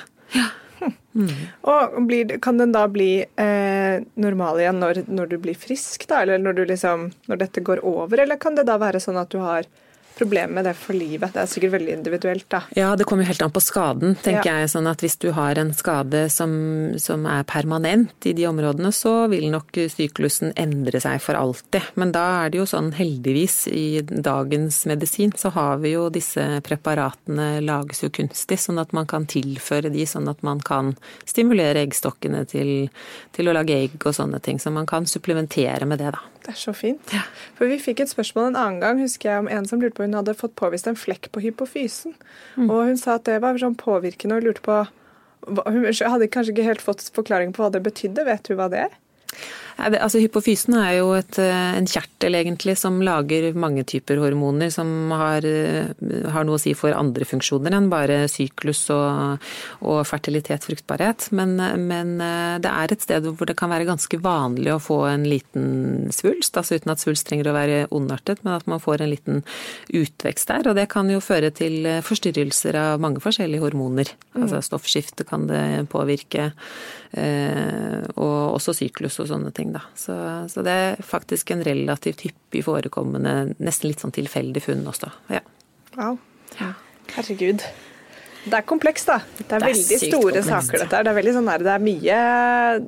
Og 1.67 1.97
blir, 2.07 2.37
kan 2.45 2.59
den 2.61 2.75
da 2.75 2.85
bli 2.93 3.25
eh, 3.25 4.03
normal 4.21 4.61
igjen 4.61 4.81
når, 4.83 5.03
når 5.09 5.31
du 5.33 5.39
blir 5.41 5.57
frisk, 5.59 6.05
da? 6.11 6.21
Eller 6.23 6.43
når, 6.43 6.59
du 6.59 6.65
liksom, 6.69 7.09
når 7.31 7.41
dette 7.41 7.65
går 7.65 7.81
over? 7.87 8.21
Eller 8.23 8.41
kan 8.41 8.59
det 8.59 8.67
da 8.69 8.77
være 8.81 9.01
sånn 9.03 9.21
at 9.21 9.33
du 9.33 9.41
har 9.41 9.69
problemer 10.17 10.55
med 10.59 10.65
det 10.69 10.75
for 10.79 10.97
livet? 10.97 11.33
Det 11.35 11.43
er 11.43 11.51
sikkert 11.51 11.75
veldig 11.77 11.93
individuelt, 11.99 12.47
da. 12.53 12.63
Ja, 12.77 12.95
det 12.97 13.07
kommer 13.09 13.25
jo 13.25 13.31
helt 13.33 13.43
an 13.47 13.53
på 13.55 13.63
skaden, 13.65 14.17
tenker 14.25 14.47
Ja. 14.51 14.59
jeg. 14.63 14.71
Sånn 14.73 14.89
at 14.91 15.01
hvis 15.05 15.19
du 15.23 15.31
har 15.37 15.59
en 15.59 15.73
skade 15.77 16.25
som, 16.33 16.99
som 16.99 17.27
er 17.27 17.45
permanent 17.45 18.27
i 18.27 18.33
de 18.33 18.47
områdene, 18.49 18.93
så 18.93 19.29
vil 19.31 19.51
nok 19.53 19.73
syklusen 19.93 20.53
endre 20.57 21.01
seg 21.01 21.21
for 21.21 21.35
alltid. 21.39 21.83
Men 21.97 22.13
da 22.13 22.25
er 22.47 22.51
det 22.51 22.59
jo 22.59 22.67
sånn, 22.67 22.93
heldigvis, 22.97 23.67
i 23.69 24.01
dagens 24.03 24.85
medisin, 24.87 25.33
så 25.37 25.51
har 25.53 25.79
vi 25.79 25.93
jo 25.93 26.09
disse 26.11 26.61
preparatene 26.67 27.61
lages 27.65 28.03
jo 28.03 28.09
kunstig, 28.11 28.59
sånn 28.63 28.81
at 28.81 28.93
man 28.97 29.07
kan 29.07 29.27
tilføre 29.27 29.91
de, 29.93 30.05
sånn 30.09 30.29
at 30.29 30.43
man 30.47 30.61
kan 30.61 30.95
stimulere 31.27 31.83
eggstokkene 31.87 32.47
til, 32.49 32.89
til 33.37 33.49
å 33.51 33.55
lage 33.57 33.75
egg 33.77 33.99
og 34.07 34.15
sånne 34.17 34.41
ting. 34.43 34.59
Så 34.63 34.73
man 34.73 34.87
kan 34.89 35.07
supplementere 35.07 35.87
med 35.87 35.99
det, 35.99 36.13
da. 36.17 36.23
Det 36.47 36.53
er 36.55 36.59
så 36.61 36.73
fint. 36.77 37.15
For 37.59 37.67
vi 37.67 37.81
fikk 37.83 38.05
et 38.05 38.11
spørsmål 38.13 38.53
en 38.53 38.59
annen 38.61 38.83
gang, 38.83 39.01
husker 39.03 39.33
jeg, 39.33 39.43
om 39.43 39.49
en 39.51 39.65
som 39.67 39.81
lurte 39.83 39.99
på 39.99 40.07
hun 40.07 40.15
hadde 40.15 40.37
fått 40.39 40.55
påvist 40.59 40.87
en 40.87 40.99
flekk 40.99 41.33
på 41.35 41.43
hypofysen. 41.43 42.15
Og 42.69 42.87
hun 42.87 43.01
sa 43.01 43.17
at 43.19 43.27
det 43.27 43.41
var 43.43 43.59
sånn 43.59 43.75
påvirkende, 43.81 44.39
og 44.39 44.47
lurte 44.47 44.63
på 44.67 44.85
Hun 45.47 45.85
hadde 45.87 46.27
kanskje 46.27 46.55
ikke 46.55 46.67
helt 46.67 46.83
fått 46.83 47.05
forklaring 47.15 47.53
på 47.55 47.63
hva 47.63 47.71
det 47.71 47.83
betydde. 47.85 48.25
Vet 48.27 48.49
du 48.49 48.57
hva 48.59 48.67
det 48.71 48.81
er? 48.87 48.95
Altså 49.77 50.23
Hypofysen 50.23 50.73
er 50.81 50.95
jo 51.03 51.11
et, 51.13 51.37
eh, 51.39 51.77
en 51.77 51.85
kjertel 51.85 52.39
egentlig 52.39 52.79
som 52.81 52.97
lager 53.05 53.53
mange 53.53 53.85
typer 53.85 54.17
hormoner 54.17 54.71
som 54.73 55.11
har, 55.13 55.45
eh, 55.45 55.93
har 56.33 56.45
noe 56.45 56.57
å 56.57 56.61
si 56.61 56.73
for 56.73 56.97
andre 56.97 57.27
funksjoner 57.29 57.77
enn 57.77 57.91
bare 57.91 58.25
syklus 58.27 58.89
og, 58.91 59.39
og 59.83 60.01
fertilitet, 60.09 60.65
fruktbarhet. 60.65 61.29
Men, 61.31 61.57
men 61.87 62.21
eh, 62.25 62.57
det 62.65 62.73
er 62.73 62.93
et 62.93 63.05
sted 63.05 63.29
hvor 63.29 63.45
det 63.45 63.57
kan 63.57 63.69
være 63.69 63.85
ganske 63.85 64.17
vanlig 64.17 64.73
å 64.73 64.81
få 64.81 65.05
en 65.11 65.29
liten 65.29 66.09
svulst, 66.11 66.57
altså 66.57 66.81
uten 66.81 66.95
at 66.97 67.05
svulst 67.05 67.29
trenger 67.29 67.53
å 67.53 67.57
være 67.57 67.85
ondartet, 67.93 68.41
men 68.45 68.57
at 68.57 68.67
man 68.67 68.81
får 68.81 69.05
en 69.05 69.13
liten 69.13 69.45
utvekst 69.93 70.49
der. 70.49 70.71
Og 70.71 70.81
det 70.81 70.89
kan 70.89 71.11
jo 71.13 71.21
føre 71.21 71.53
til 71.53 71.85
forstyrrelser 72.01 72.81
av 72.81 73.05
mange 73.05 73.21
forskjellige 73.21 73.61
hormoner. 73.61 74.09
Altså 74.41 74.65
stoffskifte 74.65 75.29
kan 75.29 75.47
det 75.51 75.85
påvirke, 75.93 76.53
og 77.17 78.57
også 78.57 78.75
syklus 78.77 79.17
og 79.23 79.31
sånne 79.31 79.53
ting, 79.57 79.66
da. 79.75 79.83
Så, 79.99 80.15
så 80.53 80.63
det 80.67 80.73
er 80.73 81.03
faktisk 81.03 81.51
en 81.55 81.65
relativt 81.67 82.23
hyppig 82.27 82.63
forekommende, 82.67 83.55
nesten 83.59 83.91
litt 83.91 84.03
sånn 84.05 84.15
tilfeldig 84.15 84.63
funn 84.65 84.87
også. 84.87 85.11
Ja. 85.33 85.43
Wow. 85.97 86.19
Herregud. 87.17 87.63
Det 88.47 88.55
er 88.55 88.63
komplekst, 88.69 89.09
da. 89.11 89.19
Det 89.41 89.47
er, 89.47 89.47
Det 89.49 89.57
er 89.57 89.65
veldig 89.73 89.99
store 89.99 90.21
komplekst. 90.23 90.51
saker, 90.53 90.79
dette 90.85 90.97
her. 90.97 91.07
Det 91.07 91.11
er 91.13 91.19
veldig 91.19 91.33
sånn 91.35 91.49
der, 91.51 91.65
det 91.67 91.73
er 91.73 91.83
mye 91.83 92.19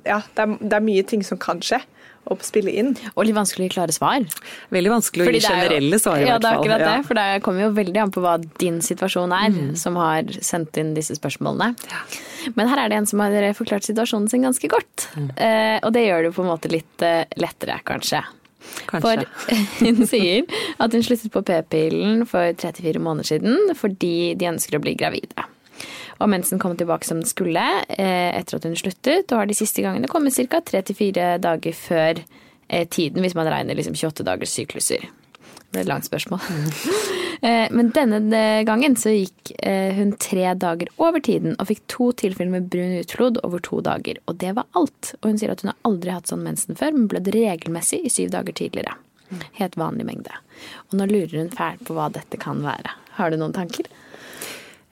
Ja, 0.07 0.19
det 0.37 0.45
er, 0.45 0.53
det 0.61 0.77
er 0.79 0.85
mye 0.87 1.07
ting 1.11 1.25
som 1.27 1.41
kan 1.43 1.59
skje, 1.65 1.81
og 2.33 2.43
spille 2.47 2.73
inn. 2.81 2.95
Og 3.15 3.27
litt 3.27 3.37
vanskelig 3.37 3.69
å 3.71 3.75
klare 3.75 3.95
svar. 3.97 4.25
Veldig 4.75 4.93
vanskelig 4.93 5.25
å 5.25 5.29
Fordi 5.29 5.41
gi 5.43 5.49
er 5.49 5.57
generelle 5.63 6.01
svar, 6.03 6.19
i 6.21 6.27
ja, 6.27 6.37
hvert 6.37 6.45
det 6.45 6.51
er 6.53 6.61
akkurat 6.63 6.85
Ja. 6.85 6.91
det. 6.97 7.07
For 7.09 7.15
det 7.21 7.43
kommer 7.47 7.67
jo 7.67 7.71
veldig 7.77 8.03
an 8.05 8.15
på 8.15 8.23
hva 8.25 8.37
din 8.59 8.81
situasjon 8.85 9.35
er, 9.35 9.59
som 9.77 9.97
har 9.97 10.23
sendt 10.41 10.77
inn 10.81 10.95
disse 10.95 11.17
spørsmålene. 11.19 11.75
Men 12.55 12.69
her 12.69 12.85
er 12.85 12.89
det 12.93 12.99
en 13.03 13.07
som 13.11 13.21
har 13.25 13.33
forklart 13.59 13.87
situasjonen 13.89 14.29
sin 14.31 14.43
ganske 14.47 14.69
godt. 14.69 15.09
Eh, 15.37 15.79
og 15.83 15.93
det 15.93 16.07
gjør 16.07 16.23
det 16.23 16.31
jo 16.33 16.37
på 16.39 16.45
en 16.47 16.53
måte 16.53 16.71
litt 16.73 17.03
eh, 17.07 17.25
lettere, 17.37 17.81
kanskje. 17.89 18.23
Kanskje. 18.89 19.25
For 19.25 19.55
hun 19.85 20.03
sier 20.07 20.45
at 20.79 20.93
hun 20.93 21.05
sluttet 21.07 21.33
på 21.33 21.43
p-pillen 21.47 22.27
for 22.29 22.53
34 22.53 23.01
måneder 23.01 23.25
siden 23.37 23.73
fordi 23.79 24.35
de 24.39 24.51
ønsker 24.51 24.77
å 24.79 24.83
bli 24.85 24.97
gravide. 24.99 25.47
Og 26.19 26.29
mensen 26.33 26.59
kom 26.59 26.75
tilbake 26.77 27.07
som 27.07 27.21
den 27.21 27.29
skulle 27.31 27.63
eh, 27.89 28.35
etter 28.35 28.59
at 28.59 28.67
hun 28.67 28.75
sluttet, 28.79 29.31
og 29.31 29.39
har 29.43 29.47
de 29.51 29.55
siste 29.59 29.85
gangene 29.85 30.11
kommet 30.11 30.35
ca. 30.35 30.61
3-4 30.67 31.37
dager 31.45 31.77
før 31.79 32.23
eh, 32.69 32.89
tiden, 32.91 33.23
hvis 33.23 33.37
man 33.39 33.47
regner 33.51 33.79
liksom 33.79 33.95
28 33.95 34.27
dagers 34.27 34.55
sykluser. 34.59 35.07
Det 35.39 35.77
ble 35.77 35.85
et 35.85 35.91
langt 35.95 36.09
spørsmål. 36.11 36.43
Eh, 37.39 37.69
Men 37.71 37.93
denne 37.95 38.65
gangen 38.67 38.97
så 38.99 39.13
gikk 39.15 39.53
hun 39.95 40.09
tre 40.19 40.49
dager 40.59 40.89
over 40.99 41.23
tiden 41.23 41.53
og 41.55 41.69
fikk 41.69 41.85
to 41.87 42.09
tilfeller 42.19 42.51
med 42.51 42.65
brun 42.73 42.97
utflod 42.99 43.39
over 43.47 43.63
to 43.63 43.79
dager. 43.87 44.19
Og 44.27 44.41
det 44.43 44.57
var 44.57 44.67
alt. 44.75 45.13
Og 45.21 45.29
hun 45.31 45.39
sier 45.39 45.53
at 45.55 45.63
hun 45.63 45.71
har 45.71 45.79
aldri 45.87 46.11
hatt 46.17 46.27
sånn 46.27 46.43
mensen 46.43 46.75
før, 46.75 46.97
men 46.97 47.07
blødd 47.13 47.31
regelmessig 47.37 48.01
i 48.03 48.11
syv 48.11 48.33
dager 48.35 48.57
tidligere. 48.59 48.97
Helt 49.61 49.79
vanlig 49.79 50.09
mengde. 50.09 50.35
Og 50.91 50.99
nå 50.99 51.07
lurer 51.13 51.37
hun 51.45 51.55
fælt 51.55 51.87
på 51.87 51.95
hva 51.95 52.09
dette 52.11 52.43
kan 52.43 52.59
være. 52.67 52.97
Har 53.21 53.31
du 53.31 53.39
noen 53.39 53.55
tanker? 53.55 53.87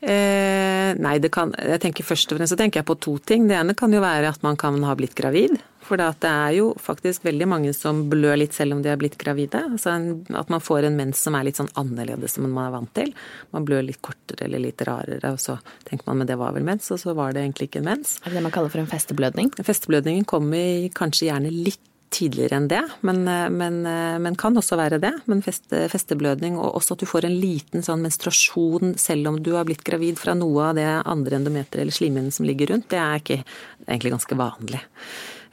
Eh, 0.06 0.92
nei, 1.02 1.16
det 1.18 1.32
kan, 1.34 1.50
jeg 1.58 1.80
tenker 1.82 2.06
først 2.06 2.30
og 2.30 2.38
fremst 2.38 2.54
så 2.54 2.58
tenker 2.60 2.78
jeg 2.78 2.86
på 2.86 2.94
to 3.02 3.16
ting. 3.18 3.48
Det 3.50 3.56
ene 3.58 3.74
kan 3.78 3.90
jo 3.94 4.02
være 4.04 4.30
at 4.30 4.44
man 4.46 4.58
kan 4.60 4.78
ha 4.86 4.94
blitt 4.98 5.16
gravid. 5.18 5.56
For 5.86 5.98
det 5.98 6.26
er 6.26 6.52
jo 6.56 6.68
faktisk 6.82 7.24
veldig 7.26 7.46
mange 7.50 7.72
som 7.74 8.04
blør 8.10 8.38
litt 8.40 8.54
selv 8.54 8.74
om 8.74 8.82
de 8.82 8.90
er 8.90 8.98
blitt 8.98 9.18
gravide. 9.18 9.62
Altså 9.70 9.94
at 9.94 10.52
man 10.52 10.62
får 10.62 10.88
en 10.88 10.98
mens 10.98 11.22
som 11.26 11.34
er 11.38 11.46
litt 11.46 11.58
sånn 11.58 11.70
annerledes 11.78 12.38
enn 12.38 12.48
man 12.50 12.68
er 12.68 12.74
vant 12.74 12.92
til. 12.98 13.12
Man 13.54 13.66
blør 13.66 13.86
litt 13.86 14.02
kortere 14.02 14.46
eller 14.48 14.62
litt 14.62 14.82
rarere, 14.86 15.34
og 15.34 15.42
så 15.42 15.58
tenker 15.86 16.06
man 16.10 16.22
men 16.22 16.30
det 16.30 16.38
var 16.40 16.54
vel 16.56 16.66
mens, 16.66 16.88
og 16.94 17.02
så 17.02 17.14
var 17.18 17.34
det 17.34 17.42
egentlig 17.42 17.70
ikke 17.70 17.82
en 17.82 17.90
mens. 17.90 18.16
Er 18.22 18.30
det 18.30 18.40
det 18.40 18.46
man 18.46 18.54
kaller 18.54 18.72
for 18.72 18.82
en 18.82 18.90
festeblødning? 18.90 19.52
Festeblødningen 19.58 20.26
kommer 20.26 20.88
kanskje 20.96 21.30
gjerne 21.30 21.54
litt 21.54 21.82
tidligere 22.14 22.58
enn 22.60 22.68
det, 22.70 22.82
men, 23.06 23.22
men, 23.56 23.80
men, 24.22 24.36
kan 24.38 24.56
også 24.56 24.78
være 24.78 25.00
det. 25.02 25.12
Men 25.30 25.42
feste, 25.44 25.86
festeblødning, 25.92 26.58
og 26.58 26.78
også 26.78 26.96
at 26.96 27.02
du 27.02 27.08
får 27.08 27.26
en 27.28 27.38
liten 27.40 27.84
sånn 27.84 28.04
menstruasjon 28.04 28.94
selv 29.00 29.32
om 29.32 29.40
du 29.42 29.52
har 29.56 29.66
blitt 29.68 29.84
gravid 29.86 30.20
fra 30.20 30.36
noe 30.38 30.70
av 30.70 30.78
det 30.78 30.86
andre 30.86 31.40
endometeret 31.40 31.82
eller 31.82 31.96
slimhinnen 31.96 32.34
som 32.34 32.46
ligger 32.48 32.72
rundt, 32.72 32.88
det 32.92 33.00
er 33.02 33.22
ikke, 33.22 33.40
egentlig 33.88 34.14
ganske 34.16 34.38
vanlig. 34.38 34.84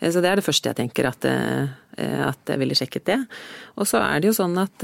Så 0.03 0.19
det 0.19 0.29
er 0.29 0.39
det 0.39 0.45
første 0.45 0.71
jeg 0.71 0.79
tenker, 0.81 1.07
at, 1.07 1.25
at 1.25 2.49
jeg 2.51 2.59
ville 2.59 2.75
sjekket 2.75 3.05
det. 3.07 3.19
Og 3.79 3.87
så 3.87 4.01
er 4.03 4.19
det 4.19 4.31
jo 4.31 4.37
sånn 4.41 4.57
at 4.59 4.83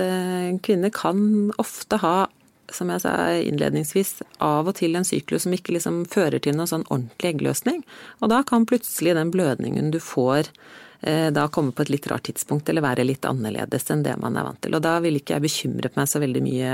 kvinner 0.64 0.94
kan 0.96 1.50
ofte 1.60 2.00
ha 2.00 2.30
som 2.70 2.92
jeg 2.94 3.02
sa 3.02 3.14
innledningsvis, 3.34 4.20
av 4.46 4.68
og 4.70 4.76
til 4.78 4.94
en 4.96 5.08
syklus 5.08 5.48
som 5.48 5.56
ikke 5.56 5.74
liksom 5.74 6.04
fører 6.12 6.38
til 6.38 6.54
noen 6.54 6.70
sånn 6.70 6.86
ordentlig 6.88 7.34
eggløsning. 7.34 7.82
Og 8.22 8.30
da 8.30 8.44
kan 8.46 8.68
plutselig 8.70 9.16
den 9.18 9.34
blødningen 9.34 9.90
du 9.96 9.98
får 10.04 10.52
Eh, 10.54 10.88
da 11.00 11.46
komme 11.48 11.72
på 11.72 11.86
et 11.86 11.92
litt 11.94 12.08
rart 12.12 12.26
tidspunkt 12.28 12.68
eller 12.70 12.84
være 12.84 13.06
litt 13.08 13.24
annerledes 13.24 13.86
enn 13.94 14.02
det 14.04 14.18
man 14.20 14.36
er 14.36 14.44
vant 14.44 14.60
til. 14.66 14.76
Og 14.76 14.84
da 14.84 14.98
ville 15.00 15.22
ikke 15.22 15.38
jeg 15.38 15.46
bekymret 15.46 15.96
meg 15.96 16.10
så 16.12 16.20
veldig 16.20 16.42
mye 16.44 16.74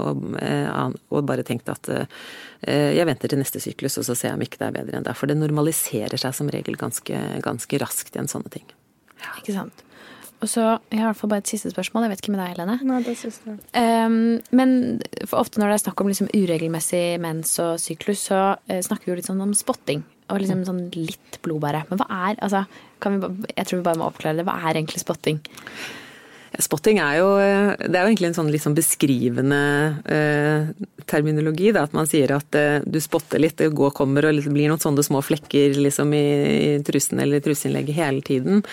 og, 0.00 0.22
eh, 0.40 0.70
og 1.12 1.26
bare 1.28 1.44
tenkt 1.46 1.68
at 1.68 1.90
eh, 1.92 2.06
jeg 2.96 3.08
venter 3.08 3.32
til 3.32 3.42
neste 3.42 3.60
syklus 3.60 3.98
og 4.00 4.08
så 4.08 4.16
ser 4.16 4.32
jeg 4.32 4.38
om 4.38 4.46
ikke 4.46 4.62
det 4.62 4.70
er 4.70 4.78
bedre 4.78 4.96
enn 4.96 5.08
det. 5.08 5.16
For 5.18 5.28
det 5.28 5.36
normaliserer 5.36 6.16
seg 6.20 6.36
som 6.38 6.48
regel 6.52 6.78
ganske, 6.80 7.20
ganske 7.44 7.82
raskt 7.82 8.16
igjen, 8.16 8.32
sånne 8.32 8.54
ting. 8.56 8.64
Ja. 9.20 9.36
Ikke 9.42 9.58
sant. 9.58 9.84
Og 10.44 10.50
så, 10.52 10.64
Jeg 10.90 11.00
har 11.00 11.06
i 11.06 11.12
hvert 11.12 11.20
fall 11.20 11.30
bare 11.32 11.44
et 11.44 11.48
siste 11.48 11.70
spørsmål. 11.72 12.04
Jeg 12.04 12.12
vet 12.12 12.24
ikke 12.24 12.34
med 12.34 12.42
deg, 12.42 12.50
Helene. 12.52 12.76
Nei, 12.84 12.98
det 13.06 13.14
synes 13.16 13.38
jeg. 13.44 13.60
Um, 13.72 14.16
men 14.56 14.74
ofte 15.32 15.60
når 15.60 15.72
det 15.72 15.78
er 15.78 15.84
snakk 15.86 16.02
om 16.02 16.10
liksom 16.10 16.28
uregelmessig 16.34 17.04
mens 17.24 17.54
og 17.64 17.80
syklus, 17.80 18.26
så 18.28 18.42
uh, 18.56 18.80
snakker 18.84 19.08
vi 19.08 19.14
jo 19.14 19.16
litt 19.20 19.30
sånn 19.30 19.40
om 19.40 19.54
spotting. 19.56 20.04
Og 20.26 20.40
liksom 20.42 20.64
sånn 20.66 20.88
litt 20.96 21.38
blodbære. 21.44 21.84
Men 21.90 22.00
hva 22.00 22.06
er 22.30 22.40
altså, 22.42 22.64
vi, 23.04 23.52
Jeg 23.52 23.68
tror 23.68 23.78
vi 23.78 23.86
bare 23.86 24.00
må 24.00 24.10
oppklare 24.10 24.40
det. 24.40 24.46
Hva 24.48 24.58
er 24.58 24.80
egentlig 24.80 25.02
spotting? 25.04 25.40
Spotting 26.62 26.98
er 27.02 27.18
jo, 27.18 27.26
det 27.36 27.92
er 27.92 28.06
jo 28.06 28.10
egentlig 28.10 28.30
en 28.30 28.36
sånn 28.38 28.50
liksom 28.52 28.76
beskrivende 28.76 29.58
eh, 30.08 30.68
terminologi. 31.08 31.68
Da, 31.74 31.84
at 31.84 31.96
man 31.96 32.08
sier 32.08 32.32
at 32.36 32.56
eh, 32.56 32.78
du 32.86 32.96
spotter 33.02 33.42
litt, 33.42 33.58
det 33.60 33.74
går 33.76 33.92
kommer 33.96 34.24
og 34.24 34.38
det 34.38 34.52
blir 34.54 34.70
noen 34.70 34.80
sånne 34.80 35.04
små 35.04 35.20
flekker 35.24 35.76
liksom, 35.76 36.14
i, 36.16 36.24
i 36.56 36.70
trusen 36.86 37.20
eller 37.22 37.44
truseinnlegget 37.44 37.98
hele 37.98 38.24
tiden. 38.24 38.64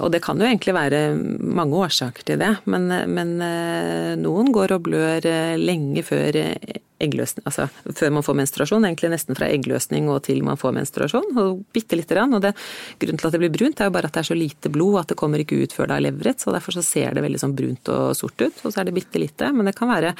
Og 0.00 0.14
det 0.14 0.22
kan 0.24 0.40
jo 0.40 0.48
egentlig 0.48 0.76
være 0.76 1.02
mange 1.16 1.84
årsaker 1.84 2.26
til 2.30 2.40
det. 2.40 2.54
Men, 2.72 2.88
men 3.12 3.36
eh, 3.44 4.12
noen 4.20 4.52
går 4.54 4.78
og 4.78 4.88
blør 4.88 5.28
eh, 5.28 5.56
lenge 5.60 6.06
før 6.06 6.40
eggløsning, 7.02 7.44
altså 7.48 7.66
før 7.96 8.14
man 8.16 8.24
får 8.24 8.36
menstruasjon, 8.40 8.86
egentlig 8.88 9.12
nesten 9.12 9.38
fra 9.38 9.48
eggløsning 9.52 10.08
og 10.12 10.22
til 10.26 10.42
man 10.46 10.60
får 10.60 10.74
menstruasjon. 10.78 11.32
og 11.36 11.64
bitte 11.74 11.98
lite 11.98 12.16
grann, 12.16 12.34
og 12.34 12.44
det, 12.44 12.54
Grunnen 13.00 13.20
til 13.20 13.28
at 13.28 13.36
det 13.36 13.42
blir 13.42 13.54
brunt, 13.54 13.80
er 13.80 13.90
jo 13.90 13.96
bare 13.96 14.08
at 14.08 14.16
det 14.16 14.22
er 14.22 14.30
så 14.30 14.38
lite 14.38 14.72
blod 14.72 15.00
at 15.00 15.08
det 15.12 15.18
kommer 15.20 15.42
ikke 15.42 15.58
ut 15.62 15.74
før 15.76 15.90
det 15.90 15.96
er 15.96 16.06
levret. 16.08 16.40
så 16.40 16.54
Derfor 16.54 16.72
så 16.72 16.84
ser 16.84 17.14
det 17.14 17.24
veldig 17.24 17.42
sånn 17.42 17.56
brunt 17.56 17.88
og 17.92 18.16
sort 18.16 18.40
ut, 18.40 18.62
og 18.64 18.72
så 18.72 18.80
er 18.80 18.88
det 18.88 18.96
bitte 18.96 19.20
lite. 19.20 19.52
Men 19.52 19.68
det 19.68 19.76
kan 19.76 19.92
være 19.92 20.14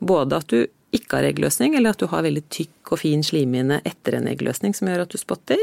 både 0.00 0.42
at 0.42 0.52
du 0.52 0.66
ikke 0.96 1.18
har 1.18 1.26
eggløsning, 1.28 1.74
eller 1.76 1.92
at 1.92 2.00
du 2.00 2.08
har 2.08 2.24
veldig 2.24 2.42
tykk 2.48 2.92
og 2.94 3.00
fin 3.02 3.20
slimhinne 3.24 3.82
etter 3.88 4.16
en 4.16 4.28
eggløsning 4.30 4.72
som 4.76 4.88
gjør 4.88 5.04
at 5.04 5.12
du 5.12 5.20
spotter. 5.20 5.60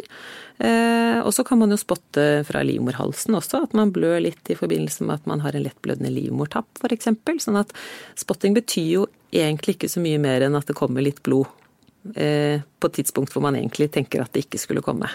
Eh, 0.61 1.17
og 1.25 1.31
så 1.33 1.45
kan 1.47 1.57
man 1.61 1.73
jo 1.73 1.79
spotte 1.81 2.43
fra 2.45 2.61
livmorhalsen 2.65 3.37
også, 3.37 3.63
at 3.65 3.73
man 3.77 3.93
blør 3.95 4.19
litt 4.21 4.53
i 4.53 4.57
forbindelse 4.57 5.07
med 5.07 5.17
at 5.17 5.29
man 5.29 5.41
har 5.41 5.57
en 5.57 5.65
lettblødende 5.65 6.13
livmortapp 6.13 6.69
f.eks. 6.77 7.09
Sånn 7.41 7.57
at 7.57 7.73
spotting 8.19 8.53
betyr 8.57 8.91
jo 8.91 9.07
egentlig 9.31 9.77
ikke 9.77 9.91
så 9.91 10.03
mye 10.03 10.19
mer 10.21 10.45
enn 10.45 10.57
at 10.57 10.67
det 10.69 10.77
kommer 10.77 11.03
litt 11.05 11.21
blod 11.25 11.47
eh, 12.15 12.61
på 12.61 12.89
et 12.89 12.97
tidspunkt 12.99 13.33
hvor 13.33 13.45
man 13.45 13.57
egentlig 13.59 13.89
tenker 13.95 14.23
at 14.23 14.33
det 14.35 14.45
ikke 14.45 14.61
skulle 14.61 14.85
komme. 14.85 15.09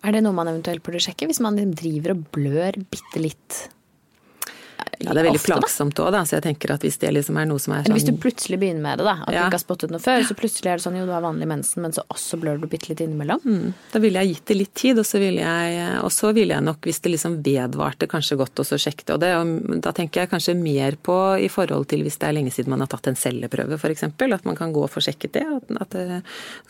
Er 0.00 0.16
det 0.16 0.22
noe 0.24 0.36
man 0.36 0.48
eventuelt 0.48 0.84
burde 0.84 1.02
sjekke, 1.02 1.28
hvis 1.28 1.42
man 1.44 1.58
driver 1.76 2.14
og 2.14 2.24
blør 2.32 2.78
bitte 2.90 3.20
litt? 3.20 3.66
Ja, 5.00 5.14
det 5.14 5.22
er 5.22 5.26
veldig 5.30 5.40
ofte, 5.40 5.52
plagsomt 5.52 6.00
òg. 6.02 6.16
Så 6.28 6.36
jeg 6.36 6.44
tenker 6.44 6.74
at 6.74 6.84
hvis 6.84 6.98
det 7.00 7.12
liksom 7.14 7.38
er 7.40 7.48
noe 7.48 7.62
som 7.62 7.74
er 7.76 7.86
sånn 7.86 7.96
Hvis 7.96 8.06
du 8.08 8.12
plutselig 8.20 8.58
begynner 8.60 8.84
med 8.84 9.00
det, 9.00 9.06
da. 9.08 9.14
At 9.24 9.32
ja. 9.34 9.44
du 9.44 9.50
ikke 9.50 9.58
har 9.58 9.62
spottet 9.62 9.94
noe 9.94 10.02
før. 10.02 10.24
Så 10.28 10.36
plutselig 10.38 10.72
er 10.72 10.80
det 10.80 10.84
sånn 10.84 10.98
jo, 10.98 11.06
du 11.08 11.14
har 11.14 11.24
vanlig 11.24 11.48
mensen, 11.50 11.84
men 11.84 11.94
så 11.96 12.04
også 12.12 12.38
blør 12.42 12.60
du 12.60 12.66
bitte 12.70 12.90
litt 12.90 13.02
innimellom. 13.04 13.40
Mm. 13.44 13.72
Da 13.94 14.02
ville 14.02 14.24
jeg 14.24 14.34
gitt 14.34 14.44
det 14.50 14.58
litt 14.58 14.74
tid, 14.82 15.00
og 15.00 15.08
så 15.08 15.22
ville 15.22 15.44
jeg, 15.44 15.86
og 16.04 16.12
så 16.14 16.32
ville 16.36 16.56
jeg 16.56 16.66
nok, 16.66 16.80
hvis 16.88 17.00
det 17.04 17.14
liksom 17.14 17.38
vedvarte, 17.46 18.10
kanskje 18.10 18.38
godt 18.40 18.64
også 18.64 18.80
sjekke 18.84 19.06
det. 19.06 19.16
Og 19.16 19.22
det, 19.24 19.32
og 19.38 19.80
da 19.86 19.94
tenker 19.96 20.24
jeg 20.24 20.32
kanskje 20.34 20.56
mer 20.58 20.98
på 21.00 21.18
i 21.40 21.48
forhold 21.52 21.88
til 21.90 22.04
hvis 22.06 22.20
det 22.20 22.28
er 22.28 22.36
lenge 22.36 22.54
siden 22.54 22.74
man 22.74 22.84
har 22.84 22.92
tatt 22.92 23.10
en 23.10 23.18
celleprøve, 23.18 23.80
f.eks. 23.80 24.08
At 24.10 24.46
man 24.46 24.58
kan 24.58 24.74
gå 24.76 24.84
og 24.84 24.92
få 24.92 25.02
sjekket 25.04 25.38
det. 25.38 25.46
At, 25.48 25.74
at 25.86 25.96
det, 25.96 26.20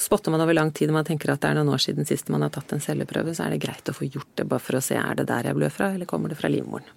spotter 0.01 0.33
man 0.33 0.43
over 0.45 0.57
lang 0.57 0.73
tid 0.77 0.91
og 0.91 1.01
man 1.01 1.09
tenker 1.09 1.35
at 1.35 1.43
det 1.43 1.51
er 1.51 1.61
noen 1.61 1.75
år 1.75 1.83
siden 1.83 2.09
sist 2.09 2.31
man 2.33 2.47
har 2.47 2.55
tatt 2.55 2.73
en 2.75 2.83
celleprøve, 2.83 3.35
så 3.37 3.47
er 3.47 3.55
det 3.55 3.63
greit 3.65 3.91
å 3.91 3.97
få 3.97 4.09
gjort 4.09 4.33
det 4.39 4.49
bare 4.51 4.63
for 4.63 4.79
å 4.79 4.85
se 4.85 4.99
er 4.99 5.19
det 5.19 5.29
der 5.31 5.51
jeg 5.51 5.59
blør 5.59 5.73
fra, 5.75 5.93
eller 5.95 6.09
kommer 6.11 6.33
det 6.33 6.39
fra 6.41 6.51
livmoren. 6.53 6.89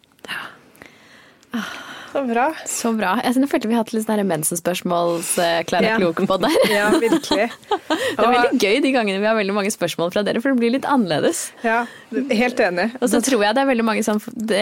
Så 2.14 2.22
bra. 2.30 2.44
Så 2.70 2.92
bra. 2.94 3.16
Jeg 3.26 3.48
følte 3.50 3.70
vi 3.70 3.74
hadde 3.74 3.88
hatt 3.88 3.94
litt 3.96 4.06
sånn 4.06 4.28
mensenspørsmåls-Klara 4.30 5.88
ja. 5.88 5.96
Kloke 5.98 6.28
på 6.30 6.36
der. 6.44 6.58
ja, 6.70 6.92
virkelig. 7.02 7.48
det 7.90 8.22
er 8.22 8.36
veldig 8.36 8.60
gøy 8.62 8.82
de 8.86 8.92
gangene 8.94 9.22
vi 9.24 9.26
har 9.26 9.38
veldig 9.40 9.56
mange 9.58 9.72
spørsmål 9.74 10.14
fra 10.14 10.22
dere, 10.28 10.44
for 10.44 10.54
det 10.54 10.62
blir 10.62 10.76
litt 10.76 10.86
annerledes. 10.86 11.48
Ja, 11.66 11.80
helt 12.14 12.62
enig. 12.62 12.92
Og 13.00 13.10
så 13.10 13.22
tror 13.26 13.48
jeg 13.48 13.58
det 13.58 13.64
er 13.64 13.72
veldig 13.72 13.88
mange 13.90 14.06
som 14.06 14.22
Det 14.38 14.62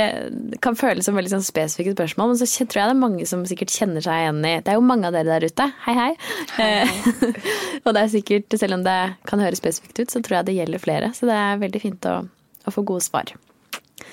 kan 0.63 0.79
føles 0.79 1.09
som 1.09 1.19
veldig 1.19 1.33
sånn 1.35 1.45
spesifikke 1.45 1.97
spørsmål, 1.97 2.31
men 2.31 2.39
så 2.39 2.47
tror 2.63 2.83
jeg 2.83 2.93
det 2.93 2.95
er 2.95 3.03
mange 3.03 3.27
som 3.27 3.43
sikkert 3.49 3.75
kjenner 3.75 4.07
seg 4.07 4.23
igjen 4.23 4.41
i 4.47 4.55
Det 4.63 4.71
er 4.71 4.79
jo 4.79 4.87
mange 4.87 5.11
av 5.11 5.19
dere 5.19 5.35
der 5.35 5.51
ute. 5.51 5.67
Hei, 5.83 5.97
hei. 5.99 6.09
hei. 6.55 7.29
og 7.83 7.91
det 7.91 8.05
er 8.05 8.15
sikkert, 8.15 8.59
selv 8.63 8.79
om 8.79 8.87
det 8.87 8.99
kan 9.27 9.43
høres 9.43 9.59
spesifikt 9.59 10.05
ut, 10.05 10.07
så 10.07 10.23
tror 10.23 10.39
jeg 10.39 10.53
det 10.53 10.59
gjelder 10.61 10.87
flere. 10.87 11.15
Så 11.17 11.27
det 11.27 11.35
er 11.35 11.63
veldig 11.67 11.83
fint 11.83 12.07
å, 12.07 12.21
å 12.63 12.79
få 12.79 12.87
gode 12.87 13.03
svar. 13.03 13.35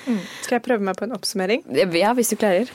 Mm. 0.06 0.20
Skal 0.42 0.58
jeg 0.58 0.64
prøve 0.64 0.84
meg 0.88 0.98
på 0.98 1.06
en 1.08 1.14
oppsummering? 1.16 1.64
Ja, 1.74 2.12
hvis 2.16 2.32
du 2.32 2.38
klarer. 2.40 2.70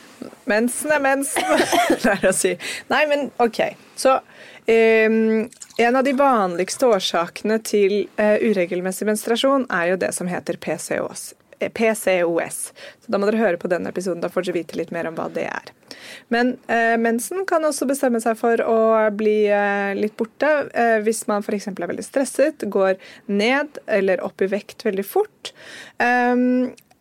Mensen 0.49 0.93
er 0.93 1.03
mensen, 1.03 1.45
pleier 2.03 2.29
å 2.29 2.33
si. 2.35 2.55
Nei, 2.91 3.03
men 3.09 3.29
OK. 3.43 3.61
Så 3.99 4.17
um, 4.17 5.45
en 5.77 5.99
av 5.99 6.03
de 6.05 6.15
vanligste 6.17 6.89
årsakene 6.89 7.59
til 7.65 8.03
uh, 8.19 8.37
uregelmessig 8.43 9.07
menstruasjon 9.09 9.69
er 9.73 9.93
jo 9.93 10.01
det 10.03 10.11
som 10.17 10.29
heter 10.31 10.59
PCOS. 10.61 11.31
Eh, 11.63 11.69
PCOS. 11.69 12.73
Så 13.05 13.11
Da 13.11 13.19
må 13.19 13.27
dere 13.29 13.41
høre 13.41 13.59
på 13.61 13.69
denne 13.71 13.91
episoden, 13.93 14.21
da 14.23 14.31
får 14.31 14.47
dere 14.47 14.59
vite 14.59 14.77
litt 14.79 14.91
mer 14.95 15.07
om 15.09 15.17
hva 15.17 15.29
det 15.33 15.47
er. 15.49 15.71
Men 16.33 16.55
eh, 16.67 16.95
mensen 16.97 17.45
kan 17.49 17.63
også 17.65 17.87
bestemme 17.89 18.21
seg 18.23 18.37
for 18.39 18.61
å 18.65 18.79
bli 19.15 19.45
eh, 19.51 19.93
litt 19.97 20.15
borte 20.19 20.49
eh, 20.73 20.97
hvis 21.03 21.25
man 21.29 21.43
f.eks. 21.45 21.69
er 21.71 21.91
veldig 21.91 22.05
stresset, 22.05 22.65
går 22.71 22.97
ned 23.31 23.79
eller 23.87 24.23
opp 24.25 24.41
i 24.43 24.49
vekt 24.51 24.85
veldig 24.87 25.05
fort. 25.07 25.53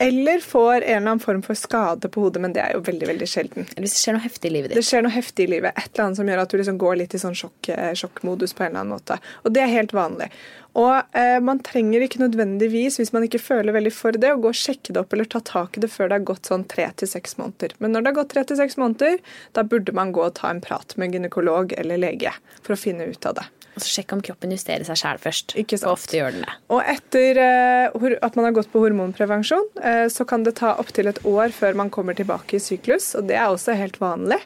Eller 0.03 0.41
får 0.43 0.75
en 0.75 0.83
eller 0.83 0.97
annen 0.97 1.21
form 1.23 1.43
for 1.47 1.59
skade 1.59 2.09
på 2.09 2.25
hodet, 2.25 2.43
men 2.43 2.55
det 2.57 2.63
er 2.65 2.75
jo 2.77 2.83
veldig 2.87 3.09
veldig 3.13 3.29
sjelden. 3.31 3.69
Eller 3.69 3.87
hvis 3.87 3.95
det 3.95 4.03
skjer 4.03 4.17
noe 4.17 4.25
heftig 4.25 4.51
i 4.51 4.55
livet 4.57 4.73
ditt. 4.73 4.81
Det 4.81 4.87
skjer 4.89 5.07
noe 5.07 5.15
heftig 5.15 5.47
i 5.47 5.53
livet. 5.53 5.79
Et 5.79 5.91
eller 5.93 6.09
annet 6.09 6.21
som 6.21 6.33
gjør 6.33 6.43
at 6.43 6.55
du 6.55 6.59
liksom 6.59 6.81
går 6.83 6.99
litt 7.03 7.15
i 7.15 7.23
sånn 7.23 7.39
sjokk, 7.39 7.71
eh, 7.71 7.93
sjokkmodus 7.99 8.57
på 8.59 8.67
en 8.67 8.73
eller 8.73 8.83
annen 8.83 8.97
måte. 8.97 9.19
Og 9.47 9.55
det 9.55 9.63
er 9.63 9.71
helt 9.77 9.95
vanlig. 9.97 10.33
Og 10.79 11.17
eh, 11.19 11.39
man 11.45 11.61
trenger 11.65 12.05
ikke 12.05 12.23
nødvendigvis, 12.23 12.99
hvis 13.01 13.13
man 13.13 13.27
ikke 13.27 13.43
føler 13.43 13.75
veldig 13.77 13.93
for 13.95 14.17
det, 14.17 14.33
å 14.33 14.41
gå 14.41 14.53
og 14.53 14.59
sjekke 14.59 14.95
det 14.95 15.03
opp 15.03 15.13
eller 15.13 15.29
ta 15.29 15.43
tak 15.45 15.77
i 15.77 15.85
det 15.85 15.91
før 15.93 16.09
det 16.09 16.21
har 16.21 16.29
gått 16.33 16.49
sånn 16.49 16.65
tre 16.69 16.89
til 16.97 17.11
seks 17.11 17.37
måneder. 17.41 17.77
Men 17.79 17.93
når 17.93 18.05
det 18.05 18.13
har 18.13 18.21
gått 18.23 18.33
tre 18.33 18.45
til 18.49 18.61
seks 18.61 18.79
måneder, 18.81 19.19
da 19.57 19.67
burde 19.69 19.95
man 19.97 20.15
gå 20.17 20.25
og 20.25 20.37
ta 20.39 20.53
en 20.53 20.63
prat 20.65 20.97
med 21.01 21.13
gynekolog 21.17 21.77
eller 21.77 22.01
lege 22.01 22.33
for 22.63 22.77
å 22.77 22.81
finne 22.81 23.11
ut 23.13 23.29
av 23.29 23.37
det. 23.41 23.49
Og 23.73 23.81
så 23.81 23.89
Sjekk 23.89 24.13
om 24.17 24.21
kroppen 24.25 24.53
justerer 24.53 24.85
seg 24.85 24.99
sjæl 25.01 25.21
først. 25.21 25.55
Ikke 25.61 25.79
sant? 25.81 25.89
Og 25.89 25.97
ofte 25.97 26.19
gjør 26.19 26.35
den 26.35 26.45
det. 26.45 26.57
Og 26.77 26.83
etter 26.93 27.41
eh, 27.41 28.19
at 28.21 28.37
man 28.37 28.49
har 28.49 28.57
gått 28.57 28.73
på 28.73 28.83
hormonprevensjon, 28.85 29.71
eh, 29.81 30.05
så 30.13 30.27
kan 30.29 30.45
det 30.45 30.59
ta 30.61 30.75
opptil 30.81 31.09
et 31.09 31.23
år 31.29 31.55
før 31.57 31.79
man 31.81 31.93
kommer 31.93 32.17
tilbake 32.17 32.59
i 32.59 32.63
syklus, 32.63 33.15
og 33.17 33.31
det 33.31 33.39
er 33.41 33.49
også 33.49 33.77
helt 33.79 33.97
vanlig. 34.03 34.41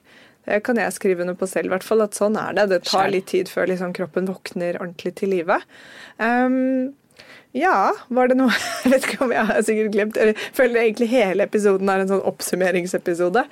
Det 0.46 0.60
kan 0.66 0.78
jeg 0.78 0.94
skrive 0.94 1.24
under 1.24 1.34
på 1.38 1.48
selv, 1.50 1.70
i 1.70 1.74
hvert 1.74 1.86
fall, 1.86 2.04
at 2.04 2.14
sånn 2.14 2.38
er 2.38 2.54
det. 2.56 2.68
Det 2.70 2.84
tar 2.86 3.10
litt 3.10 3.26
tid 3.32 3.50
før 3.50 3.66
liksom, 3.72 3.94
kroppen 3.96 4.28
våkner 4.30 4.78
ordentlig 4.78 5.16
til 5.18 5.34
live. 5.34 5.58
Um, 6.22 6.94
ja, 7.56 7.90
var 8.12 8.28
det 8.28 8.36
noe 8.38 8.52
Jeg 8.84 8.92
vet 8.92 9.06
ikke 9.08 9.24
om 9.24 9.32
jeg 9.32 9.48
har 9.48 9.62
sikkert 9.64 9.94
glemt 9.94 10.18
Jeg 10.20 10.34
føler 10.56 10.82
egentlig 10.82 11.08
hele 11.08 11.46
episoden 11.46 11.88
er 11.88 12.02
en 12.02 12.10
sånn 12.10 12.24
oppsummeringsepisode. 12.28 13.46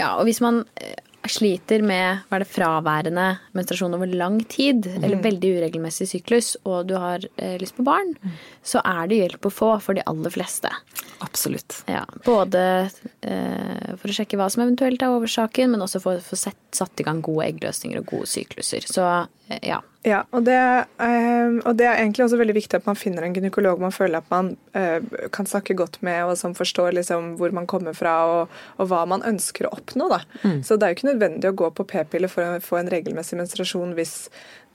Ja, 0.00 0.16
og 0.16 0.26
hvis 0.28 0.42
man 0.44 0.64
eh, 0.82 0.96
sliter 1.32 1.82
med 1.86 2.24
hva 2.28 2.38
er 2.38 2.44
det, 2.44 2.50
fraværende 2.52 3.26
menstruasjon 3.56 3.96
over 3.96 4.10
lang 4.12 4.38
tid, 4.50 4.86
mm. 4.86 5.02
eller 5.02 5.22
veldig 5.24 5.52
uregelmessig 5.58 6.08
syklus, 6.10 6.54
og 6.68 6.88
du 6.90 6.96
har 7.00 7.24
eh, 7.36 7.56
lyst 7.60 7.76
på 7.76 7.86
barn, 7.86 8.14
mm. 8.18 8.38
så 8.62 8.82
er 8.84 9.10
det 9.10 9.20
hjelp 9.22 9.48
å 9.48 9.54
få 9.54 9.70
for 9.84 9.98
de 9.98 10.04
aller 10.08 10.34
fleste. 10.34 10.72
Absolutt. 11.24 11.80
Ja, 11.90 12.04
både 12.24 12.62
eh, 13.20 13.94
for 13.98 14.10
å 14.10 14.16
sjekke 14.16 14.38
hva 14.38 14.48
som 14.52 14.64
eventuelt 14.64 15.02
er 15.02 15.16
årsaken, 15.16 15.74
men 15.74 15.84
også 15.84 16.02
for 16.04 16.20
å 16.20 16.24
få 16.24 16.38
satt 16.38 17.02
i 17.02 17.06
gang 17.06 17.22
gode 17.24 17.48
eggløsninger 17.48 18.00
og 18.00 18.12
gode 18.12 18.30
sykluser. 18.30 18.86
Så 18.86 19.06
eh, 19.48 19.62
ja, 19.72 19.80
Ja, 20.06 20.20
og 20.30 20.44
det, 20.46 20.54
eh, 21.02 21.56
og 21.66 21.74
det, 21.78 21.86
er 21.88 21.98
egentlig 21.98 22.22
også 22.24 22.38
veldig 22.38 22.54
viktig 22.54 22.78
at 22.78 22.86
man 22.86 22.98
finner 22.98 23.24
en 23.26 23.32
gynekolog 23.34 23.80
man 23.82 23.94
føler 23.94 24.20
at 24.20 24.28
man 24.30 24.52
eh, 24.78 25.02
kan 25.34 25.48
snakke 25.48 25.74
godt 25.74 25.98
med, 26.06 26.20
og 26.24 26.36
som 26.38 26.54
forstår 26.54 26.94
liksom 26.94 27.32
hvor 27.40 27.50
man 27.54 27.66
kommer 27.66 27.96
fra 27.98 28.12
og, 28.30 28.54
og 28.78 28.92
hva 28.92 29.02
man 29.10 29.26
ønsker 29.26 29.66
å 29.66 29.72
oppnå. 29.74 30.06
Mm. 30.44 30.62
Så 30.62 30.76
det 30.76 30.86
er 30.86 30.92
jo 30.92 30.98
ikke 31.00 31.10
nødvendig 31.10 31.50
å 31.50 31.58
gå 31.64 31.72
på 31.74 31.88
p-piller 31.90 32.30
for 32.30 32.46
å 32.46 32.62
få 32.62 32.78
en 32.78 32.92
regelmessig 32.94 33.40
menstruasjon 33.40 33.96
hvis 33.98 34.14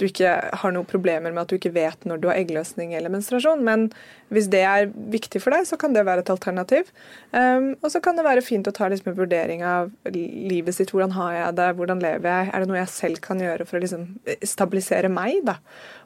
du 0.02 0.08
ikke 0.08 0.32
har 0.62 0.74
noen 0.74 0.88
problemer 0.90 1.32
med 1.32 1.44
at 1.44 1.52
du 1.52 1.58
ikke 1.58 1.74
vet 1.76 2.08
når 2.10 2.22
du 2.22 2.28
har 2.30 2.40
eggløsning 2.40 2.94
eller 2.98 3.14
menstruasjon. 3.14 3.64
Men 3.66 3.88
hvis 4.34 4.50
det 4.54 4.64
er 4.66 4.92
viktig 5.14 5.42
for 5.44 5.56
deg, 5.56 5.68
så 5.70 5.78
kan 5.80 5.96
det 5.96 6.06
være 6.08 6.26
et 6.26 6.32
alternativ. 6.34 6.90
Um, 7.32 7.74
og 7.82 7.92
så 7.94 8.02
kan 8.04 8.18
det 8.18 8.26
være 8.26 8.46
fint 8.46 8.70
å 8.70 8.76
ta 8.76 8.90
liksom 8.92 9.12
en 9.14 9.20
vurdering 9.20 9.66
av 9.68 9.92
livet 10.14 10.78
sitt. 10.78 10.94
Hvordan 10.94 11.14
har 11.18 11.36
jeg 11.38 11.60
det? 11.60 11.70
Hvordan 11.78 12.02
lever 12.04 12.30
jeg? 12.30 12.50
Er 12.50 12.64
det 12.64 12.72
noe 12.72 12.82
jeg 12.82 12.96
selv 12.96 13.22
kan 13.26 13.44
gjøre 13.44 13.68
for 13.70 13.80
å 13.80 13.84
liksom 13.86 14.08
stabilisere 14.56 15.12
meg? 15.14 15.44
da? 15.48 15.60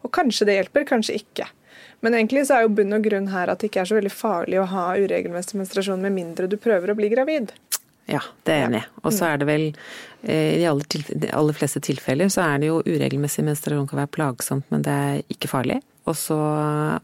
Og 0.04 0.12
kanskje 0.16 0.50
det 0.50 0.60
hjelper, 0.60 0.88
kanskje 0.90 1.22
ikke. 1.22 1.48
Men 2.06 2.14
egentlig 2.14 2.46
så 2.48 2.58
er 2.58 2.66
jo 2.66 2.76
bunn 2.78 2.94
og 2.94 3.06
grunn 3.08 3.32
her 3.32 3.50
at 3.50 3.62
det 3.62 3.72
ikke 3.72 3.82
er 3.82 3.90
så 3.90 3.98
veldig 3.98 4.14
farlig 4.14 4.60
å 4.62 4.68
ha 4.70 4.86
uregelmessig 5.00 5.58
menstruasjon 5.58 6.04
med 6.04 6.14
mindre 6.14 6.50
du 6.50 6.58
prøver 6.62 6.94
å 6.94 6.98
bli 6.98 7.10
gravid. 7.14 7.54
Ja, 8.08 8.22
det 8.48 8.54
er 8.54 8.62
jeg 8.62 8.70
enig 8.70 8.82
i. 8.86 8.88
Og 9.04 9.14
så 9.16 9.28
er 9.28 9.42
det 9.42 9.48
vel 9.50 9.66
eh, 9.68 10.56
i 10.56 10.60
de 10.62 10.68
aller, 10.70 11.30
aller, 11.36 11.58
fleste 11.58 11.82
tilfeller 11.84 12.32
så 12.32 12.46
er 12.46 12.64
det 12.64 12.70
jo 12.70 12.80
uregelmessig 12.86 13.44
menstruasjon 13.48 13.90
kan 13.90 14.02
være 14.04 14.14
plagsomt, 14.16 14.68
men 14.72 14.86
det 14.86 14.94
er 14.94 15.34
ikke 15.34 15.52
farlig. 15.52 15.82
Og 16.08 16.16
så 16.16 16.38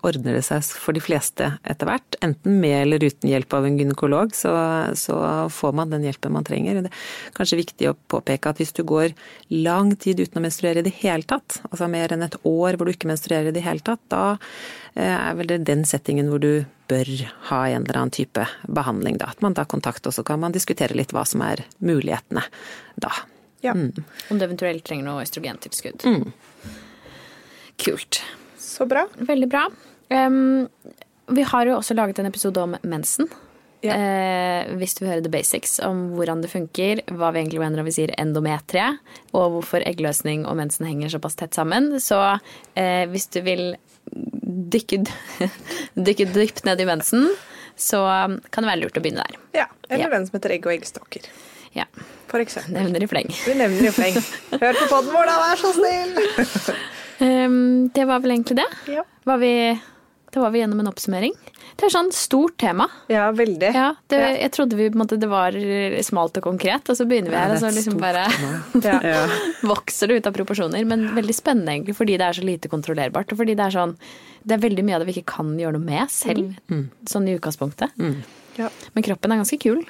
ordner 0.06 0.38
det 0.38 0.45
seg 0.47 0.64
for 0.80 0.95
de 0.95 1.01
fleste 1.04 1.49
etter 1.68 1.89
hvert. 1.89 2.18
Enten 2.24 2.60
med 2.62 2.78
eller 2.86 3.04
uten 3.04 3.28
hjelp 3.28 3.56
av 3.58 3.68
en 3.68 3.80
gynekolog, 3.80 4.36
så, 4.38 4.54
så, 4.99 5.18
får 5.51 5.74
man 5.76 5.91
den 5.91 6.06
hjelpen 6.08 6.36
man 6.36 6.47
trenger. 6.47 6.80
Det 6.86 6.91
er 6.91 7.34
kanskje 7.36 7.60
viktig 7.60 7.89
å 7.89 7.97
påpeke 8.14 8.54
at 8.54 8.62
hvis 8.62 8.72
du 8.78 8.84
går 8.88 9.12
lang 9.51 9.91
tid 9.99 10.24
uten 10.24 10.39
å 10.39 10.45
menstruere 10.45 10.80
i 10.80 10.88
det 10.88 10.95
hele 11.01 11.28
tatt, 11.28 11.60
altså 11.70 11.89
mer 11.91 12.16
enn 12.16 12.24
et 12.24 12.38
år 12.47 12.78
hvor 12.78 12.88
du 12.88 12.93
ikke 12.93 13.12
menstruerer 13.12 13.51
i 13.51 13.56
det 13.56 13.66
hele 13.66 13.84
tatt, 13.84 14.01
da 14.14 14.24
eh, 14.95 15.12
er 15.12 15.36
vel 15.39 15.51
det 15.51 15.66
den 15.68 15.84
settingen 15.88 16.32
hvor 16.32 16.39
du 16.43 16.64
bør 16.88 17.12
ha 17.49 17.60
en 17.68 17.84
eller 17.84 17.99
annen 17.99 18.16
type 18.16 18.45
behandling. 18.72 19.20
Da. 19.20 19.34
At 19.36 19.43
man 19.43 19.58
tar 19.58 19.68
kontakt, 19.72 20.08
og 20.08 20.16
så 20.16 20.24
kan 20.28 20.39
man 20.43 20.56
diskutere 20.56 20.95
litt 20.95 21.12
hva 21.16 21.26
som 21.28 21.43
er 21.43 21.66
mulighetene 21.84 22.45
da. 22.95 23.12
Ja. 23.64 23.76
Mm. 23.76 24.06
Om 24.32 24.39
du 24.39 24.47
eventuelt 24.47 24.84
trenger 24.88 25.08
noe 25.08 25.24
østrogentilskudd. 25.24 26.08
Mm. 26.08 26.32
Kult. 27.84 28.24
Så 28.74 28.88
bra. 28.90 29.06
Veldig 29.22 29.50
bra. 29.52 29.68
Um, 30.10 30.68
vi 31.34 31.46
har 31.48 31.70
jo 31.70 31.78
også 31.78 31.96
laget 31.98 32.20
en 32.20 32.30
episode 32.30 32.62
om 32.62 32.76
mensen. 32.82 33.30
Ja. 33.84 33.96
Eh, 34.00 34.70
hvis 34.80 34.96
du 34.96 35.02
vil 35.04 35.10
høre 35.12 35.24
the 35.26 35.32
basics 35.32 35.76
om 35.84 36.14
hvordan 36.16 36.40
det 36.44 36.52
funker, 36.54 37.02
hva 37.12 37.34
vi 37.36 37.42
egentlig 37.42 37.60
mener 37.60 37.82
når 37.82 37.90
vi 37.90 37.96
sier 37.98 38.14
endometrie, 38.16 38.94
og 39.36 39.58
hvorfor 39.58 39.84
eggløsning 39.84 40.46
og 40.48 40.56
mensen 40.56 40.88
henger 40.88 41.12
såpass 41.12 41.36
tett 41.40 41.58
sammen. 41.58 41.92
Så 42.00 42.20
eh, 42.80 43.04
hvis 43.12 43.28
du 43.36 43.42
vil 43.44 43.74
dykke, 44.72 45.04
dykke 46.08 46.30
dypt 46.32 46.64
ned 46.70 46.80
i 46.80 46.88
mensen, 46.88 47.28
så 47.76 48.06
kan 48.54 48.64
det 48.64 48.70
være 48.70 48.84
lurt 48.86 49.00
å 49.00 49.04
begynne 49.04 49.26
der. 49.26 49.40
Ja, 49.64 49.68
Eller 49.90 50.08
ja. 50.08 50.14
den 50.16 50.30
som 50.30 50.38
heter 50.38 50.56
egg 50.56 50.70
og 50.70 50.78
eggstokker. 50.78 51.28
Ja. 51.76 51.90
For 52.30 52.40
eksempel. 52.40 52.78
Nevner 52.78 53.04
i 53.04 53.10
fleng. 53.10 53.30
Vi 53.44 53.56
nevner 53.58 53.90
i 53.90 53.94
fleng. 53.94 54.20
Hør 54.62 54.80
på 54.80 54.90
poden 54.94 55.12
vår, 55.12 55.28
da, 55.28 55.40
vær 55.44 55.60
så 55.60 55.74
snill! 55.76 56.84
Um, 57.20 57.89
det 57.93 58.05
var 58.09 58.24
vel 58.24 58.38
egentlig 58.38 58.61
det. 58.61 58.70
Ja. 58.93 59.03
Var 59.28 59.41
vi, 59.41 59.53
da 60.34 60.43
var 60.43 60.53
vi 60.53 60.64
gjennom 60.64 60.82
en 60.84 60.89
oppsummering. 60.91 61.36
Det 61.74 61.88
er 61.88 61.93
sånn 61.93 62.11
stort 62.14 62.55
tema. 62.61 62.86
Ja, 63.09 63.26
veldig. 63.34 63.70
Ja, 63.74 63.88
det, 64.11 64.20
ja. 64.22 64.30
Jeg 64.43 64.53
trodde 64.53 64.78
vi, 64.78 64.89
måte, 64.97 65.18
det 65.20 65.30
var 65.32 65.55
smalt 66.05 66.38
og 66.38 66.45
konkret, 66.45 66.89
og 66.91 66.97
så 66.99 67.07
begynner 67.09 67.34
vi 67.34 67.39
her, 67.39 67.53
og 67.55 67.61
så 67.64 67.72
liksom 67.74 67.97
bare 68.01 68.28
vokser 69.72 70.11
det 70.11 70.20
ut 70.20 70.30
av 70.30 70.36
proporsjoner. 70.38 70.86
Men 70.89 71.07
veldig 71.18 71.36
spennende, 71.36 71.74
egentlig, 71.74 71.97
fordi 71.97 72.20
det 72.22 72.28
er 72.28 72.38
så 72.38 72.45
lite 72.45 72.72
kontrollerbart. 72.72 73.34
Og 73.34 73.41
fordi 73.41 73.57
det 73.57 73.68
er 73.68 73.78
sånn 73.78 73.97
Det 74.43 74.57
er 74.57 74.64
veldig 74.66 74.84
mye 74.86 74.97
av 74.97 75.03
det 75.03 75.09
vi 75.09 75.18
ikke 75.22 75.38
kan 75.38 75.53
gjøre 75.59 75.78
noe 75.78 75.88
med 75.88 76.11
selv, 76.14 76.51
mm. 76.68 76.74
mm. 76.76 77.07
sånn 77.09 77.30
i 77.32 77.38
utgangspunktet. 77.39 77.95
Mm. 77.97 78.18
Ja. 78.59 78.70
Men 78.93 79.05
kroppen 79.07 79.34
er 79.34 79.41
ganske 79.41 79.61
kul. 79.64 79.82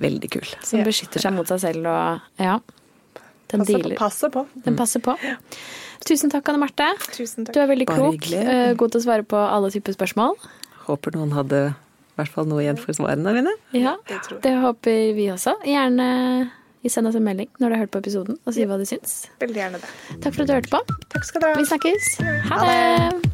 Veldig 0.00 0.30
kul. 0.34 0.48
Som 0.66 0.82
beskytter 0.86 1.22
seg 1.22 1.36
mot 1.36 1.50
seg 1.50 1.62
selv 1.62 1.90
og 1.92 2.42
Ja. 2.42 2.58
Den 3.52 3.62
passer 3.62 3.78
dealer. 3.78 3.96
På, 3.96 4.04
passer 4.04 4.34
på. 4.34 4.44
Den 4.64 4.78
passer 4.78 5.04
på. 5.04 5.16
Tusen 6.04 6.32
takk, 6.32 6.48
Anne 6.52 6.60
Marte. 6.64 6.90
Tusen 7.14 7.46
takk. 7.46 7.54
Du 7.56 7.62
er 7.62 7.70
veldig 7.70 7.88
klok. 7.88 8.28
Uh, 8.32 8.72
god 8.80 8.94
til 8.94 9.00
å 9.00 9.04
svare 9.06 9.26
på 9.28 9.38
alle 9.40 9.70
typer 9.74 9.96
spørsmål. 9.96 10.36
Håper 10.88 11.16
noen 11.16 11.32
hadde 11.36 11.62
i 11.70 12.18
hvert 12.20 12.34
fall 12.34 12.46
noe 12.50 12.62
igjen 12.62 12.78
for 12.78 12.94
svarene 12.96 13.32
mine. 13.34 13.54
Ja, 13.74 13.96
det, 14.10 14.20
det 14.44 14.54
håper 14.62 15.16
vi 15.16 15.30
også. 15.34 15.56
Gjerne 15.66 16.08
send 16.92 17.08
oss 17.08 17.16
en 17.16 17.24
melding 17.24 17.48
når 17.58 17.70
du 17.70 17.74
har 17.74 17.86
hørt 17.86 17.94
på 17.94 18.02
episoden, 18.04 18.36
og 18.44 18.54
si 18.54 18.66
hva 18.68 18.76
du 18.80 18.84
syns. 18.88 19.24
Veldig 19.40 19.62
gjerne 19.62 19.80
det. 19.80 19.94
Takk 20.20 20.36
for 20.36 20.44
at 20.44 20.50
du 20.50 20.58
hørte 20.58 20.74
på. 20.76 20.98
Takk 21.14 21.30
skal 21.30 21.40
du 21.46 21.48
ha. 21.48 21.54
Vi 21.58 21.70
snakkes. 21.72 22.12
Ha 22.50 22.60
det. 22.68 23.33